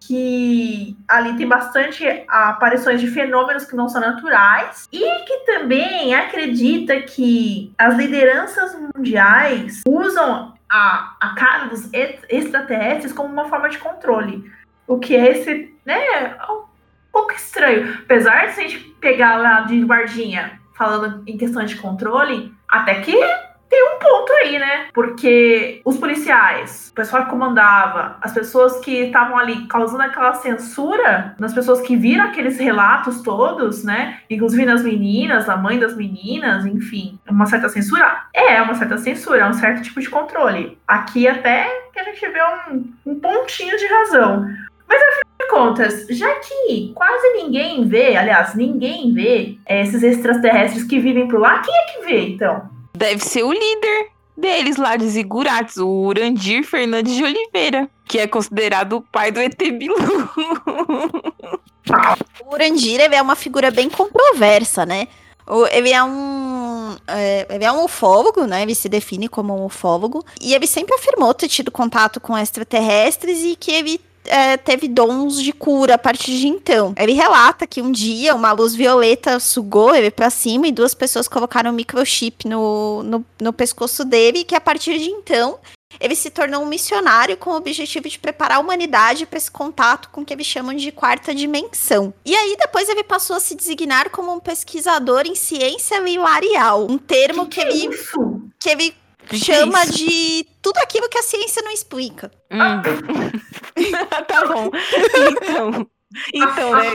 que 0.00 0.96
ali 1.08 1.36
tem 1.36 1.46
bastante 1.46 2.04
aparições 2.28 3.00
de 3.00 3.08
fenômenos 3.08 3.64
que 3.64 3.76
não 3.76 3.88
são 3.88 4.00
naturais 4.00 4.88
e 4.92 4.98
que 5.24 5.38
também 5.46 6.14
acredita 6.14 7.00
que 7.02 7.72
as 7.78 7.96
lideranças 7.96 8.76
mundiais 8.94 9.82
usam 9.86 10.54
a, 10.68 11.16
a 11.20 11.34
cara 11.34 11.66
dos 11.66 11.88
extraterrestres 11.92 13.12
como 13.12 13.32
uma 13.32 13.48
forma 13.48 13.68
de 13.68 13.78
controle. 13.78 14.50
O 14.86 14.98
que 14.98 15.14
é 15.14 15.30
esse, 15.30 15.72
né, 15.84 16.36
um 16.48 16.64
pouco 17.12 17.32
estranho. 17.32 17.98
Apesar 18.02 18.46
de 18.46 18.50
a 18.50 18.54
gente 18.54 18.78
pegar 19.00 19.36
lá 19.36 19.60
de 19.60 19.84
Varginha 19.84 20.59
falando 20.80 21.22
em 21.26 21.36
questões 21.36 21.68
de 21.68 21.76
controle, 21.76 22.54
até 22.66 22.94
que 23.02 23.14
tem 23.68 23.84
um 23.84 23.98
ponto 23.98 24.32
aí, 24.32 24.58
né? 24.58 24.88
Porque 24.94 25.82
os 25.84 25.98
policiais, 25.98 26.88
o 26.90 26.94
pessoal 26.94 27.24
que 27.24 27.30
comandava, 27.30 28.16
as 28.22 28.32
pessoas 28.32 28.78
que 28.80 29.04
estavam 29.04 29.36
ali 29.36 29.66
causando 29.66 30.02
aquela 30.02 30.32
censura 30.32 31.36
nas 31.38 31.52
pessoas 31.52 31.82
que 31.82 31.94
viram 31.96 32.24
aqueles 32.24 32.58
relatos 32.58 33.20
todos, 33.20 33.84
né? 33.84 34.20
Inclusive 34.30 34.64
nas 34.64 34.82
meninas, 34.82 35.50
a 35.50 35.56
mãe 35.56 35.78
das 35.78 35.94
meninas, 35.94 36.64
enfim, 36.64 37.20
uma 37.28 37.44
certa 37.44 37.68
censura? 37.68 38.22
É, 38.32 38.60
uma 38.62 38.74
certa 38.74 38.96
censura, 38.96 39.42
é 39.42 39.46
um 39.46 39.52
certo 39.52 39.82
tipo 39.82 40.00
de 40.00 40.08
controle. 40.08 40.78
Aqui 40.88 41.28
até 41.28 41.68
que 41.92 42.00
a 42.00 42.04
gente 42.04 42.26
vê 42.26 42.40
um, 42.42 42.92
um 43.04 43.20
pontinho 43.20 43.76
de 43.76 43.86
razão. 43.86 44.48
Mas 44.88 45.00
afinal 45.02 45.22
de 45.24 45.29
contas, 45.50 46.06
já 46.08 46.32
que 46.36 46.92
quase 46.94 47.28
ninguém 47.34 47.86
vê, 47.86 48.16
aliás, 48.16 48.54
ninguém 48.54 49.12
vê 49.12 49.58
é, 49.66 49.82
esses 49.82 50.02
extraterrestres 50.02 50.84
que 50.84 50.98
vivem 50.98 51.28
por 51.28 51.40
lá, 51.40 51.58
quem 51.60 51.74
é 51.74 51.82
que 51.84 52.00
vê, 52.06 52.28
então? 52.28 52.62
Deve 52.96 53.22
ser 53.22 53.42
o 53.42 53.52
líder 53.52 54.08
deles 54.36 54.76
lá 54.76 54.96
de 54.96 55.06
Zigurates, 55.06 55.76
o 55.76 55.88
Urandir 55.88 56.64
Fernandes 56.64 57.14
de 57.14 57.24
Oliveira, 57.24 57.90
que 58.06 58.18
é 58.18 58.26
considerado 58.26 58.94
o 58.94 59.02
pai 59.02 59.30
do 59.30 59.40
ET 59.40 59.56
Bilu. 59.58 59.94
o 62.46 62.54
Urandir 62.54 63.00
é 63.00 63.20
uma 63.20 63.36
figura 63.36 63.70
bem 63.70 63.90
controversa, 63.90 64.86
né? 64.86 65.08
Ele 65.72 65.90
é 65.90 66.02
um. 66.02 66.96
É, 67.08 67.46
ele 67.50 67.64
é 67.64 67.72
um 67.72 67.84
ufólogo, 67.84 68.46
né? 68.46 68.62
Ele 68.62 68.74
se 68.74 68.88
define 68.88 69.28
como 69.28 69.52
um 69.56 69.64
ufólogo. 69.66 70.24
E 70.40 70.54
ele 70.54 70.66
sempre 70.66 70.94
afirmou 70.94 71.34
ter 71.34 71.48
tido 71.48 71.72
contato 71.72 72.20
com 72.20 72.38
extraterrestres 72.38 73.42
e 73.42 73.56
que 73.56 73.72
ele 73.72 74.00
é, 74.24 74.56
teve 74.56 74.88
dons 74.88 75.40
de 75.40 75.52
cura 75.52 75.94
a 75.94 75.98
partir 75.98 76.38
de 76.38 76.48
então. 76.48 76.94
Ele 76.96 77.12
relata 77.12 77.66
que 77.66 77.82
um 77.82 77.90
dia 77.90 78.34
uma 78.34 78.52
luz 78.52 78.74
violeta 78.74 79.40
sugou 79.40 79.94
ele 79.94 80.10
para 80.10 80.30
cima 80.30 80.66
e 80.66 80.72
duas 80.72 80.94
pessoas 80.94 81.28
colocaram 81.28 81.70
um 81.70 81.74
microchip 81.74 82.48
no, 82.48 83.02
no, 83.02 83.24
no 83.40 83.52
pescoço 83.52 84.04
dele, 84.04 84.40
e 84.40 84.44
que 84.44 84.54
a 84.54 84.60
partir 84.60 84.98
de 84.98 85.10
então 85.10 85.58
ele 85.98 86.14
se 86.14 86.30
tornou 86.30 86.62
um 86.62 86.66
missionário 86.66 87.36
com 87.36 87.50
o 87.50 87.56
objetivo 87.56 88.08
de 88.08 88.18
preparar 88.18 88.58
a 88.58 88.60
humanidade 88.60 89.26
para 89.26 89.36
esse 89.36 89.50
contato 89.50 90.08
com 90.10 90.20
o 90.20 90.24
que 90.24 90.32
eles 90.32 90.46
chamam 90.46 90.74
de 90.74 90.92
quarta 90.92 91.34
dimensão. 91.34 92.14
E 92.24 92.34
aí 92.34 92.56
depois 92.58 92.88
ele 92.88 93.02
passou 93.02 93.36
a 93.36 93.40
se 93.40 93.54
designar 93.54 94.10
como 94.10 94.32
um 94.32 94.38
pesquisador 94.38 95.26
em 95.26 95.34
ciência 95.34 95.96
hilarial, 96.08 96.86
um 96.88 96.96
termo 96.96 97.46
que, 97.46 97.60
que, 97.60 97.66
que 97.66 97.88
ele 97.88 97.98
que 98.60 98.68
ele 98.68 98.94
chama 99.34 99.86
de 99.86 100.46
tudo 100.62 100.78
aquilo 100.78 101.08
que 101.08 101.18
a 101.18 101.22
ciência 101.22 101.62
não 101.62 101.70
explica. 101.70 102.30
Hum. 102.50 102.82
tá 104.26 104.46
bom. 104.46 104.70
Então, 105.32 105.86
então, 106.34 106.74
né? 106.74 106.92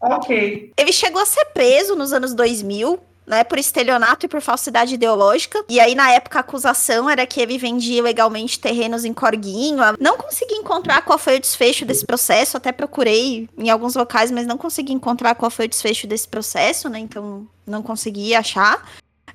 ok. 0.00 0.72
Ele 0.76 0.92
chegou 0.92 1.20
a 1.20 1.26
ser 1.26 1.44
preso 1.46 1.96
nos 1.96 2.12
anos 2.12 2.34
2000 2.34 3.00
né, 3.26 3.42
por 3.42 3.58
estelionato 3.58 4.26
e 4.26 4.28
por 4.28 4.40
falsidade 4.40 4.94
ideológica. 4.94 5.64
E 5.68 5.80
aí, 5.80 5.94
na 5.94 6.10
época, 6.12 6.38
a 6.38 6.40
acusação 6.40 7.08
era 7.08 7.26
que 7.26 7.40
ele 7.40 7.58
vendia 7.58 7.98
ilegalmente 7.98 8.58
terrenos 8.60 9.04
em 9.04 9.12
Corguinho. 9.12 9.78
Não 9.98 10.16
consegui 10.16 10.54
encontrar 10.54 11.02
qual 11.02 11.18
foi 11.18 11.36
o 11.36 11.40
desfecho 11.40 11.84
desse 11.84 12.04
processo, 12.04 12.56
até 12.56 12.70
procurei 12.70 13.48
em 13.56 13.70
alguns 13.70 13.94
locais, 13.94 14.30
mas 14.30 14.46
não 14.46 14.58
consegui 14.58 14.92
encontrar 14.92 15.34
qual 15.34 15.50
foi 15.50 15.66
o 15.66 15.68
desfecho 15.68 16.06
desse 16.06 16.28
processo, 16.28 16.88
né? 16.88 16.98
Então, 16.98 17.46
não 17.66 17.82
consegui 17.82 18.34
achar. 18.34 18.86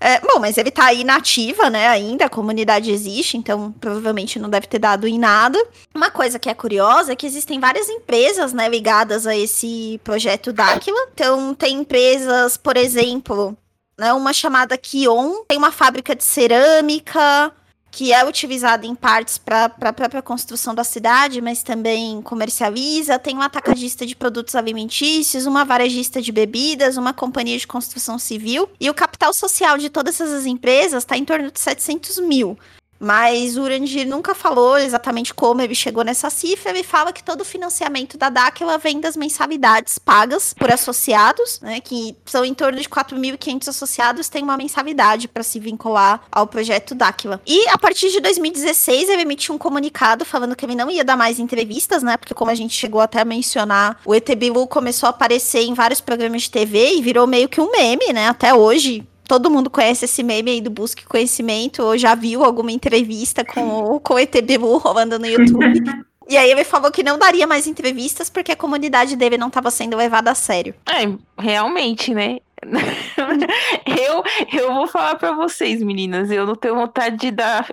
É, 0.02 0.20
bom, 0.22 0.40
mas 0.40 0.58
ele 0.58 0.72
tá 0.72 0.86
aí 0.86 1.04
nativa, 1.04 1.70
né, 1.70 1.88
ainda, 1.88 2.26
a 2.26 2.30
comunidade 2.30 2.90
existe, 2.90 3.36
então 3.36 3.72
provavelmente 3.74 4.40
não 4.40 4.50
deve 4.50 4.66
ter 4.66 4.80
dado 4.80 5.06
em 5.06 5.20
nada. 5.20 5.62
Uma 5.94 6.10
coisa 6.10 6.40
que 6.40 6.50
é 6.50 6.54
curiosa 6.54 7.12
é 7.12 7.16
que 7.16 7.28
existem 7.28 7.60
várias 7.60 7.90
empresas, 7.90 8.54
né, 8.54 8.70
ligadas 8.70 9.28
a 9.28 9.36
esse 9.36 10.00
projeto 10.04 10.54
Dáquila. 10.54 10.98
Então, 11.14 11.54
tem 11.54 11.76
empresas, 11.76 12.56
por 12.56 12.78
exemplo, 12.78 13.58
né, 13.98 14.14
uma 14.14 14.32
chamada 14.32 14.78
Kion, 14.78 15.44
tem 15.46 15.58
uma 15.58 15.72
fábrica 15.72 16.16
de 16.16 16.24
cerâmica, 16.24 17.52
que 17.92 18.14
é 18.14 18.24
utilizada 18.26 18.86
em 18.86 18.94
partes 18.94 19.38
para 19.38 19.66
a 19.66 19.94
própria 19.94 20.22
construção 20.22 20.76
da 20.76 20.84
cidade, 20.84 21.42
mas 21.42 21.64
também 21.64 22.22
comercializa. 22.22 23.18
Tem 23.18 23.36
um 23.36 23.42
atacadista 23.42 24.06
de 24.06 24.16
produtos 24.16 24.56
alimentícios, 24.56 25.46
uma 25.46 25.66
varejista 25.66 26.22
de 26.22 26.32
bebidas, 26.32 26.98
uma 26.98 27.14
companhia 27.14 27.58
de 27.58 27.68
construção 27.68 28.20
civil. 28.20 28.70
E 28.80 28.90
o 28.90 28.94
capital 28.94 29.34
social 29.34 29.78
de 29.78 29.90
todas 29.90 30.20
essas 30.20 30.46
empresas 30.46 31.04
está 31.04 31.18
em 31.18 31.26
torno 31.26 31.52
de 31.52 31.60
700 31.60 32.20
mil. 32.20 32.58
Mas 33.00 33.56
o 33.58 33.62
Urandir 33.62 34.06
nunca 34.08 34.36
falou 34.36 34.78
exatamente 34.78 35.34
como 35.34 35.62
ele 35.62 35.74
chegou 35.74 36.04
nessa 36.04 36.30
cifra. 36.30 36.72
Ele 36.72 36.84
fala 36.84 37.14
que 37.14 37.24
todo 37.24 37.42
o 37.42 37.46
financiamento 37.46 38.18
da 38.18 38.30
Dáquila 38.30 38.78
vem 38.78 39.00
das 39.00 39.16
mensalidades 39.16 39.98
pagas 39.98 40.54
por 40.54 40.72
associados, 40.72 41.62
né, 41.62 41.80
que 41.80 42.16
são 42.26 42.44
em 42.44 42.54
torno 42.54 42.80
de 42.80 42.90
4.500 42.90 43.68
associados, 43.70 44.30
tem 44.30 44.44
uma 44.44 44.58
mensalidade 44.58 45.28
para 45.28 45.44
se 45.44 45.60
vincular 45.60 46.22
ao 46.32 46.48
projeto 46.48 46.94
Dáquila. 46.94 47.42
E 47.46 47.68
a 47.70 47.78
partir 47.78 48.12
de 48.12 48.20
2016 48.20 49.10
ele 49.10 49.22
emitiu 49.22 49.56
um 49.56 49.58
comunicado 49.58 50.26
falando 50.26 50.56
que 50.56 50.66
ele 50.66 50.76
não 50.76 50.92
ia 50.92 51.04
dar 51.04 51.16
mais 51.16 51.40
entrevistas, 51.40 52.04
né, 52.04 52.18
porque 52.18 52.34
como 52.34 52.52
a 52.52 52.56
gente 52.56 52.74
chegou 52.74 53.00
até 53.00 53.22
a 53.22 53.26
mencionar, 53.26 54.00
o 54.06 54.14
ET 54.14 54.28
começou 54.70 55.08
a 55.08 55.10
aparecer 55.12 55.62
em 55.62 55.74
vários 55.74 56.02
programas 56.02 56.44
de 56.44 56.52
TV 56.52 56.96
e 56.96 57.02
virou 57.02 57.28
meio 57.28 57.48
que 57.48 57.62
um 57.62 57.72
meme, 57.72 58.12
né, 58.14 58.28
até 58.28 58.54
hoje 58.54 59.08
todo 59.30 59.52
mundo 59.52 59.70
conhece 59.70 60.06
esse 60.06 60.24
meme 60.24 60.50
aí 60.50 60.60
do 60.60 60.72
Busque 60.72 61.06
Conhecimento, 61.06 61.84
ou 61.84 61.96
já 61.96 62.16
viu 62.16 62.44
alguma 62.44 62.72
entrevista 62.72 63.46
com, 63.46 64.00
com 64.00 64.16
o 64.16 64.20
ET 64.20 64.36
Bilu 64.42 64.80
rolando 64.80 65.20
no 65.20 65.28
YouTube. 65.28 65.84
E 66.28 66.36
aí 66.36 66.50
ele 66.50 66.64
falou 66.64 66.92
que 66.92 67.04
não 67.04 67.18
daria 67.18 67.46
mais 67.46 67.68
entrevistas 67.68 68.28
porque 68.28 68.52
a 68.52 68.56
comunidade 68.56 69.16
dele 69.16 69.38
não 69.38 69.48
estava 69.48 69.70
sendo 69.70 69.96
levada 69.96 70.32
a 70.32 70.36
sério. 70.36 70.74
É, 70.88 71.08
realmente, 71.40 72.12
né? 72.12 72.40
eu, 73.86 74.24
eu 74.54 74.74
vou 74.74 74.88
falar 74.88 75.16
para 75.16 75.34
vocês, 75.34 75.82
meninas, 75.82 76.32
eu 76.32 76.46
não 76.46 76.56
tenho 76.56 76.76
vontade 76.76 77.18
de 77.18 77.32
dar 77.32 77.68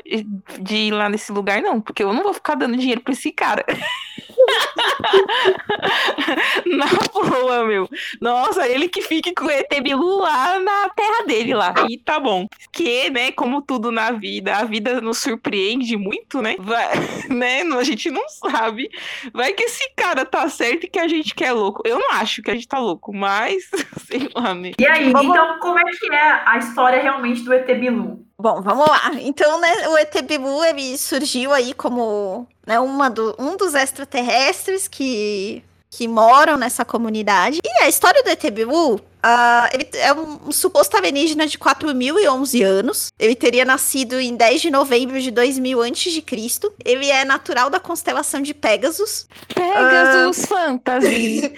de 0.61 0.76
ir 0.76 0.93
lá 0.93 1.09
nesse 1.09 1.32
lugar, 1.32 1.62
não, 1.62 1.80
porque 1.80 2.03
eu 2.03 2.12
não 2.12 2.22
vou 2.22 2.34
ficar 2.34 2.55
dando 2.55 2.76
dinheiro 2.76 3.01
pra 3.01 3.12
esse 3.12 3.32
cara. 3.32 3.64
na 6.66 6.87
boa, 7.12 7.64
meu. 7.64 7.89
Nossa, 8.20 8.68
ele 8.68 8.89
que 8.89 9.03
fique 9.03 9.34
com 9.34 9.47
o 9.47 9.51
ET 9.51 9.68
Bilu 9.82 10.18
lá 10.18 10.61
na 10.61 10.89
terra 10.91 11.24
dele 11.26 11.55
lá. 11.55 11.74
E 11.89 11.99
tá 11.99 12.20
bom. 12.20 12.47
Que, 12.72 13.11
né, 13.11 13.32
como 13.32 13.62
tudo 13.62 13.91
na 13.91 14.12
vida, 14.12 14.57
a 14.57 14.64
vida 14.64 15.01
nos 15.01 15.18
surpreende 15.18 15.97
muito, 15.97 16.43
né? 16.43 16.57
Vai, 16.59 16.89
né? 17.30 17.62
A 17.62 17.84
gente 17.84 18.11
não 18.11 18.28
sabe. 18.28 18.91
Vai 19.32 19.53
que 19.53 19.64
esse 19.64 19.91
cara 19.97 20.24
tá 20.24 20.49
certo 20.49 20.84
e 20.84 20.89
que 20.89 20.99
a 20.99 21.09
gente 21.09 21.34
quer 21.34 21.53
louco. 21.53 21.82
Eu 21.84 21.99
não 21.99 22.12
acho 22.12 22.43
que 22.43 22.51
a 22.51 22.55
gente 22.55 22.68
tá 22.68 22.78
louco, 22.78 23.14
mas 23.14 23.68
sei 24.07 24.28
lá, 24.34 24.55
né? 24.55 24.72
E 24.79 24.87
aí, 24.87 25.11
Vamos... 25.11 25.31
então 25.31 25.59
como 25.59 25.79
é 25.79 25.85
que 25.85 26.12
é 26.12 26.43
a 26.47 26.59
história 26.59 27.01
realmente 27.01 27.43
do 27.43 27.53
ET 27.53 27.66
Bilu? 27.66 28.24
Bom, 28.39 28.61
vamos 28.61 28.87
lá. 28.87 29.12
Então, 29.20 29.59
né, 29.61 29.89
o 29.89 29.97
ET 29.97 30.14
Bilu 30.22 30.62
ele 30.64 30.99
surgiu 30.99 31.53
aí 31.53 31.72
como 31.72 32.47
né, 32.66 32.79
uma 32.79 33.09
do, 33.09 33.35
um 33.39 33.57
dos 33.57 33.74
extraterrestres 33.74 34.87
que, 34.87 35.64
que 35.91 36.07
moram 36.07 36.57
nessa 36.57 36.84
comunidade. 36.84 37.59
E 37.64 37.84
a 37.84 37.89
história 37.89 38.22
do 38.22 38.30
ET 38.30 38.51
Bilu 38.51 39.01
Uh, 39.26 39.66
ele 39.74 39.89
é 39.95 40.12
um, 40.12 40.39
um, 40.47 40.53
suposto 40.53 40.97
alienígena 40.97 41.49
de 41.49 41.59
4.011 41.59 42.62
anos. 42.62 43.09
Ele 43.18 43.34
teria 43.34 43.64
nascido 43.64 44.20
em 44.20 44.37
10 44.37 44.62
de 44.62 44.70
novembro 44.70 45.20
de 45.20 45.32
2000 45.32 45.82
a.C. 45.82 46.24
Ele 46.84 47.11
é 47.11 47.24
natural 47.24 47.68
da 47.68 47.80
constelação 47.80 48.41
de 48.41 48.55
Pegasus. 48.55 49.26
Pegasus 49.53 50.45
uh... 50.45 50.47
Fantasy. 50.47 51.53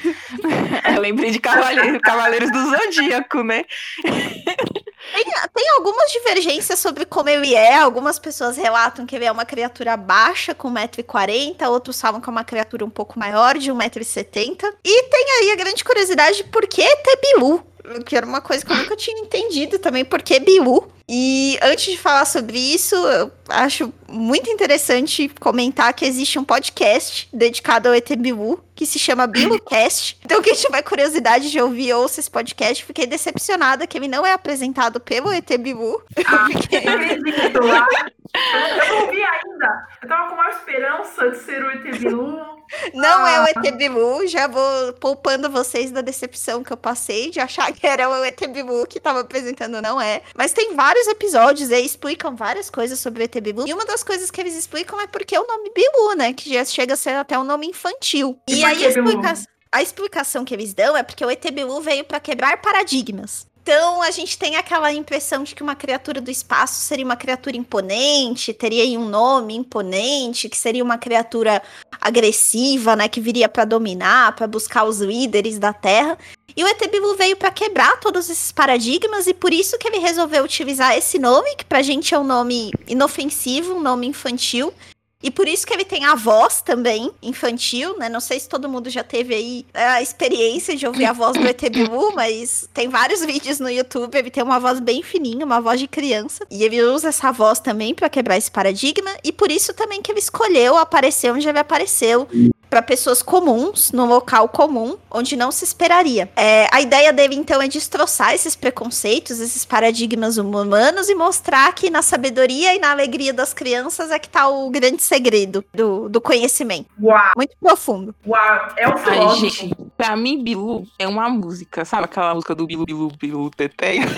Eu 0.95 1.01
lembrei 1.03 1.31
de 1.31 1.39
Cavaleiros, 1.41 2.01
Cavaleiros 2.01 2.51
do 2.51 2.71
Zodíaco, 2.71 3.43
né? 3.43 3.65
Tem, 5.13 5.25
tem, 5.25 5.69
algumas 5.77 6.11
divergências 6.11 6.79
sobre 6.79 7.05
como 7.05 7.29
ele 7.29 7.55
é. 7.55 7.77
Algumas 7.77 8.19
pessoas 8.19 8.57
relatam 8.57 9.07
que 9.07 9.15
ele 9.15 9.25
é 9.25 9.33
uma 9.33 9.45
criatura 9.45 9.97
baixa, 9.97 10.55
com 10.55 10.71
1,40m. 10.73 11.69
Outros 11.69 12.01
falam 12.01 12.21
que 12.21 12.29
é 12.29 12.33
uma 12.33 12.45
criatura 12.45 12.85
um 12.85 12.91
pouco 12.91 13.19
maior, 13.19 13.57
de 13.57 13.73
1,70m. 13.73 14.75
E 14.85 15.03
tem 15.05 15.27
aí 15.41 15.51
a 15.53 15.57
grande 15.57 15.85
curiosidade, 15.85 16.45
por 16.45 16.67
que 16.67 16.85
Tebilu? 16.97 17.68
Que 18.05 18.17
era 18.17 18.27
uma 18.27 18.41
coisa 18.41 18.65
que 18.65 18.73
eu 18.73 18.77
nunca 18.77 18.97
tinha 18.97 19.21
entendido 19.21 19.79
também, 19.79 20.05
por 20.05 20.23
que 20.23 20.39
Bilu? 20.41 20.91
E 21.11 21.59
antes 21.63 21.93
de 21.93 21.97
falar 21.97 22.27
sobre 22.27 22.59
isso, 22.59 22.95
eu 22.95 23.33
acho 23.49 23.91
muito 24.07 24.51
interessante 24.51 25.31
comentar 25.41 25.95
que 25.95 26.05
existe 26.05 26.39
um 26.39 26.45
podcast 26.45 27.27
dedicado 27.33 27.89
ao 27.89 27.95
ET 27.95 28.15
Bilu, 28.15 28.63
que 28.75 28.85
se 28.85 28.99
chama 28.99 29.27
BiluCast. 29.27 30.19
Então, 30.29 30.43
quem 30.43 30.55
tiver 30.55 30.83
curiosidade 30.83 31.51
de 31.51 31.59
ouvir, 31.59 31.95
ouça 31.95 32.21
esse 32.21 32.31
podcast. 32.31 32.85
Fiquei 32.85 33.07
decepcionada 33.07 33.87
que 33.87 33.97
ele 33.97 34.09
não 34.09 34.27
é 34.27 34.33
apresentado 34.33 35.01
pelo 35.01 35.33
ET 35.33 35.49
Bilu. 35.59 36.03
Ah, 36.27 36.49
eu, 36.53 36.61
fiquei... 36.61 36.83
eu 38.35 38.89
não 38.89 39.07
ouvi 39.07 39.23
ainda. 39.23 39.89
Eu 40.03 40.09
tava 40.09 40.29
com 40.29 40.35
uma 40.35 40.51
esperança 40.51 41.31
de 41.31 41.39
ser 41.39 41.65
o 41.65 41.71
ET 41.71 41.99
Bilu. 41.99 42.59
Não 42.93 43.25
ah. 43.25 43.31
é 43.31 43.41
o 43.41 43.45
ah. 43.45 43.51
ET 43.51 43.77
Bilu, 43.77 44.27
já 44.27 44.47
vou 44.47 44.93
poupando 44.95 45.51
vocês 45.51 45.91
da 45.91 46.01
decepção 46.01 46.63
que 46.63 46.73
eu 46.73 46.77
passei 46.77 47.31
de 47.31 47.41
achar 47.41 47.73
que 47.73 47.87
era 47.87 48.09
o 48.09 48.25
ET 48.25 48.39
Bilu 48.49 48.87
que 48.87 49.01
tava 49.01 49.21
apresentando, 49.21 49.81
não 49.81 50.01
é. 50.01 50.23
Mas 50.35 50.53
tem 50.53 50.75
vários 50.75 51.07
episódios 51.09 51.71
aí, 51.71 51.85
explicam 51.85 52.37
várias 52.37 52.69
coisas 52.69 52.99
sobre 52.99 53.23
o 53.23 53.25
ET 53.25 53.41
Bilu. 53.41 53.67
E 53.67 53.73
uma 53.73 53.87
das 53.87 54.05
coisas 54.05 54.31
que 54.31 54.41
eles 54.41 54.55
explicam 54.55 55.01
é 55.01 55.07
porque 55.07 55.35
é 55.35 55.41
o 55.41 55.47
nome 55.47 55.71
Bilu, 55.75 56.15
né? 56.17 56.33
Que 56.33 56.53
já 56.53 56.65
chega 56.65 56.95
a 56.95 56.97
ser 56.97 57.15
até 57.15 57.39
um 57.39 57.45
nome 57.45 57.67
infantil. 57.67 58.39
E, 58.49 58.61
e 58.61 58.65
aí 58.65 58.85
a, 58.85 58.89
explica... 58.89 59.35
a 59.73 59.83
explicação 59.83 60.45
que 60.45 60.55
eles 60.55 60.75
dão 60.75 60.97
é 60.97 61.03
porque 61.03 61.25
o 61.25 61.31
ET 61.31 61.51
Bilu 61.51 61.81
veio 61.81 62.05
para 62.05 62.21
quebrar 62.21 62.61
paradigmas. 62.61 63.48
Então 63.71 64.01
a 64.01 64.11
gente 64.11 64.39
tem 64.39 64.57
aquela 64.57 64.91
impressão 64.95 65.45
de 65.45 65.55
que 65.55 65.63
uma 65.63 65.77
criatura 65.77 66.23
do 66.23 66.31
espaço 66.31 66.81
seria 66.81 67.05
uma 67.05 67.17
criatura 67.17 67.55
imponente, 67.55 68.55
teria 68.55 68.99
um 68.99 69.07
nome 69.07 69.55
imponente, 69.55 70.49
que 70.49 70.57
seria 70.57 70.83
uma 70.83 70.97
criatura 70.97 71.63
agressiva, 72.01 72.97
né, 72.97 73.11
que 73.11 73.21
viria 73.21 73.47
para 73.47 73.67
dominar, 73.67 74.35
para 74.35 74.47
buscar 74.47 74.85
os 74.85 75.01
líderes 75.01 75.59
da 75.59 75.75
Terra. 75.75 76.17
E 76.57 76.65
o 76.65 76.67
ET 76.67 76.91
Bilu 76.91 77.15
veio 77.15 77.37
para 77.37 77.51
quebrar 77.51 78.01
todos 78.01 78.31
esses 78.31 78.51
paradigmas 78.51 79.27
e 79.27 79.35
por 79.35 79.53
isso 79.53 79.77
que 79.77 79.87
ele 79.87 79.99
resolveu 79.99 80.45
utilizar 80.45 80.97
esse 80.97 81.19
nome, 81.19 81.55
que 81.55 81.67
pra 81.67 81.83
gente 81.83 82.15
é 82.15 82.19
um 82.19 82.25
nome 82.25 82.71
inofensivo, 82.87 83.75
um 83.75 83.83
nome 83.83 84.07
infantil, 84.07 84.73
e 85.21 85.31
por 85.33 85.49
isso 85.49 85.67
que 85.67 85.75
ele 85.75 85.85
tem 85.85 86.05
a 86.05 86.15
voz 86.15 86.63
também 86.63 87.11
infantil, 87.21 87.99
né? 87.99 88.09
Não 88.09 88.21
sei 88.21 88.39
se 88.39 88.49
todo 88.49 88.69
mundo 88.69 88.89
já 88.89 89.03
teve 89.03 89.35
aí 89.35 89.67
a 89.75 90.01
experiência 90.01 90.77
de 90.77 90.87
ouvir 90.87 91.07
a 91.07 91.13
voz 91.13 91.37
do 91.37 91.47
ET 91.47 91.61
Bilu, 91.71 92.13
mas 92.15 92.69
tem 92.73 92.89
vários 92.89 93.25
vídeos 93.25 93.59
no 93.59 93.69
YouTube. 93.69 94.17
Ele 94.17 94.31
tem 94.31 94.45
uma 94.45 94.61
voz 94.61 94.79
bem 94.79 95.03
fininha, 95.03 95.45
uma 95.45 95.61
voz 95.61 95.81
de 95.81 95.89
criança. 95.89 96.47
E 96.49 96.63
ele 96.63 96.81
usa 96.83 97.09
essa 97.09 97.33
voz 97.33 97.59
também 97.59 97.95
para 97.95 98.09
quebrar 98.09 98.37
esse 98.37 98.51
paradigma. 98.51 99.11
E 99.25 99.33
por 99.33 99.51
isso 99.51 99.75
também 99.75 100.01
que 100.01 100.13
ele 100.13 100.21
escolheu 100.21 100.77
aparecer 100.77 101.33
onde 101.33 101.49
ele 101.49 101.59
apareceu 101.59 102.29
para 102.69 102.83
pessoas 102.83 103.23
comuns, 103.23 103.93
num 103.93 104.07
local 104.07 104.49
comum, 104.49 104.97
onde 105.11 105.37
não 105.37 105.51
se 105.51 105.65
esperaria. 105.65 106.31
É, 106.37 106.69
a 106.73 106.81
ideia 106.81 107.13
dele, 107.13 107.35
então, 107.35 107.61
é 107.61 107.69
destroçar 107.69 108.35
esses 108.35 108.55
preconceitos, 108.55 109.41
esses 109.41 109.65
paradigmas 109.65 110.37
humanos 110.37 111.09
e 111.09 111.15
mostrar 111.15 111.73
que 111.75 111.91
na 111.91 112.03
sabedoria 112.03 112.75
e 112.75 112.79
na 112.79 112.91
alegria 112.91 113.33
das 113.33 113.55
crianças 113.55 114.11
é 114.11 114.19
que 114.19 114.29
tá 114.29 114.49
o 114.49 114.71
grande 114.71 115.03
segredo 115.03 115.65
do, 115.73 116.09
do 116.09 116.21
conhecimento. 116.21 116.87
Uau! 117.01 117.33
Muito 117.37 117.57
profundo. 117.61 118.15
Uau! 118.27 118.69
É 118.77 118.89
um 118.89 118.99
filósofo. 118.99 119.45
Ai, 119.45 119.51
gente, 119.51 119.77
pra 119.97 120.17
mim, 120.17 120.43
Bilu 120.43 120.87
é 120.99 121.07
uma 121.07 121.29
música, 121.29 121.85
sabe 121.85 122.05
aquela 122.05 122.35
música 122.35 122.55
do 122.55 122.67
Bilu, 122.67 122.85
Bilu, 122.85 123.13
Bilu, 123.19 123.51
Teteia? 123.51 124.03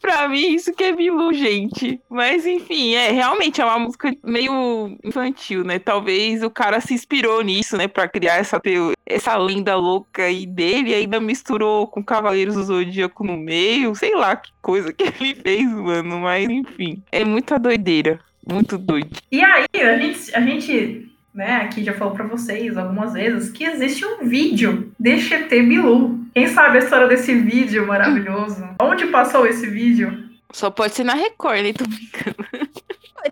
pra 0.00 0.28
mim, 0.28 0.54
isso 0.54 0.72
que 0.72 0.84
é 0.84 0.92
Bilu, 0.92 1.32
gente. 1.32 2.00
Mas, 2.08 2.46
enfim, 2.46 2.94
é 2.94 3.10
realmente 3.10 3.60
é 3.60 3.64
uma 3.64 3.78
música 3.78 4.12
meio 4.24 4.96
infantil, 5.04 5.64
né? 5.64 5.78
Talvez 5.78 6.35
o 6.42 6.50
cara 6.50 6.80
se 6.80 6.94
inspirou 6.94 7.42
nisso, 7.42 7.76
né? 7.76 7.88
Pra 7.88 8.08
criar 8.08 8.36
essa, 8.36 8.60
essa 9.04 9.36
lenda 9.36 9.76
louca 9.76 10.24
aí 10.24 10.46
dele, 10.46 10.90
e 10.90 10.94
ainda 10.94 11.20
misturou 11.20 11.86
com 11.86 12.02
Cavaleiros 12.02 12.54
do 12.54 12.62
Zodíaco 12.64 13.24
no 13.24 13.36
meio. 13.36 13.94
Sei 13.94 14.14
lá 14.14 14.36
que 14.36 14.50
coisa 14.60 14.92
que 14.92 15.04
ele 15.20 15.34
fez, 15.34 15.70
mano. 15.70 16.20
Mas, 16.20 16.48
enfim, 16.48 17.02
é 17.10 17.24
muita 17.24 17.58
doideira. 17.58 18.20
Muito 18.48 18.78
doido. 18.78 19.10
E 19.30 19.42
aí, 19.42 19.66
a 19.74 19.98
gente, 19.98 20.36
a 20.36 20.40
gente 20.40 21.10
né, 21.36 21.56
aqui 21.56 21.84
já 21.84 21.92
falou 21.92 22.14
para 22.14 22.24
vocês 22.24 22.78
algumas 22.78 23.12
vezes, 23.12 23.50
que 23.50 23.64
existe 23.64 24.04
um 24.04 24.26
vídeo 24.26 24.90
de 24.98 25.10
ET 25.10 25.50
Bilu. 25.50 26.18
Quem 26.34 26.48
sabe 26.48 26.78
a 26.78 26.80
história 26.80 27.06
desse 27.06 27.34
vídeo 27.34 27.86
maravilhoso? 27.86 28.66
Onde 28.80 29.06
passou 29.08 29.46
esse 29.46 29.66
vídeo? 29.66 30.26
Só 30.50 30.70
pode 30.70 30.94
ser 30.94 31.04
na 31.04 31.12
Record, 31.12 31.62
né? 31.62 31.72
Tô 31.74 31.84
brincando. 31.84 32.45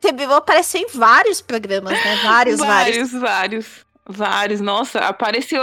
O 0.04 0.08
ET 0.08 0.12
Bilu 0.12 0.34
apareceu 0.34 0.80
em 0.80 0.86
vários 0.92 1.40
programas, 1.40 1.92
né? 1.92 2.16
Vários, 2.22 2.58
vários. 2.58 3.12
Vários, 3.12 3.12
vários. 3.12 3.84
Vários, 4.06 4.60
nossa, 4.60 4.98
apareceu, 4.98 5.62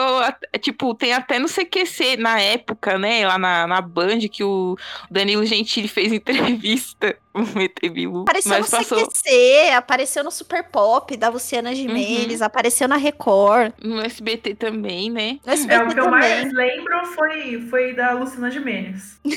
tipo, 0.60 0.96
tem 0.96 1.14
até 1.14 1.38
no 1.38 1.48
CQC 1.48 2.18
na 2.18 2.42
época, 2.42 2.98
né, 2.98 3.28
lá 3.28 3.38
na, 3.38 3.68
na 3.68 3.82
Band, 3.82 4.18
que 4.32 4.44
o 4.44 4.76
Danilo 5.12 5.46
Gentili 5.46 5.88
fez 5.88 6.10
entrevista 6.12 7.16
o 7.56 7.60
ET 7.60 7.80
Bilu. 7.92 8.22
Apareceu 8.22 8.52
mas 8.52 8.72
no 8.72 8.78
passou 8.78 9.06
CQC, 9.06 9.70
apareceu 9.76 10.24
no 10.24 10.32
Super 10.32 10.64
Pop 10.66 11.16
da 11.18 11.30
Luciana 11.30 11.74
Gimenez, 11.76 12.42
apareceu 12.42 12.88
na 12.88 12.98
Record, 12.98 13.74
no 13.84 14.00
SBT 14.02 14.56
também, 14.56 15.10
né? 15.10 15.40
no 15.46 15.52
É, 15.52 15.54
SBT 15.56 15.84
o 15.84 15.88
que 15.94 16.00
eu 16.00 16.04
também. 16.06 16.20
mais 16.20 16.54
lembro 16.54 17.06
foi, 17.08 17.62
foi 17.70 17.94
da 17.94 18.12
Luciana 18.12 18.52
Gimenez. 18.52 19.20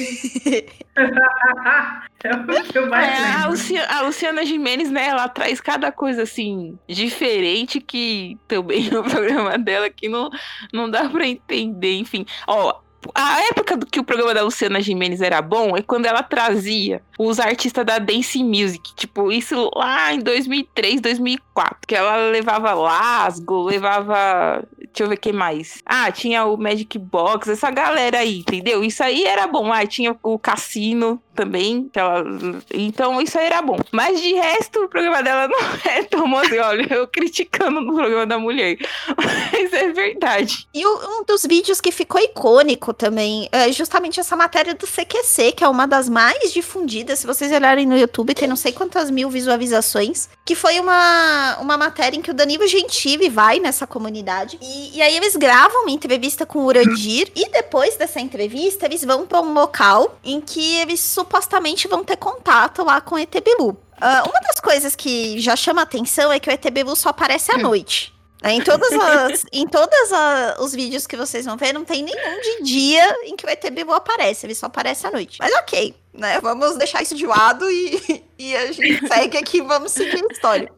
é 2.25 2.35
o 2.35 2.65
que 2.65 2.79
eu 2.79 2.89
mais 2.89 3.09
É, 3.09 3.17
a, 3.17 3.35
lembro. 3.37 3.51
Lucia- 3.51 3.87
a 3.89 4.01
Luciana 4.03 4.45
Gimenez, 4.45 4.91
né, 4.91 5.07
ela 5.09 5.29
traz 5.29 5.61
cada 5.61 5.93
coisa, 5.93 6.23
assim, 6.23 6.79
diferente 6.89 7.81
que 7.81 8.39
também 8.49 8.89
no 8.91 9.03
programa 9.05 9.59
dela 9.59 9.91
que 9.91 10.09
não, 10.09 10.31
não 10.73 10.91
dá 10.91 11.09
pra 11.09 11.27
entender, 11.27 11.97
enfim. 11.99 12.25
Ó, 12.47 12.81
a 13.15 13.41
época 13.49 13.77
do 13.77 13.87
que 13.87 13.99
o 14.01 14.05
programa 14.05 14.33
da 14.35 14.43
Luciana 14.43 14.81
Gimenez 14.81 15.21
era 15.21 15.43
bom 15.43 15.77
é 15.77 15.83
quando 15.83 16.07
ela 16.07 16.23
trazia 16.23 17.03
os 17.19 17.39
artistas 17.41 17.85
da 17.85 17.99
Dance 17.99 18.43
Music, 18.43 18.95
tipo, 18.95 19.31
isso 19.33 19.71
lá 19.75 20.13
em 20.13 20.19
2003, 20.21 21.01
2004, 21.01 21.79
que 21.87 21.95
ela 21.95 22.17
levava 22.31 22.73
Lasgo, 22.75 23.63
levava, 23.63 24.65
deixa 24.79 25.03
eu 25.05 25.09
ver 25.09 25.17
quem 25.19 25.33
mais. 25.33 25.83
Ah, 25.87 26.11
tinha 26.11 26.45
o 26.45 26.57
Magic 26.57 26.99
Box, 26.99 27.49
essa 27.51 27.71
galera 27.71 28.19
aí, 28.19 28.39
entendeu? 28.39 28.83
Isso 28.83 29.03
aí 29.03 29.25
era 29.25 29.47
bom. 29.47 29.73
Ah, 29.73 29.87
tinha 29.87 30.17
o 30.23 30.39
Cassino 30.39 31.21
também, 31.35 31.91
ela- 31.95 32.25
então 32.73 33.21
isso 33.21 33.39
aí 33.39 33.47
era 33.47 33.61
bom. 33.63 33.77
Mas 33.93 34.21
de 34.21 34.35
resto, 34.35 34.85
o 34.85 34.89
programa 34.89 35.23
dela 35.23 35.47
não 35.49 35.59
é 35.93 36.03
tão 36.05 36.37
assim, 36.37 36.59
olha, 36.59 36.93
eu 36.95 37.07
criticando 37.09 37.81
no 37.81 37.95
programa 37.95 38.27
da 38.27 38.39
mulher. 38.39 38.77
Mas 39.53 39.73
é 39.73 39.93
verdade. 39.93 40.67
E 40.75 40.85
o- 40.87 41.21
um 41.21 41.25
dos 41.25 41.45
vídeos 41.45 41.81
que 41.81 41.93
ficou 41.93 42.21
icônico 42.21 42.93
também 42.95 43.49
é 43.53 43.71
justamente 43.73 44.21
essa 44.21 44.37
matéria 44.37 44.75
do 44.75 44.87
CQC, 44.87 45.53
que 45.53 45.65
é 45.65 45.69
uma 45.69 45.87
das 45.87 46.09
mais 46.09 46.53
difundidas. 46.53 47.19
Se 47.19 47.27
vocês 47.27 47.53
olharem 47.53 47.87
no 47.87 47.97
YouTube, 47.97 48.35
tem 48.35 48.49
não 48.49 48.57
sei 48.57 48.73
quantas 48.73 49.11
mil 49.11 49.29
visualizações. 49.29 50.29
Que 50.45 50.55
foi 50.55 50.79
uma, 50.81 51.59
uma 51.61 51.77
matéria 51.77 52.17
em 52.17 52.23
que 52.23 52.31
o 52.31 52.35
Danilo 52.35 52.67
Gentili 52.67 53.29
vai 53.29 53.59
nessa 53.59 53.87
comunidade. 53.87 54.59
E, 54.63 54.97
e 54.97 55.03
aí 55.03 55.17
eles 55.17 55.37
gravam 55.37 55.83
uma 55.83 55.91
entrevista 55.91 56.47
com 56.47 56.61
o 56.61 56.67
Urandir. 56.67 57.31
E 57.35 57.51
depois 57.51 57.97
dessa 57.97 58.21
entrevista, 58.21 58.87
eles 58.87 59.05
vão 59.05 59.27
para 59.27 59.41
um 59.41 59.53
local 59.53 60.19
em 60.23 60.41
que 60.41 60.77
eles 60.77 61.01
supostamente 61.01 61.89
vão 61.89 62.05
ter 62.05 62.17
contato 62.17 62.85
lá 62.85 63.01
com 63.01 63.17
o 63.17 63.19
ET 63.19 63.35
Bilu. 63.45 63.77
Ah, 64.01 64.23
uma 64.25 64.41
das 64.41 64.61
coisas 64.61 64.95
que 64.95 65.39
já 65.41 65.57
chama 65.57 65.83
atenção 65.83 66.33
é 66.33 66.39
que 66.39 66.49
o 66.49 66.53
ET 66.53 66.65
Bilu 66.71 66.95
só 66.95 67.11
aparece 67.11 67.53
à 67.53 67.59
noite. 67.59 68.14
Em 68.45 68.63
todas 68.63 68.93
as, 68.93 69.45
em 69.53 69.67
todas 69.67 70.13
a- 70.13 70.57
os 70.61 70.73
vídeos 70.75 71.07
que 71.07 71.17
vocês 71.17 71.45
vão 71.45 71.57
ver, 71.57 71.73
não 71.73 71.85
tem 71.85 72.03
nenhum 72.03 72.41
de 72.41 72.63
dia 72.65 73.17
em 73.25 73.35
que 73.37 73.47
o 73.47 73.49
ET 73.49 73.65
Bilu 73.71 73.93
aparece, 73.93 74.47
ele 74.47 74.55
só 74.55 74.67
aparece 74.67 75.07
à 75.07 75.11
noite. 75.11 75.39
Mas 75.41 75.53
ok, 75.55 75.95
né? 76.13 76.41
Vamos 76.41 76.77
deixar 76.77 77.03
isso 77.03 77.15
de 77.15 77.27
lado 77.27 77.71
e, 77.71 78.25
e 78.39 78.57
a 78.57 78.71
gente 78.73 79.07
segue 79.09 79.39
aqui, 79.39 79.61
vamos 79.63 79.93
seguir 79.93 80.23
a 80.25 80.33
história. 80.33 80.71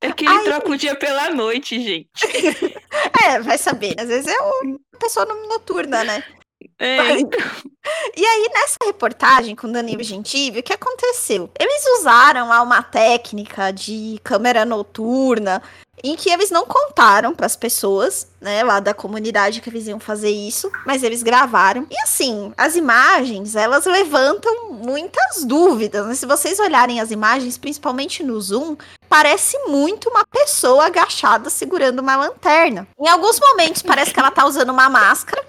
É 0.00 0.12
que 0.12 0.24
ele 0.24 0.32
Ai. 0.34 0.44
troca 0.44 0.70
o 0.70 0.76
dia 0.76 0.94
pela 0.94 1.30
noite, 1.30 1.80
gente. 1.82 2.08
É, 3.24 3.38
vai 3.40 3.56
saber, 3.58 3.94
às 3.98 4.08
vezes 4.08 4.26
é 4.26 4.38
uma 4.40 4.78
pessoa 4.98 5.24
noturna, 5.26 6.02
né? 6.02 6.24
É, 6.78 7.18
E 8.16 8.24
aí, 8.26 8.50
nessa 8.52 8.76
reportagem 8.84 9.54
com 9.54 9.70
Danilo 9.70 10.02
Gentili, 10.02 10.60
o 10.60 10.62
que 10.62 10.72
aconteceu? 10.72 11.50
Eles 11.58 11.84
usaram 11.98 12.48
lá 12.48 12.62
uma 12.62 12.82
técnica 12.82 13.70
de 13.72 14.18
câmera 14.24 14.64
noturna 14.64 15.62
em 16.02 16.16
que 16.16 16.30
eles 16.30 16.50
não 16.50 16.66
contaram 16.66 17.34
para 17.34 17.46
as 17.46 17.56
pessoas, 17.56 18.26
né, 18.40 18.62
lá 18.62 18.80
da 18.80 18.94
comunidade 18.94 19.60
que 19.60 19.68
eles 19.68 19.86
iam 19.86 20.00
fazer 20.00 20.30
isso, 20.30 20.70
mas 20.86 21.02
eles 21.02 21.22
gravaram. 21.22 21.86
E 21.90 22.02
assim, 22.02 22.52
as 22.56 22.76
imagens, 22.76 23.54
elas 23.54 23.86
levantam 23.86 24.72
muitas 24.72 25.44
dúvidas, 25.44 26.06
né? 26.06 26.14
Se 26.14 26.26
vocês 26.26 26.58
olharem 26.58 27.00
as 27.00 27.10
imagens, 27.10 27.58
principalmente 27.58 28.22
no 28.22 28.40
zoom, 28.40 28.76
parece 29.08 29.58
muito 29.66 30.08
uma 30.08 30.24
pessoa 30.24 30.86
agachada 30.86 31.50
segurando 31.50 32.00
uma 32.00 32.16
lanterna. 32.16 32.86
Em 32.98 33.08
alguns 33.08 33.38
momentos 33.38 33.82
parece 33.82 34.12
que 34.12 34.20
ela 34.20 34.30
tá 34.30 34.46
usando 34.46 34.70
uma 34.70 34.88
máscara, 34.88 35.44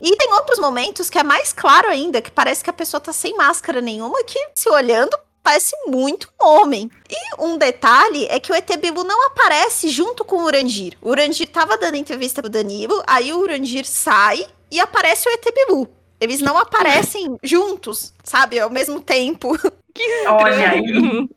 e 0.00 0.16
tem 0.16 0.32
outros 0.32 0.58
momentos 0.58 1.10
que 1.10 1.18
é 1.18 1.22
mais 1.22 1.52
claro 1.52 1.88
ainda, 1.88 2.20
que 2.20 2.30
parece 2.30 2.64
que 2.64 2.70
a 2.70 2.74
pessoa 2.74 3.00
tá 3.00 3.12
sem 3.12 3.36
máscara 3.36 3.80
nenhuma, 3.80 4.22
que 4.24 4.38
se 4.54 4.68
olhando 4.68 5.16
parece 5.44 5.76
muito 5.86 6.28
um 6.42 6.46
homem. 6.46 6.90
E 7.08 7.42
um 7.42 7.56
detalhe 7.58 8.26
é 8.26 8.40
que 8.40 8.50
o 8.50 8.54
ET 8.54 8.68
Bilu 8.78 9.04
não 9.04 9.26
aparece 9.26 9.90
junto 9.90 10.24
com 10.24 10.36
o 10.36 10.44
Urandir. 10.44 10.96
O 11.00 11.10
Urandir 11.10 11.48
tava 11.48 11.76
dando 11.76 11.96
entrevista 11.96 12.40
pro 12.42 12.50
Danilo, 12.50 13.00
aí 13.06 13.32
o 13.32 13.38
Urandir 13.38 13.84
sai 13.84 14.44
e 14.70 14.80
aparece 14.80 15.28
o 15.28 15.32
ET 15.32 15.44
Bilu. 15.54 15.88
Eles 16.20 16.40
não 16.40 16.56
aparecem 16.56 17.36
juntos, 17.42 18.14
sabe, 18.24 18.58
ao 18.58 18.70
mesmo 18.70 19.00
tempo. 19.00 19.52
que 19.94 20.26
Olha 20.26 20.70
aí. 20.70 20.80
estranho. 20.80 21.28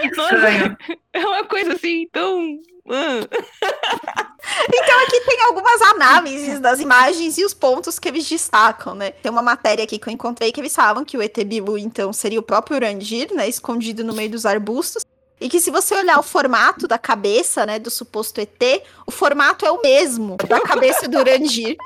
Que 0.00 0.10
Nossa. 0.10 0.34
estranho. 0.34 0.76
É 1.14 1.26
uma 1.26 1.44
coisa 1.44 1.72
assim 1.72 2.06
tão. 2.12 2.58
Então 4.68 5.02
aqui 5.02 5.20
tem 5.20 5.42
algumas 5.42 5.80
análises 5.82 6.60
das 6.60 6.78
imagens 6.78 7.38
e 7.38 7.44
os 7.44 7.54
pontos 7.54 7.98
que 7.98 8.08
eles 8.08 8.28
destacam, 8.28 8.94
né? 8.94 9.10
Tem 9.10 9.32
uma 9.32 9.42
matéria 9.42 9.84
aqui 9.84 9.98
que 9.98 10.08
eu 10.08 10.12
encontrei 10.12 10.52
que 10.52 10.60
eles 10.60 10.74
falavam 10.74 11.04
que 11.04 11.16
o 11.16 11.22
ET 11.22 11.36
Bilu, 11.44 11.78
então, 11.78 12.12
seria 12.12 12.38
o 12.38 12.42
próprio 12.42 12.76
Urandir, 12.76 13.32
né? 13.34 13.48
Escondido 13.48 14.04
no 14.04 14.12
meio 14.12 14.30
dos 14.30 14.44
arbustos. 14.44 15.04
E 15.40 15.48
que 15.48 15.60
se 15.60 15.70
você 15.70 15.94
olhar 15.94 16.18
o 16.18 16.22
formato 16.22 16.86
da 16.86 16.96
cabeça, 16.96 17.66
né, 17.66 17.78
do 17.78 17.90
suposto 17.90 18.40
ET, 18.40 18.82
o 19.06 19.10
formato 19.10 19.66
é 19.66 19.70
o 19.70 19.80
mesmo 19.82 20.36
da 20.48 20.60
cabeça 20.60 21.08
do 21.08 21.18
Urandir. 21.18 21.76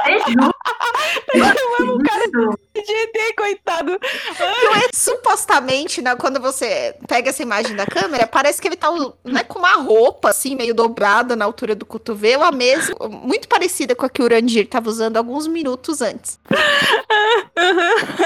É 0.00 0.18
justo. 0.20 0.54
Isso. 1.34 2.58
De 2.74 2.92
ET, 2.92 3.34
coitado. 3.36 3.98
Então, 4.30 4.76
é, 4.76 4.88
supostamente, 4.94 6.02
né, 6.02 6.14
quando 6.16 6.40
você 6.40 6.94
pega 7.08 7.30
essa 7.30 7.42
imagem 7.42 7.74
da 7.74 7.86
câmera, 7.86 8.26
parece 8.26 8.60
que 8.60 8.68
ele 8.68 8.76
tá 8.76 8.88
né, 9.24 9.42
com 9.44 9.58
uma 9.58 9.74
roupa, 9.76 10.30
assim, 10.30 10.54
meio 10.54 10.74
dobrada 10.74 11.34
na 11.34 11.44
altura 11.44 11.74
do 11.74 11.86
cotovelo, 11.86 12.44
a 12.44 12.52
mesma, 12.52 12.94
muito 13.08 13.48
parecida 13.48 13.94
com 13.94 14.04
a 14.04 14.10
que 14.10 14.20
o 14.20 14.24
Urandir 14.24 14.68
tava 14.68 14.88
usando 14.90 15.16
alguns 15.16 15.46
minutos 15.46 16.00
antes. 16.02 16.38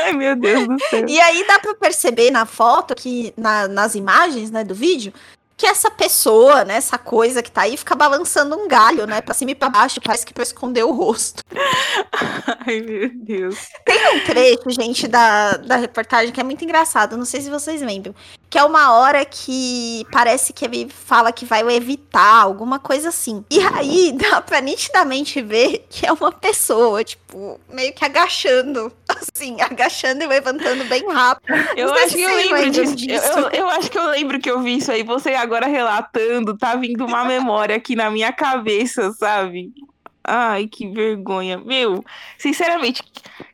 Ai, 0.03 0.13
meu 0.13 0.37
Deus 0.37 0.67
do 0.67 0.79
céu. 0.89 1.05
E 1.09 1.21
aí 1.21 1.47
dá 1.47 1.59
pra 1.59 1.75
perceber 1.75 2.31
na 2.31 2.45
foto, 2.47 2.95
que 2.95 3.33
na- 3.37 3.69
nas 3.69 3.95
imagens, 3.95 4.51
né, 4.51 4.65
do 4.65 4.75
vídeo, 4.75 5.13
que 5.61 5.67
essa 5.67 5.91
pessoa, 5.91 6.65
né, 6.65 6.77
essa 6.77 6.97
coisa 6.97 7.43
que 7.43 7.53
tá 7.53 7.63
aí, 7.63 7.77
fica 7.77 7.95
balançando 7.95 8.57
um 8.57 8.67
galho, 8.67 9.07
né, 9.07 9.21
pra 9.21 9.35
cima 9.35 9.51
e 9.51 9.55
pra 9.55 9.69
baixo, 9.69 10.01
parece 10.01 10.25
que 10.25 10.33
pra 10.33 10.43
esconder 10.43 10.85
o 10.85 10.91
rosto. 10.91 11.45
Ai, 12.67 12.81
meu 12.81 13.11
Deus. 13.15 13.69
Tem 13.85 14.17
um 14.17 14.25
trecho, 14.25 14.71
gente, 14.71 15.07
da, 15.07 15.59
da 15.59 15.77
reportagem 15.77 16.33
que 16.33 16.41
é 16.41 16.43
muito 16.43 16.65
engraçado, 16.65 17.15
não 17.15 17.27
sei 17.27 17.43
se 17.43 17.51
vocês 17.51 17.83
lembram, 17.83 18.15
que 18.51 18.59
é 18.59 18.64
uma 18.64 18.92
hora 18.92 19.24
que 19.24 20.05
parece 20.11 20.53
que 20.53 20.64
ele 20.64 20.88
fala 20.90 21.30
que 21.30 21.44
vai 21.44 21.62
evitar, 21.72 22.42
alguma 22.42 22.80
coisa 22.80 23.11
assim. 23.11 23.44
E 23.48 23.61
aí 23.61 24.12
dá 24.18 24.40
pra 24.42 24.61
nitidamente 24.61 25.40
ver 25.40 25.86
que 25.88 26.05
é 26.05 26.12
uma 26.12 26.32
pessoa, 26.32 27.05
tipo, 27.05 27.61
meio 27.68 27.94
que 27.94 28.05
agachando, 28.05 28.92
assim, 29.09 29.61
agachando 29.61 30.24
e 30.24 30.26
levantando 30.26 30.84
bem 30.86 31.07
rápido. 31.09 31.55
Eu 31.76 31.94
acho 31.94 32.16
que 32.16 32.22
eu 32.22 32.34
lembro 32.34 32.70
disso. 32.70 32.96
disso. 32.96 33.38
Eu, 33.38 33.51
eu 33.51 33.68
acho 33.70 33.88
que 33.88 33.98
eu 33.98 34.07
lembro 34.09 34.40
que 34.40 34.51
eu 34.51 34.61
vi 34.61 34.78
isso 34.78 34.90
aí. 34.90 35.05
Você 35.05 35.30
agora 35.34 35.66
relatando, 35.66 36.59
tá 36.59 36.74
vindo 36.74 37.07
uma 37.07 37.24
memória 37.24 37.76
aqui 37.76 37.94
na 37.94 38.11
minha 38.11 38.32
cabeça, 38.32 39.12
sabe? 39.12 39.70
Ai, 40.23 40.66
que 40.66 40.87
vergonha. 40.89 41.59
Meu, 41.59 42.05
sinceramente, 42.39 43.03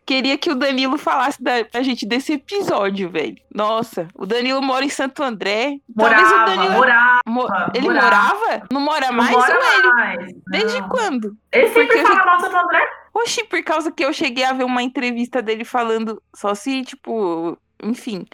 queria 0.05 0.37
que 0.37 0.51
o 0.51 0.55
Danilo 0.57 0.99
falasse 0.99 1.43
da, 1.43 1.65
pra 1.65 1.83
gente 1.83 2.05
desse 2.07 2.35
episódio, 2.35 3.09
velho. 3.11 3.37
Nossa, 3.55 4.09
o 4.15 4.27
Danilo 4.27 4.61
mora 4.61 4.85
em 4.85 4.89
Santo 4.89 5.23
André. 5.23 5.77
Talvez 5.97 6.21
o 6.21 6.31
Morava, 6.31 6.45
Danilo. 6.51 6.73
morava. 6.75 7.21
mo- 7.27 7.49
ele 7.75 7.89
morava. 7.89 8.37
morava? 8.39 8.67
Não 8.71 8.81
mora 8.81 9.07
Não 9.07 9.15
mais 9.15 9.31
mora 9.31 9.55
ou 9.57 9.63
ele? 9.79 9.89
mais. 9.95 10.33
Desde 10.51 10.81
Não. 10.81 10.89
quando? 10.89 11.37
Ele 11.53 11.69
sempre 11.69 11.87
Porque 11.87 11.99
eu 12.01 12.07
fala 12.07 12.25
mal 12.27 12.37
do 12.39 12.43
Santo 12.43 12.57
André. 12.57 12.89
Oxi, 13.15 13.45
por 13.45 13.63
causa 13.63 13.91
que 13.91 14.05
eu 14.05 14.13
cheguei 14.13 14.45
a 14.45 14.53
ver 14.53 14.65
uma 14.65 14.83
entrevista 14.83 15.41
dele 15.41 15.65
falando, 15.65 16.23
só 16.35 16.55
se, 16.55 16.83
tipo, 16.83 17.57
enfim, 17.83 18.27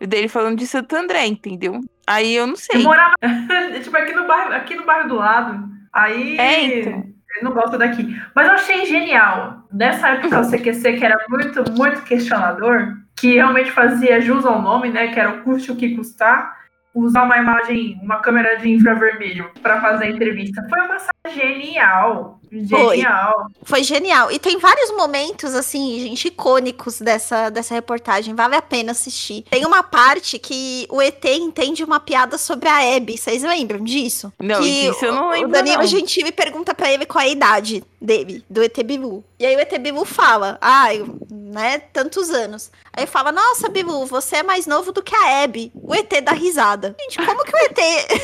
dele 0.00 0.26
falando 0.26 0.58
de 0.58 0.66
Santo 0.66 0.96
André, 0.96 1.24
entendeu? 1.26 1.80
Aí 2.06 2.34
eu 2.34 2.46
não 2.46 2.54
Eu 2.54 2.58
sei. 2.58 2.82
morava 2.82 3.14
tipo, 3.82 3.96
aqui, 3.96 4.12
no 4.12 4.26
bairro, 4.26 4.52
aqui 4.54 4.74
no 4.74 4.84
bairro 4.84 5.08
do 5.08 5.14
lado. 5.16 5.68
Aí 5.92 6.36
É, 6.38 6.80
então. 6.80 7.13
Ele 7.34 7.44
não 7.44 7.52
gosta 7.52 7.76
daqui. 7.76 8.20
Mas 8.34 8.46
eu 8.48 8.54
achei 8.54 8.86
genial. 8.86 9.64
Nessa 9.72 10.10
época 10.10 10.40
o 10.40 10.50
CQC, 10.50 10.94
que 10.94 11.04
era 11.04 11.16
muito, 11.28 11.64
muito 11.72 12.02
questionador, 12.02 12.96
que 13.16 13.34
realmente 13.34 13.70
fazia 13.70 14.20
jus 14.20 14.44
ao 14.44 14.60
nome, 14.60 14.90
né? 14.90 15.08
Que 15.08 15.20
era 15.20 15.30
o 15.30 15.42
custe 15.42 15.72
o 15.72 15.76
que 15.76 15.96
custar. 15.96 16.62
usar 16.94 17.24
uma 17.24 17.38
imagem, 17.38 17.98
uma 18.02 18.20
câmera 18.20 18.56
de 18.56 18.70
infravermelho 18.70 19.50
para 19.60 19.80
fazer 19.80 20.04
a 20.04 20.10
entrevista. 20.10 20.64
Foi 20.68 20.80
uma 20.80 20.98
sala 20.98 21.34
genial. 21.34 22.40
Genial. 22.62 23.50
Foi. 23.62 23.74
Foi 23.74 23.84
genial. 23.84 24.30
E 24.30 24.38
tem 24.38 24.58
vários 24.58 24.90
momentos, 24.96 25.54
assim, 25.54 26.00
gente, 26.00 26.28
icônicos 26.28 27.00
dessa, 27.00 27.50
dessa 27.50 27.74
reportagem. 27.74 28.34
Vale 28.34 28.56
a 28.56 28.62
pena 28.62 28.92
assistir. 28.92 29.44
Tem 29.50 29.64
uma 29.64 29.82
parte 29.82 30.38
que 30.38 30.86
o 30.90 31.00
ET 31.00 31.24
entende 31.24 31.82
uma 31.82 31.98
piada 31.98 32.38
sobre 32.38 32.68
a 32.68 32.96
Abby. 32.96 33.18
Vocês 33.18 33.42
lembram 33.42 33.82
disso? 33.82 34.32
Não, 34.40 34.60
que 34.60 34.68
isso 34.88 35.04
eu 35.04 35.12
não 35.12 35.30
lembro. 35.30 35.48
O 35.48 35.52
Danilo 35.52 35.78
não. 35.78 35.86
Gentili 35.86 36.32
pergunta 36.32 36.74
pra 36.74 36.92
ele 36.92 37.06
qual 37.06 37.22
é 37.22 37.28
a 37.28 37.30
idade 37.30 37.84
dele, 38.00 38.44
do 38.48 38.62
ET 38.62 38.76
Bilu. 38.82 39.24
E 39.38 39.46
aí 39.46 39.56
o 39.56 39.60
ET 39.60 39.78
Bilu 39.78 40.04
fala, 40.04 40.58
ah, 40.60 40.94
eu, 40.94 41.18
né, 41.30 41.78
tantos 41.78 42.30
anos. 42.30 42.70
Aí 42.96 43.06
fala, 43.06 43.32
nossa, 43.32 43.68
Bilu, 43.68 44.06
você 44.06 44.36
é 44.36 44.42
mais 44.42 44.66
novo 44.66 44.92
do 44.92 45.02
que 45.02 45.14
a 45.14 45.42
Abby. 45.42 45.70
O 45.74 45.94
ET 45.94 46.10
dá 46.22 46.32
risada. 46.32 46.96
Gente, 47.00 47.18
como 47.18 47.44
que 47.44 47.54
o 47.54 47.58
ET... 47.58 47.78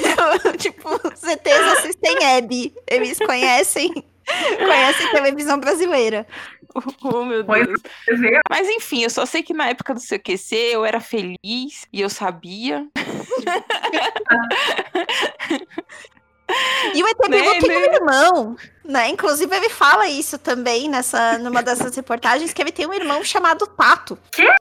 tipo, 0.59 0.89
os 0.89 1.25
ETs 1.25 1.79
assistem 1.79 2.17
Abby. 2.37 2.75
Eles 2.87 3.19
conhecem... 3.19 3.93
Conhecem 4.59 5.11
televisão 5.11 5.59
brasileira. 5.59 6.27
Oh, 7.03 7.25
meu 7.25 7.43
Deus. 7.43 7.81
Mas 8.49 8.69
enfim, 8.69 9.03
eu 9.03 9.11
só 9.11 9.27
sei 9.27 9.43
que 9.43 9.53
na 9.53 9.69
época 9.69 9.93
do 9.93 10.01
CQC 10.01 10.55
eu 10.55 10.85
era 10.85 11.01
feliz 11.01 11.85
e 11.93 12.01
eu 12.01 12.09
sabia. 12.09 12.87
E 16.95 17.03
o 17.03 17.09
ET 17.09 17.19
Né, 17.29 17.29
Bilu 17.29 17.61
tem 17.61 17.77
um 17.77 17.81
né? 17.81 17.95
irmão, 17.95 18.57
né? 18.85 19.09
Inclusive 19.09 19.55
ele 19.55 19.69
fala 19.69 20.09
isso 20.09 20.39
também 20.39 20.89
nessa 20.89 21.39
numa 21.39 21.63
dessas 21.63 21.95
reportagens 21.95 22.53
que 22.53 22.61
ele 22.61 22.73
tem 22.73 22.87
um 22.87 22.93
irmão 22.93 23.23
chamado 23.23 23.67
Tato. 23.67 24.19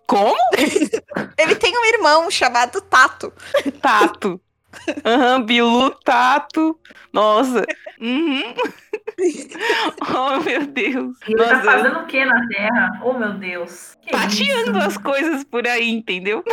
Como? 0.07 0.35
Ele 1.37 1.55
tem 1.55 1.77
um 1.77 1.85
irmão 1.85 2.29
chamado 2.31 2.81
Tato. 2.81 3.31
Tato. 3.81 4.41
Aham, 5.05 5.43
Bilu, 5.43 5.91
Tato. 6.03 6.79
Nossa. 7.11 7.65
Uhum. 7.99 8.53
Oh, 10.15 10.41
meu 10.41 10.65
Deus. 10.65 11.17
E 11.27 11.33
ele 11.33 11.43
tá 11.43 11.61
fazendo 11.61 11.99
o 11.99 12.05
que 12.05 12.23
na 12.23 12.47
Terra? 12.47 13.01
Oh, 13.03 13.13
meu 13.13 13.33
Deus. 13.33 13.97
Que 14.01 14.11
tateando 14.11 14.77
isso? 14.77 14.87
as 14.87 14.97
coisas 14.97 15.43
por 15.43 15.67
aí, 15.67 15.89
entendeu? 15.89 16.43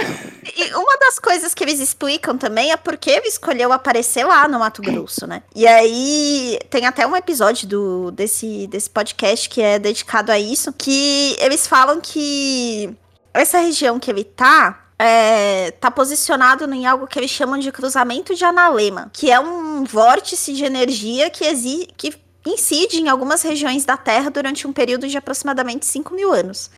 E 0.57 0.75
uma 0.75 0.97
das 0.99 1.19
coisas 1.19 1.55
que 1.55 1.63
eles 1.63 1.79
explicam 1.79 2.37
também 2.37 2.73
é 2.73 2.77
porque 2.77 3.11
ele 3.11 3.29
escolheu 3.29 3.73
aparecer 3.73 4.25
lá 4.25 4.49
no 4.49 4.59
Mato 4.59 4.83
Grosso, 4.83 5.27
né? 5.27 5.43
E 5.55 5.67
aí 5.67 6.59
tem 6.69 6.87
até 6.87 7.07
um 7.07 7.17
episódio 7.17 7.69
do, 7.69 8.11
desse, 8.11 8.67
desse 8.67 8.91
podcast 8.91 9.49
que 9.49 9.63
é 9.63 9.79
dedicado 9.79 10.33
a 10.33 10.39
isso, 10.39 10.73
que 10.73 11.37
eles 11.39 11.67
falam 11.67 12.01
que 12.01 12.93
essa 13.33 13.59
região 13.59 14.01
que 14.01 14.11
ele 14.11 14.25
tá. 14.25 14.86
É, 14.99 15.73
tá 15.73 15.91
posicionado 15.91 16.73
em 16.73 16.87
algo 16.87 17.07
que 17.07 17.19
eles 17.19 17.31
chamam 17.31 17.59
de 17.59 17.71
cruzamento 17.71 18.35
de 18.35 18.45
analema, 18.45 19.11
que 19.13 19.31
é 19.31 19.39
um 19.39 19.85
vórtice 19.85 20.55
de 20.55 20.65
energia 20.65 21.29
que, 21.29 21.45
exi 21.45 21.87
que 21.97 22.15
incide 22.49 23.01
em 23.01 23.09
algumas 23.09 23.43
regiões 23.43 23.85
da 23.85 23.97
Terra 23.97 24.31
durante 24.31 24.67
um 24.67 24.73
período 24.73 25.09
de 25.09 25.17
aproximadamente 25.17 25.87
5 25.87 26.15
mil 26.15 26.33
anos. 26.33 26.71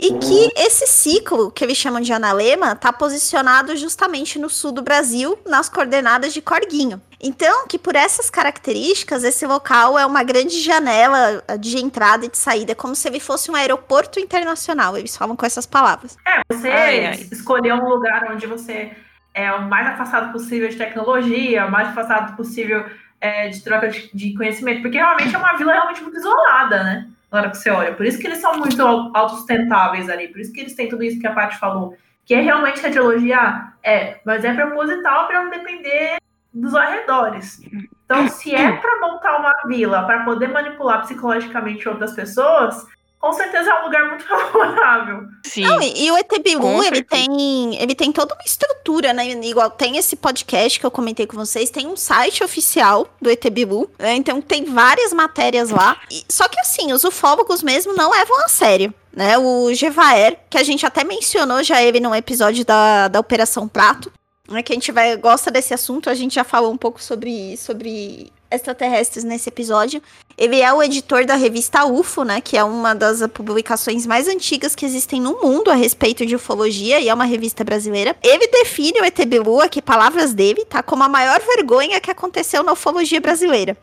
E 0.00 0.14
que 0.18 0.52
esse 0.56 0.86
ciclo, 0.86 1.50
que 1.50 1.64
eles 1.64 1.76
chamam 1.76 2.00
de 2.00 2.12
analema, 2.12 2.72
está 2.72 2.92
posicionado 2.92 3.76
justamente 3.76 4.38
no 4.38 4.50
sul 4.50 4.72
do 4.72 4.82
Brasil, 4.82 5.38
nas 5.46 5.68
coordenadas 5.68 6.32
de 6.32 6.42
Corguinho. 6.42 7.00
Então, 7.20 7.66
que 7.66 7.78
por 7.78 7.96
essas 7.96 8.28
características, 8.28 9.24
esse 9.24 9.46
local 9.46 9.98
é 9.98 10.04
uma 10.04 10.22
grande 10.22 10.60
janela 10.60 11.42
de 11.58 11.78
entrada 11.78 12.26
e 12.26 12.28
de 12.28 12.36
saída, 12.36 12.74
como 12.74 12.94
se 12.94 13.08
ele 13.08 13.18
fosse 13.18 13.50
um 13.50 13.54
aeroporto 13.54 14.20
internacional. 14.20 14.98
Eles 14.98 15.16
falam 15.16 15.34
com 15.34 15.46
essas 15.46 15.64
palavras. 15.64 16.18
Você 16.52 16.68
Ai, 16.68 17.06
ai. 17.06 17.28
escolher 17.32 17.72
um 17.72 17.88
lugar 17.88 18.30
onde 18.30 18.46
você 18.46 18.92
é 19.32 19.50
o 19.52 19.62
mais 19.62 19.86
afastado 19.86 20.32
possível 20.32 20.68
de 20.68 20.76
tecnologia, 20.76 21.66
o 21.66 21.70
mais 21.70 21.88
afastado 21.88 22.36
possível 22.36 22.84
é, 23.20 23.48
de 23.48 23.62
troca 23.62 23.88
de, 23.88 24.10
de 24.12 24.34
conhecimento, 24.34 24.82
porque 24.82 24.98
realmente 24.98 25.34
é 25.34 25.38
uma 25.38 25.56
vila 25.56 25.72
realmente 25.72 26.02
muito 26.02 26.16
isolada, 26.16 26.82
né? 26.84 27.08
Na 27.30 27.40
hora 27.40 27.50
que 27.50 27.56
você 27.56 27.70
olha. 27.70 27.92
Por 27.92 28.06
isso 28.06 28.18
que 28.18 28.26
eles 28.26 28.38
são 28.38 28.58
muito 28.58 28.80
au- 28.80 29.10
autossustentáveis 29.14 30.08
ali, 30.08 30.28
por 30.28 30.40
isso 30.40 30.52
que 30.52 30.60
eles 30.60 30.74
têm 30.74 30.88
tudo 30.88 31.02
isso 31.02 31.20
que 31.20 31.26
a 31.26 31.32
Paty 31.32 31.58
falou. 31.58 31.96
Que 32.24 32.34
é 32.34 32.40
realmente 32.40 32.80
radiologia, 32.80 33.64
é, 33.82 34.18
mas 34.24 34.44
é 34.44 34.54
proposital 34.54 35.26
para 35.26 35.42
não 35.42 35.50
depender 35.50 36.16
dos 36.52 36.74
arredores. 36.74 37.60
Então, 38.04 38.28
se 38.28 38.54
é 38.54 38.72
para 38.72 39.00
montar 39.00 39.36
uma 39.38 39.54
vila 39.66 40.04
para 40.04 40.24
poder 40.24 40.48
manipular 40.48 41.00
psicologicamente 41.00 41.88
outras 41.88 42.12
pessoas, 42.12 42.86
com 43.24 43.32
certeza 43.32 43.70
é 43.70 43.80
um 43.80 43.84
lugar 43.84 44.06
muito 44.06 44.24
favorável. 44.28 45.22
Sim. 45.44 45.62
Não, 45.62 45.80
e, 45.80 46.04
e 46.04 46.10
o 46.10 46.16
ET 46.18 46.30
Bilu, 46.42 46.60
Com 46.60 46.82
ele 46.82 47.02
tem, 47.02 47.74
ele 47.76 47.94
tem 47.94 48.12
toda 48.12 48.34
uma 48.34 48.44
estrutura, 48.44 49.14
né? 49.14 49.26
Igual 49.30 49.70
tem 49.70 49.96
esse 49.96 50.14
podcast 50.14 50.78
que 50.78 50.84
eu 50.84 50.90
comentei 50.90 51.26
com 51.26 51.34
vocês, 51.34 51.70
tem 51.70 51.86
um 51.86 51.96
site 51.96 52.44
oficial 52.44 53.08
do 53.22 53.30
ET 53.30 53.42
Bilu, 53.48 53.90
né? 53.98 54.14
Então 54.14 54.42
tem 54.42 54.66
várias 54.66 55.14
matérias 55.14 55.70
lá. 55.70 55.98
E- 56.10 56.22
só 56.28 56.46
que 56.48 56.60
assim, 56.60 56.92
os 56.92 57.02
ufólogos 57.02 57.62
mesmo 57.62 57.94
não 57.94 58.10
levam 58.10 58.44
a 58.44 58.48
sério. 58.48 58.92
Né, 59.16 59.38
o 59.38 59.72
Gevaer, 59.72 60.40
que 60.50 60.58
a 60.58 60.64
gente 60.64 60.84
até 60.84 61.04
mencionou 61.04 61.62
já 61.62 61.80
ele 61.80 62.00
num 62.00 62.12
episódio 62.12 62.64
da, 62.64 63.06
da 63.06 63.20
Operação 63.20 63.68
Prato, 63.68 64.10
né, 64.48 64.60
que 64.60 64.72
a 64.72 64.74
gente 64.74 64.90
vai, 64.90 65.16
gosta 65.16 65.52
desse 65.52 65.72
assunto, 65.72 66.10
a 66.10 66.14
gente 66.14 66.34
já 66.34 66.42
falou 66.42 66.72
um 66.72 66.76
pouco 66.76 67.00
sobre, 67.00 67.56
sobre 67.56 68.32
extraterrestres 68.54 69.24
nesse 69.24 69.48
episódio. 69.48 70.02
Ele 70.36 70.60
é 70.60 70.72
o 70.72 70.82
editor 70.82 71.24
da 71.26 71.34
revista 71.34 71.84
UFO, 71.84 72.24
né? 72.24 72.40
Que 72.40 72.56
é 72.56 72.64
uma 72.64 72.94
das 72.94 73.20
publicações 73.28 74.06
mais 74.06 74.26
antigas 74.28 74.74
que 74.74 74.84
existem 74.84 75.20
no 75.20 75.40
mundo 75.42 75.70
a 75.70 75.74
respeito 75.74 76.24
de 76.26 76.34
ufologia 76.34 76.98
e 77.00 77.08
é 77.08 77.14
uma 77.14 77.24
revista 77.24 77.62
brasileira. 77.64 78.16
Ele 78.22 78.46
define 78.48 79.00
o 79.00 79.04
ET 79.04 79.18
Bilu, 79.26 79.60
aqui 79.60 79.80
palavras 79.82 80.32
dele, 80.34 80.64
tá? 80.64 80.82
Como 80.82 81.02
a 81.02 81.08
maior 81.08 81.40
vergonha 81.40 82.00
que 82.00 82.10
aconteceu 82.10 82.62
na 82.62 82.72
ufologia 82.72 83.20
brasileira. 83.20 83.76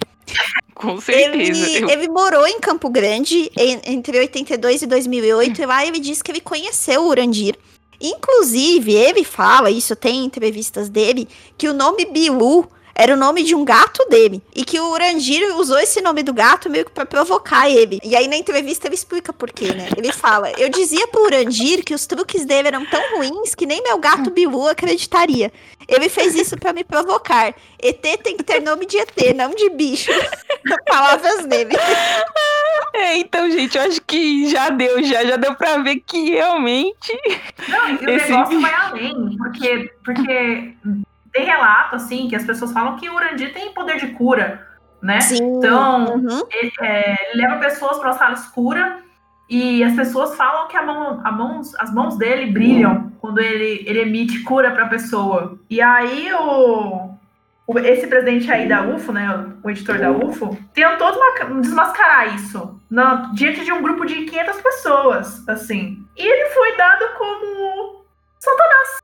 Com 0.74 1.00
certeza. 1.00 1.68
Ele, 1.68 1.84
Eu- 1.84 1.90
ele 1.90 2.08
morou 2.08 2.48
em 2.48 2.60
Campo 2.60 2.90
Grande 2.90 3.52
entre 3.86 4.18
82 4.20 4.82
e 4.82 4.88
2008 4.88 5.62
e 5.62 5.66
lá 5.66 5.86
ele 5.86 6.00
disse 6.00 6.24
que 6.24 6.32
ele 6.32 6.42
conheceu 6.42 7.02
o 7.04 7.08
Urandir. 7.10 7.56
Inclusive, 8.00 8.94
ele 8.94 9.24
fala, 9.24 9.70
isso 9.70 9.96
tem 9.96 10.26
entrevistas 10.26 10.90
dele, 10.90 11.28
que 11.58 11.68
o 11.70 11.74
nome 11.74 12.06
Bilu 12.06 12.68
era 12.94 13.14
o 13.14 13.18
nome 13.18 13.44
de 13.44 13.56
um 13.56 13.64
gato 13.66 14.06
dele. 14.10 14.42
E 14.56 14.64
que 14.66 14.80
o 14.80 14.90
Urandir 14.92 15.56
usou 15.58 15.80
esse 15.80 16.02
nome 16.02 16.24
do 16.24 16.34
gato 16.34 16.70
meio 16.70 16.86
que 16.86 16.92
pra 16.92 17.06
provocar 17.06 17.70
ele. 17.70 18.00
E 18.04 18.16
aí 18.16 18.28
na 18.28 18.36
entrevista 18.38 18.88
ele 18.88 18.96
explica 18.96 19.32
por 19.34 19.52
quê, 19.52 19.74
né? 19.74 19.90
Ele 19.98 20.12
fala: 20.12 20.52
Eu 20.58 20.70
dizia 20.70 21.08
pro 21.08 21.24
Urandir 21.24 21.84
que 21.84 21.94
os 21.94 22.06
truques 22.06 22.46
dele 22.46 22.68
eram 22.70 22.86
tão 22.86 23.02
ruins 23.18 23.56
que 23.56 23.66
nem 23.66 23.82
meu 23.84 23.98
gato 23.98 24.30
Bilu 24.32 24.68
acreditaria. 24.68 25.52
Ele 25.88 26.08
fez 26.10 26.36
isso 26.36 26.56
pra 26.58 26.72
me 26.74 26.84
provocar. 26.84 27.54
ET 27.82 28.02
tem 28.24 28.38
que 28.38 28.44
ter 28.44 28.62
nome 28.62 28.86
de 28.86 28.98
ET, 28.98 29.36
não 29.36 29.50
de 29.54 29.70
bicho. 29.70 30.12
Palavras 30.88 31.46
dele. 31.48 31.76
É, 32.94 33.18
então, 33.18 33.50
gente, 33.50 33.78
eu 33.78 33.84
acho 33.84 34.02
que 34.02 34.50
já 34.50 34.70
deu, 34.70 35.02
já, 35.04 35.26
já 35.26 35.36
deu 35.38 35.56
pra 35.56 35.78
ver 35.80 35.98
que 36.06 36.32
realmente. 36.32 37.12
Não, 37.68 37.90
e 37.90 38.06
o 38.06 38.10
Esse- 38.10 38.30
negócio 38.32 38.62
vai 38.62 38.74
além, 38.74 39.38
porque, 39.38 39.92
porque 40.06 40.74
tem 41.32 41.46
relato, 41.46 41.96
assim, 41.96 42.28
que 42.28 42.36
as 42.36 42.44
pessoas 42.44 42.72
falam 42.72 42.96
que 42.98 43.10
o 43.10 43.16
Urandir 43.16 43.54
tem 43.54 43.74
poder 43.74 43.98
de 43.98 44.08
cura, 44.08 44.68
né? 45.02 45.20
Sim. 45.22 45.38
Então, 45.58 46.16
Uhum. 46.16 46.44
ele, 46.52 46.72
é, 46.82 47.32
ele 47.32 47.42
leva 47.42 47.58
pessoas 47.60 47.98
para 47.98 48.10
uma 48.10 48.18
sala 48.18 48.34
escura 48.34 49.00
e 49.50 49.84
as 49.84 49.96
pessoas 49.96 50.36
falam 50.36 50.68
que 50.68 50.78
a 50.78 50.84
mão, 50.84 51.22
a 51.24 51.32
mãos, 51.32 51.74
as 51.76 51.94
mãos 51.94 52.18
dele 52.18 52.52
brilham 52.52 53.12
quando 53.20 53.40
ele, 53.40 53.84
ele 53.88 54.02
emite 54.02 54.40
cura 54.44 54.72
para 54.72 54.84
a 54.86 54.90
pessoa. 54.90 55.60
E 55.70 55.82
aí 55.82 56.32
o, 56.34 57.10
o- 57.68 57.80
esse 57.80 58.08
presidente 58.08 58.52
aí 58.52 58.68
da 58.68 58.82
UFO, 58.84 59.12
né, 59.12 59.28
o 59.64 59.70
editor 59.70 59.98
da 60.00 60.12
UFO, 60.12 60.58
tentou 60.74 61.12
desma- 61.12 61.62
desmascarar 61.62 62.34
isso 62.36 62.80
na- 62.90 63.32
diante 63.34 63.64
de 63.66 63.72
um 63.72 63.82
grupo 63.82 64.06
de 64.06 64.24
500 64.26 64.62
pessoas, 64.62 65.48
assim. 65.50 65.98
E 66.18 66.26
ele 66.26 66.50
foi 66.52 66.76
dado 66.78 67.06
como 67.18 68.06
Satanás. 68.40 69.01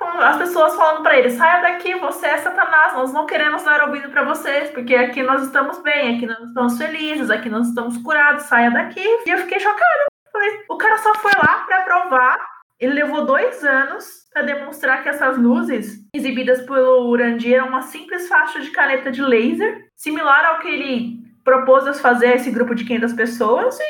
As 0.00 0.36
pessoas 0.36 0.74
falando 0.74 1.02
pra 1.02 1.18
ele, 1.18 1.30
saia 1.30 1.60
daqui, 1.62 1.94
você 1.94 2.26
é 2.26 2.38
Satanás, 2.38 2.94
nós 2.94 3.12
não 3.12 3.26
queremos 3.26 3.62
dar 3.62 3.82
ouvido 3.82 4.08
pra 4.10 4.24
vocês, 4.24 4.70
porque 4.70 4.94
aqui 4.94 5.22
nós 5.22 5.42
estamos 5.42 5.78
bem, 5.82 6.16
aqui 6.16 6.26
nós 6.26 6.40
estamos 6.40 6.78
felizes, 6.78 7.30
aqui 7.30 7.48
nós 7.48 7.68
estamos 7.68 7.96
curados, 7.98 8.44
saia 8.44 8.70
daqui. 8.70 9.04
E 9.26 9.30
eu 9.30 9.38
fiquei 9.38 9.60
chocada. 9.60 10.06
Falei, 10.32 10.64
o 10.68 10.76
cara 10.76 10.96
só 10.98 11.14
foi 11.16 11.32
lá 11.32 11.64
pra 11.66 11.82
provar. 11.82 12.38
Ele 12.78 12.94
levou 12.94 13.26
dois 13.26 13.62
anos 13.62 14.26
pra 14.32 14.42
demonstrar 14.42 15.02
que 15.02 15.08
essas 15.10 15.36
luzes 15.36 15.98
exibidas 16.14 16.62
pelo 16.62 17.08
Urandir 17.10 17.56
eram 17.56 17.68
uma 17.68 17.82
simples 17.82 18.26
faixa 18.26 18.60
de 18.60 18.70
caneta 18.70 19.10
de 19.10 19.20
laser, 19.20 19.86
similar 19.94 20.46
ao 20.46 20.60
que 20.60 20.68
ele 20.68 21.18
propôs 21.44 22.00
fazer 22.00 22.28
a 22.28 22.34
esse 22.36 22.50
grupo 22.50 22.74
de 22.74 22.84
500 22.84 23.12
pessoas, 23.12 23.78
e 23.78 23.84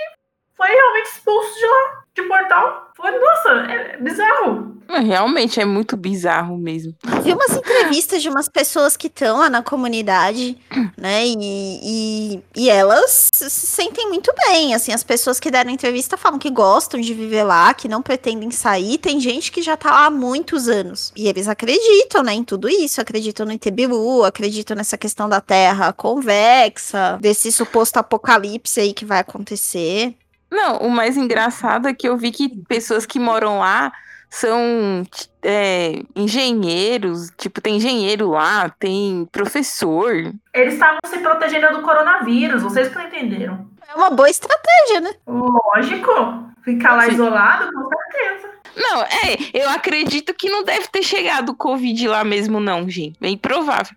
foi 0.57 0.69
realmente 0.69 1.07
expulso 1.07 1.59
de 1.59 1.67
lá. 1.67 2.03
de 2.15 2.23
portal. 2.23 2.90
Foi, 3.01 3.11
nossa, 3.19 3.73
é 3.73 3.97
bizarro. 3.99 4.71
Realmente 4.99 5.61
é 5.61 5.65
muito 5.65 5.97
bizarro 5.97 6.59
mesmo. 6.59 6.95
Vi 7.23 7.33
umas 7.33 7.57
entrevistas 7.57 8.23
de 8.23 8.29
umas 8.29 8.49
pessoas 8.49 8.97
que 8.97 9.07
estão 9.07 9.39
lá 9.39 9.49
na 9.49 9.63
comunidade, 9.63 10.59
né? 10.99 11.27
E, 11.27 11.35
e, 11.83 12.43
e, 12.57 12.69
elas 12.69 13.29
se 13.33 13.49
sentem 13.49 14.09
muito 14.09 14.33
bem. 14.47 14.75
Assim, 14.75 14.93
as 14.93 15.05
pessoas 15.05 15.39
que 15.39 15.51
deram 15.51 15.71
entrevista 15.71 16.17
falam 16.17 16.39
que 16.39 16.51
gostam 16.51 17.01
de 17.01 17.15
viver 17.15 17.45
lá, 17.45 17.73
que 17.73 17.89
não 17.89 18.03
pretendem 18.03 18.51
sair. 18.51 18.99
Tem 18.99 19.21
gente 19.21 19.53
que 19.53 19.63
já 19.63 19.77
tá 19.77 19.91
lá 19.93 20.07
há 20.07 20.11
muitos 20.11 20.69
anos. 20.69 21.13
E 21.17 21.29
eles 21.29 21.47
acreditam, 21.47 22.23
né, 22.23 22.35
em 22.35 22.45
tudo 22.45 22.69
isso. 22.69 23.01
Acreditam 23.01 23.47
no 23.47 23.53
Itebilu, 23.53 24.25
acreditam 24.25 24.77
nessa 24.77 24.99
questão 24.99 25.29
da 25.29 25.41
Terra 25.41 25.93
convexa, 25.93 27.17
desse 27.21 27.53
suposto 27.53 27.99
apocalipse 27.99 28.81
aí 28.81 28.93
que 28.93 29.05
vai 29.05 29.21
acontecer. 29.21 30.15
Não, 30.51 30.79
o 30.79 30.91
mais 30.91 31.17
engraçado 31.17 31.89
é 31.89 31.95
que 31.95 32.09
eu 32.09 32.17
vi 32.17 32.31
que 32.31 32.49
pessoas 32.67 33.07
que 33.07 33.19
moram 33.19 33.59
lá 33.59 33.93
são 34.29 35.05
é, 35.43 36.03
engenheiros, 36.15 37.31
tipo, 37.37 37.61
tem 37.61 37.77
engenheiro 37.77 38.31
lá, 38.31 38.69
tem 38.69 39.29
professor. 39.33 40.33
Eles 40.55 40.75
estavam 40.75 41.01
se 41.07 41.19
protegendo 41.19 41.77
do 41.77 41.83
coronavírus, 41.83 42.63
vocês 42.63 42.89
que 42.89 42.95
não 42.95 43.07
entenderam. 43.07 43.69
É 43.89 43.95
uma 43.95 44.11
boa 44.11 44.31
estratégia, 44.31 45.01
né? 45.01 45.11
Lógico. 45.27 46.49
Ficar 46.63 46.95
lá 46.95 47.07
Sim. 47.07 47.13
isolado, 47.13 47.73
com 47.73 47.89
certeza. 47.89 48.51
Não, 48.77 49.03
é, 49.03 49.37
eu 49.53 49.69
acredito 49.71 50.33
que 50.33 50.49
não 50.49 50.63
deve 50.63 50.87
ter 50.89 51.03
chegado 51.03 51.51
o 51.51 51.57
Covid 51.57 52.07
lá 52.07 52.23
mesmo, 52.23 52.61
não, 52.61 52.89
gente. 52.89 53.17
É 53.21 53.29
improvável. 53.29 53.97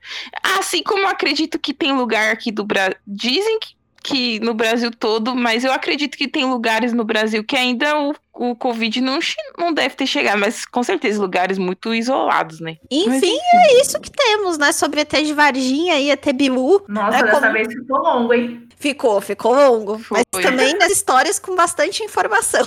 Assim 0.57 0.81
como 0.81 1.03
eu 1.03 1.09
acredito 1.09 1.59
que 1.59 1.73
tem 1.73 1.93
lugar 1.93 2.31
aqui 2.31 2.51
do 2.51 2.63
Brasil. 2.63 2.95
Dizem 3.05 3.59
que 3.59 3.75
que 4.03 4.39
no 4.41 4.53
Brasil 4.53 4.91
todo, 4.91 5.33
mas 5.33 5.63
eu 5.63 5.71
acredito 5.71 6.17
que 6.17 6.27
tem 6.27 6.43
lugares 6.43 6.91
no 6.91 7.05
Brasil 7.05 7.41
que 7.43 7.55
ainda 7.55 7.97
o, 7.97 8.13
o 8.33 8.55
Covid 8.55 8.99
não, 8.99 9.17
não 9.57 9.73
deve 9.73 9.95
ter 9.95 10.05
chegado, 10.05 10.39
mas 10.39 10.65
com 10.65 10.83
certeza 10.83 11.21
lugares 11.21 11.57
muito 11.57 11.93
isolados, 11.93 12.59
né? 12.59 12.77
Enfim, 12.91 13.09
mas, 13.09 13.23
enfim. 13.23 13.39
é 13.53 13.81
isso 13.81 13.99
que 14.01 14.11
temos, 14.11 14.57
né? 14.57 14.73
Sobre 14.73 15.01
ET 15.01 15.11
de 15.11 15.33
Varginha 15.33 15.97
e 15.99 16.11
ET 16.11 16.33
Bilu. 16.33 16.83
Nossa, 16.89 17.17
né? 17.17 17.23
dessa 17.23 17.39
Como... 17.39 17.53
vez 17.53 17.67
ficou 17.69 17.97
longo, 17.97 18.33
hein? 18.33 18.67
Ficou, 18.77 19.21
ficou 19.21 19.55
longo. 19.55 19.97
Foi. 19.97 20.21
Mas 20.35 20.43
também 20.43 20.73
nas 20.77 20.91
histórias 20.91 21.39
com 21.39 21.55
bastante 21.55 22.03
informação. 22.03 22.65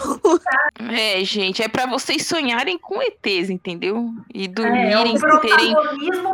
É, 0.91 1.23
gente, 1.23 1.63
é 1.63 1.69
para 1.69 1.85
vocês 1.85 2.27
sonharem 2.27 2.79
com 2.79 3.03
ETs, 3.03 3.51
entendeu? 3.51 4.09
E 4.33 4.49
dormirem, 4.49 4.89
é, 4.89 4.95
é 4.95 4.99
um 4.99 5.41
terem. 5.41 5.75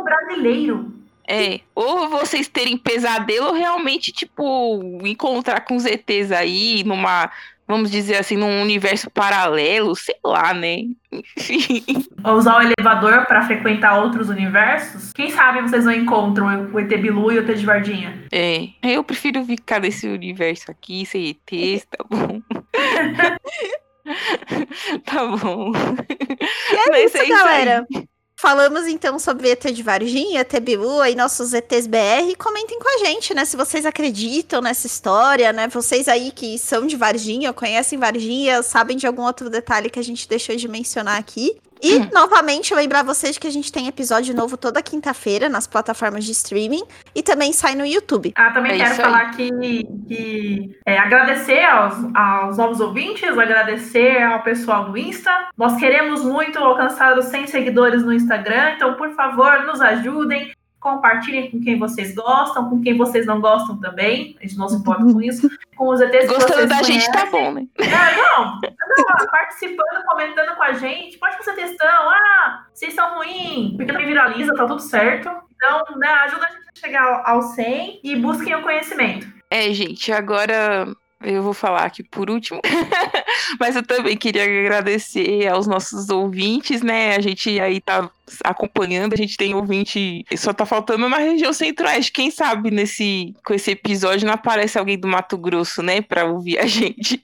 brasileiro. 0.01 1.02
É, 1.27 1.61
ou 1.73 2.09
vocês 2.09 2.47
terem 2.47 2.77
pesadelo 2.77 3.47
ou 3.47 3.53
realmente, 3.53 4.11
tipo, 4.11 4.81
encontrar 5.03 5.61
com 5.61 5.75
os 5.75 5.85
ETs 5.85 6.31
aí 6.31 6.83
numa, 6.83 7.31
vamos 7.67 7.89
dizer 7.89 8.17
assim, 8.17 8.35
num 8.35 8.61
universo 8.61 9.09
paralelo, 9.09 9.95
sei 9.95 10.15
lá, 10.23 10.53
né? 10.53 10.79
Enfim. 11.37 11.83
Ou 12.23 12.33
usar 12.35 12.57
o 12.57 12.61
elevador 12.61 13.25
para 13.25 13.41
frequentar 13.43 14.01
outros 14.01 14.29
universos. 14.29 15.13
Quem 15.13 15.31
sabe 15.31 15.61
vocês 15.61 15.85
não 15.85 15.93
encontram 15.93 16.69
o 16.73 16.79
ET 16.79 16.89
Bilu 16.89 17.31
e 17.31 17.39
o 17.39 17.49
ET 17.49 17.57
de 17.57 17.65
Vardinha. 17.65 18.23
É, 18.31 18.69
eu 18.83 19.03
prefiro 19.03 19.45
ficar 19.45 19.79
nesse 19.79 20.07
universo 20.07 20.69
aqui, 20.69 21.05
sem 21.05 21.29
ETs, 21.29 21.85
tá 21.85 22.03
bom? 22.09 22.41
tá 25.05 25.25
bom. 25.25 25.71
E 26.71 26.75
é 26.75 26.89
Mas 26.89 27.05
isso, 27.05 27.17
é 27.17 27.23
isso 27.23 27.29
galera. 27.29 27.87
Aí. 27.93 28.07
Falamos 28.43 28.87
então 28.87 29.17
sobre 29.19 29.51
ET 29.51 29.63
de 29.71 29.81
Varginha, 29.81 30.45
Bilu, 30.61 30.99
aí 30.99 31.15
nossos 31.15 31.53
ETs 31.53 31.87
BR. 31.87 32.35
Comentem 32.37 32.77
com 32.77 32.89
a 32.89 33.05
gente, 33.05 33.33
né? 33.33 33.45
Se 33.45 33.55
vocês 33.55 33.85
acreditam 33.85 34.61
nessa 34.61 34.85
história, 34.85 35.53
né? 35.53 35.69
Vocês 35.69 36.09
aí 36.09 36.29
que 36.29 36.59
são 36.59 36.85
de 36.85 36.97
Varginha, 36.97 37.53
conhecem 37.53 37.97
Varginha, 37.97 38.61
sabem 38.61 38.97
de 38.97 39.07
algum 39.07 39.21
outro 39.21 39.49
detalhe 39.49 39.89
que 39.89 39.97
a 39.97 40.03
gente 40.03 40.27
deixou 40.27 40.57
de 40.57 40.67
mencionar 40.67 41.17
aqui. 41.17 41.55
E, 41.83 41.97
hum. 41.97 42.09
novamente, 42.13 42.73
lembrar 42.73 43.03
vocês 43.03 43.37
que 43.37 43.45
a 43.45 43.51
gente 43.51 43.69
tem 43.69 43.87
episódio 43.87 44.33
novo 44.33 44.55
toda 44.55 44.81
quinta-feira 44.81 45.49
nas 45.49 45.67
plataformas 45.67 46.23
de 46.23 46.31
streaming 46.31 46.83
e 47.13 47.21
também 47.21 47.51
sai 47.51 47.75
no 47.75 47.85
YouTube. 47.85 48.31
Ah, 48.37 48.51
também 48.51 48.71
é 48.71 48.77
quero 48.77 48.95
falar 48.95 49.31
que, 49.31 49.49
que 50.07 50.77
é, 50.85 50.97
agradecer 50.97 51.65
aos, 51.65 51.95
aos 52.15 52.57
novos 52.57 52.79
ouvintes, 52.79 53.37
agradecer 53.37 54.23
ao 54.23 54.41
pessoal 54.43 54.85
do 54.85 54.97
Insta. 54.97 55.49
Nós 55.57 55.75
queremos 55.75 56.23
muito 56.23 56.57
alcançar 56.57 57.17
os 57.17 57.25
100 57.25 57.47
seguidores 57.47 58.01
no 58.01 58.13
Instagram, 58.13 58.75
então, 58.75 58.93
por 58.93 59.11
favor, 59.13 59.65
nos 59.65 59.81
ajudem 59.81 60.53
compartilhem 60.83 61.49
com 61.49 61.61
quem 61.61 61.79
vocês 61.79 62.13
gostam, 62.13 62.69
com 62.69 62.81
quem 62.81 62.97
vocês 62.97 63.25
não 63.25 63.39
gostam 63.39 63.77
também. 63.77 64.35
A 64.39 64.43
gente 64.43 64.57
não 64.57 64.67
se 64.67 64.75
importa 64.75 65.01
com 65.01 65.21
isso. 65.21 65.49
Com 65.77 65.87
os 65.87 66.01
ETs 66.01 66.27
Gostando 66.27 66.45
que 66.45 66.53
vocês 66.53 66.69
da 66.69 66.75
conhecem. 66.75 66.99
gente 66.99 67.11
tá 67.11 67.25
bom, 67.27 67.51
né? 67.53 67.65
É, 67.79 68.15
não, 68.15 68.59
não, 68.59 69.27
participando, 69.31 70.05
comentando 70.05 70.55
com 70.55 70.63
a 70.63 70.73
gente. 70.73 71.17
Pode 71.17 71.37
fazer 71.37 71.53
questão. 71.53 71.87
Ah, 71.87 72.65
vocês 72.73 72.93
são 72.93 73.15
ruins, 73.15 73.71
porque 73.71 73.85
também 73.85 74.05
viraliza, 74.05 74.53
tá 74.53 74.67
tudo 74.67 74.81
certo. 74.81 75.31
Então, 75.55 75.97
né, 75.97 76.09
ajuda 76.25 76.45
a 76.45 76.49
gente 76.51 76.69
a 76.75 76.79
chegar 76.79 77.23
ao 77.25 77.41
100 77.41 78.01
e 78.03 78.15
busquem 78.17 78.53
o 78.53 78.61
conhecimento. 78.61 79.25
É, 79.49 79.71
gente, 79.71 80.11
agora 80.11 80.85
eu 81.23 81.41
vou 81.41 81.53
falar 81.53 81.83
aqui 81.83 82.03
por 82.03 82.29
último, 82.29 82.59
mas 83.59 83.75
eu 83.77 83.83
também 83.83 84.17
queria 84.17 84.43
agradecer 84.43 85.47
aos 85.47 85.65
nossos 85.65 86.09
ouvintes, 86.09 86.81
né? 86.81 87.15
A 87.15 87.21
gente 87.21 87.59
aí 87.59 87.79
tá 87.79 88.09
acompanhando, 88.43 89.13
a 89.13 89.17
gente 89.17 89.35
tem 89.35 89.53
ouvinte, 89.53 90.25
só 90.37 90.53
tá 90.53 90.65
faltando 90.65 91.09
na 91.09 91.17
região 91.17 91.51
centro-oeste. 91.51 92.11
Quem 92.11 92.31
sabe 92.31 92.71
nesse 92.71 93.33
com 93.45 93.53
esse 93.53 93.71
episódio 93.71 94.25
não 94.25 94.33
aparece 94.33 94.77
alguém 94.77 94.97
do 94.97 95.07
Mato 95.07 95.37
Grosso, 95.37 95.83
né, 95.83 96.01
para 96.01 96.25
ouvir 96.25 96.57
a 96.57 96.65
gente. 96.67 97.21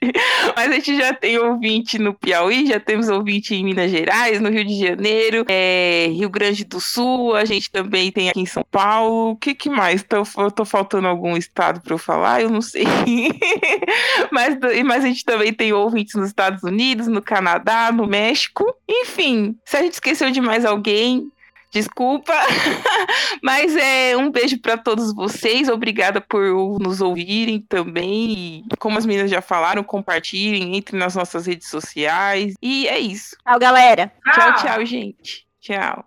Mas 0.55 0.69
a 0.69 0.73
gente 0.73 0.97
já 0.97 1.13
tem 1.13 1.37
ouvinte 1.37 1.97
no 1.97 2.13
Piauí, 2.13 2.67
já 2.67 2.79
temos 2.79 3.07
ouvinte 3.07 3.55
em 3.55 3.63
Minas 3.63 3.89
Gerais, 3.89 4.41
no 4.41 4.49
Rio 4.49 4.65
de 4.65 4.77
Janeiro, 4.77 5.45
é, 5.47 6.07
Rio 6.11 6.29
Grande 6.29 6.65
do 6.65 6.81
Sul, 6.81 7.35
a 7.35 7.45
gente 7.45 7.71
também 7.71 8.11
tem 8.11 8.29
aqui 8.29 8.41
em 8.41 8.45
São 8.45 8.65
Paulo. 8.69 9.31
O 9.31 9.35
que 9.35 9.55
que 9.55 9.69
mais? 9.69 10.03
Tô, 10.03 10.23
tô 10.51 10.65
faltando 10.65 11.07
algum 11.07 11.37
estado 11.37 11.81
para 11.81 11.93
eu 11.93 11.97
falar? 11.97 12.41
Eu 12.41 12.49
não 12.49 12.61
sei. 12.61 12.83
mas, 14.31 14.57
mas 14.85 15.03
a 15.05 15.07
gente 15.07 15.23
também 15.23 15.53
tem 15.53 15.71
ouvintes 15.71 16.15
nos 16.15 16.27
Estados 16.27 16.63
Unidos, 16.63 17.07
no 17.07 17.21
Canadá, 17.21 17.91
no 17.91 18.05
México. 18.05 18.65
Enfim, 18.87 19.55
se 19.65 19.77
a 19.77 19.81
gente 19.81 19.93
esqueceu 19.93 20.29
de 20.31 20.41
mais 20.41 20.65
alguém 20.65 20.88
alguém. 20.89 21.31
Desculpa, 21.71 22.33
mas 23.43 23.75
é 23.75 24.17
um 24.17 24.31
beijo 24.31 24.59
para 24.59 24.75
todos 24.75 25.13
vocês. 25.13 25.69
Obrigada 25.69 26.19
por 26.19 26.79
nos 26.79 26.99
ouvirem 26.99 27.61
também. 27.61 28.65
E, 28.71 28.77
como 28.79 28.97
as 28.97 29.05
meninas 29.05 29.29
já 29.29 29.39
falaram, 29.39 29.83
compartilhem, 29.83 30.75
entrem 30.75 30.99
nas 30.99 31.13
nossas 31.13 31.45
redes 31.45 31.69
sociais. 31.69 32.55
E 32.59 32.87
é 32.87 32.97
isso. 32.97 33.37
Tchau, 33.47 33.59
galera. 33.59 34.11
Tchau, 34.33 34.55
tchau, 34.55 34.85
gente. 34.85 35.45
Tchau. 35.61 36.05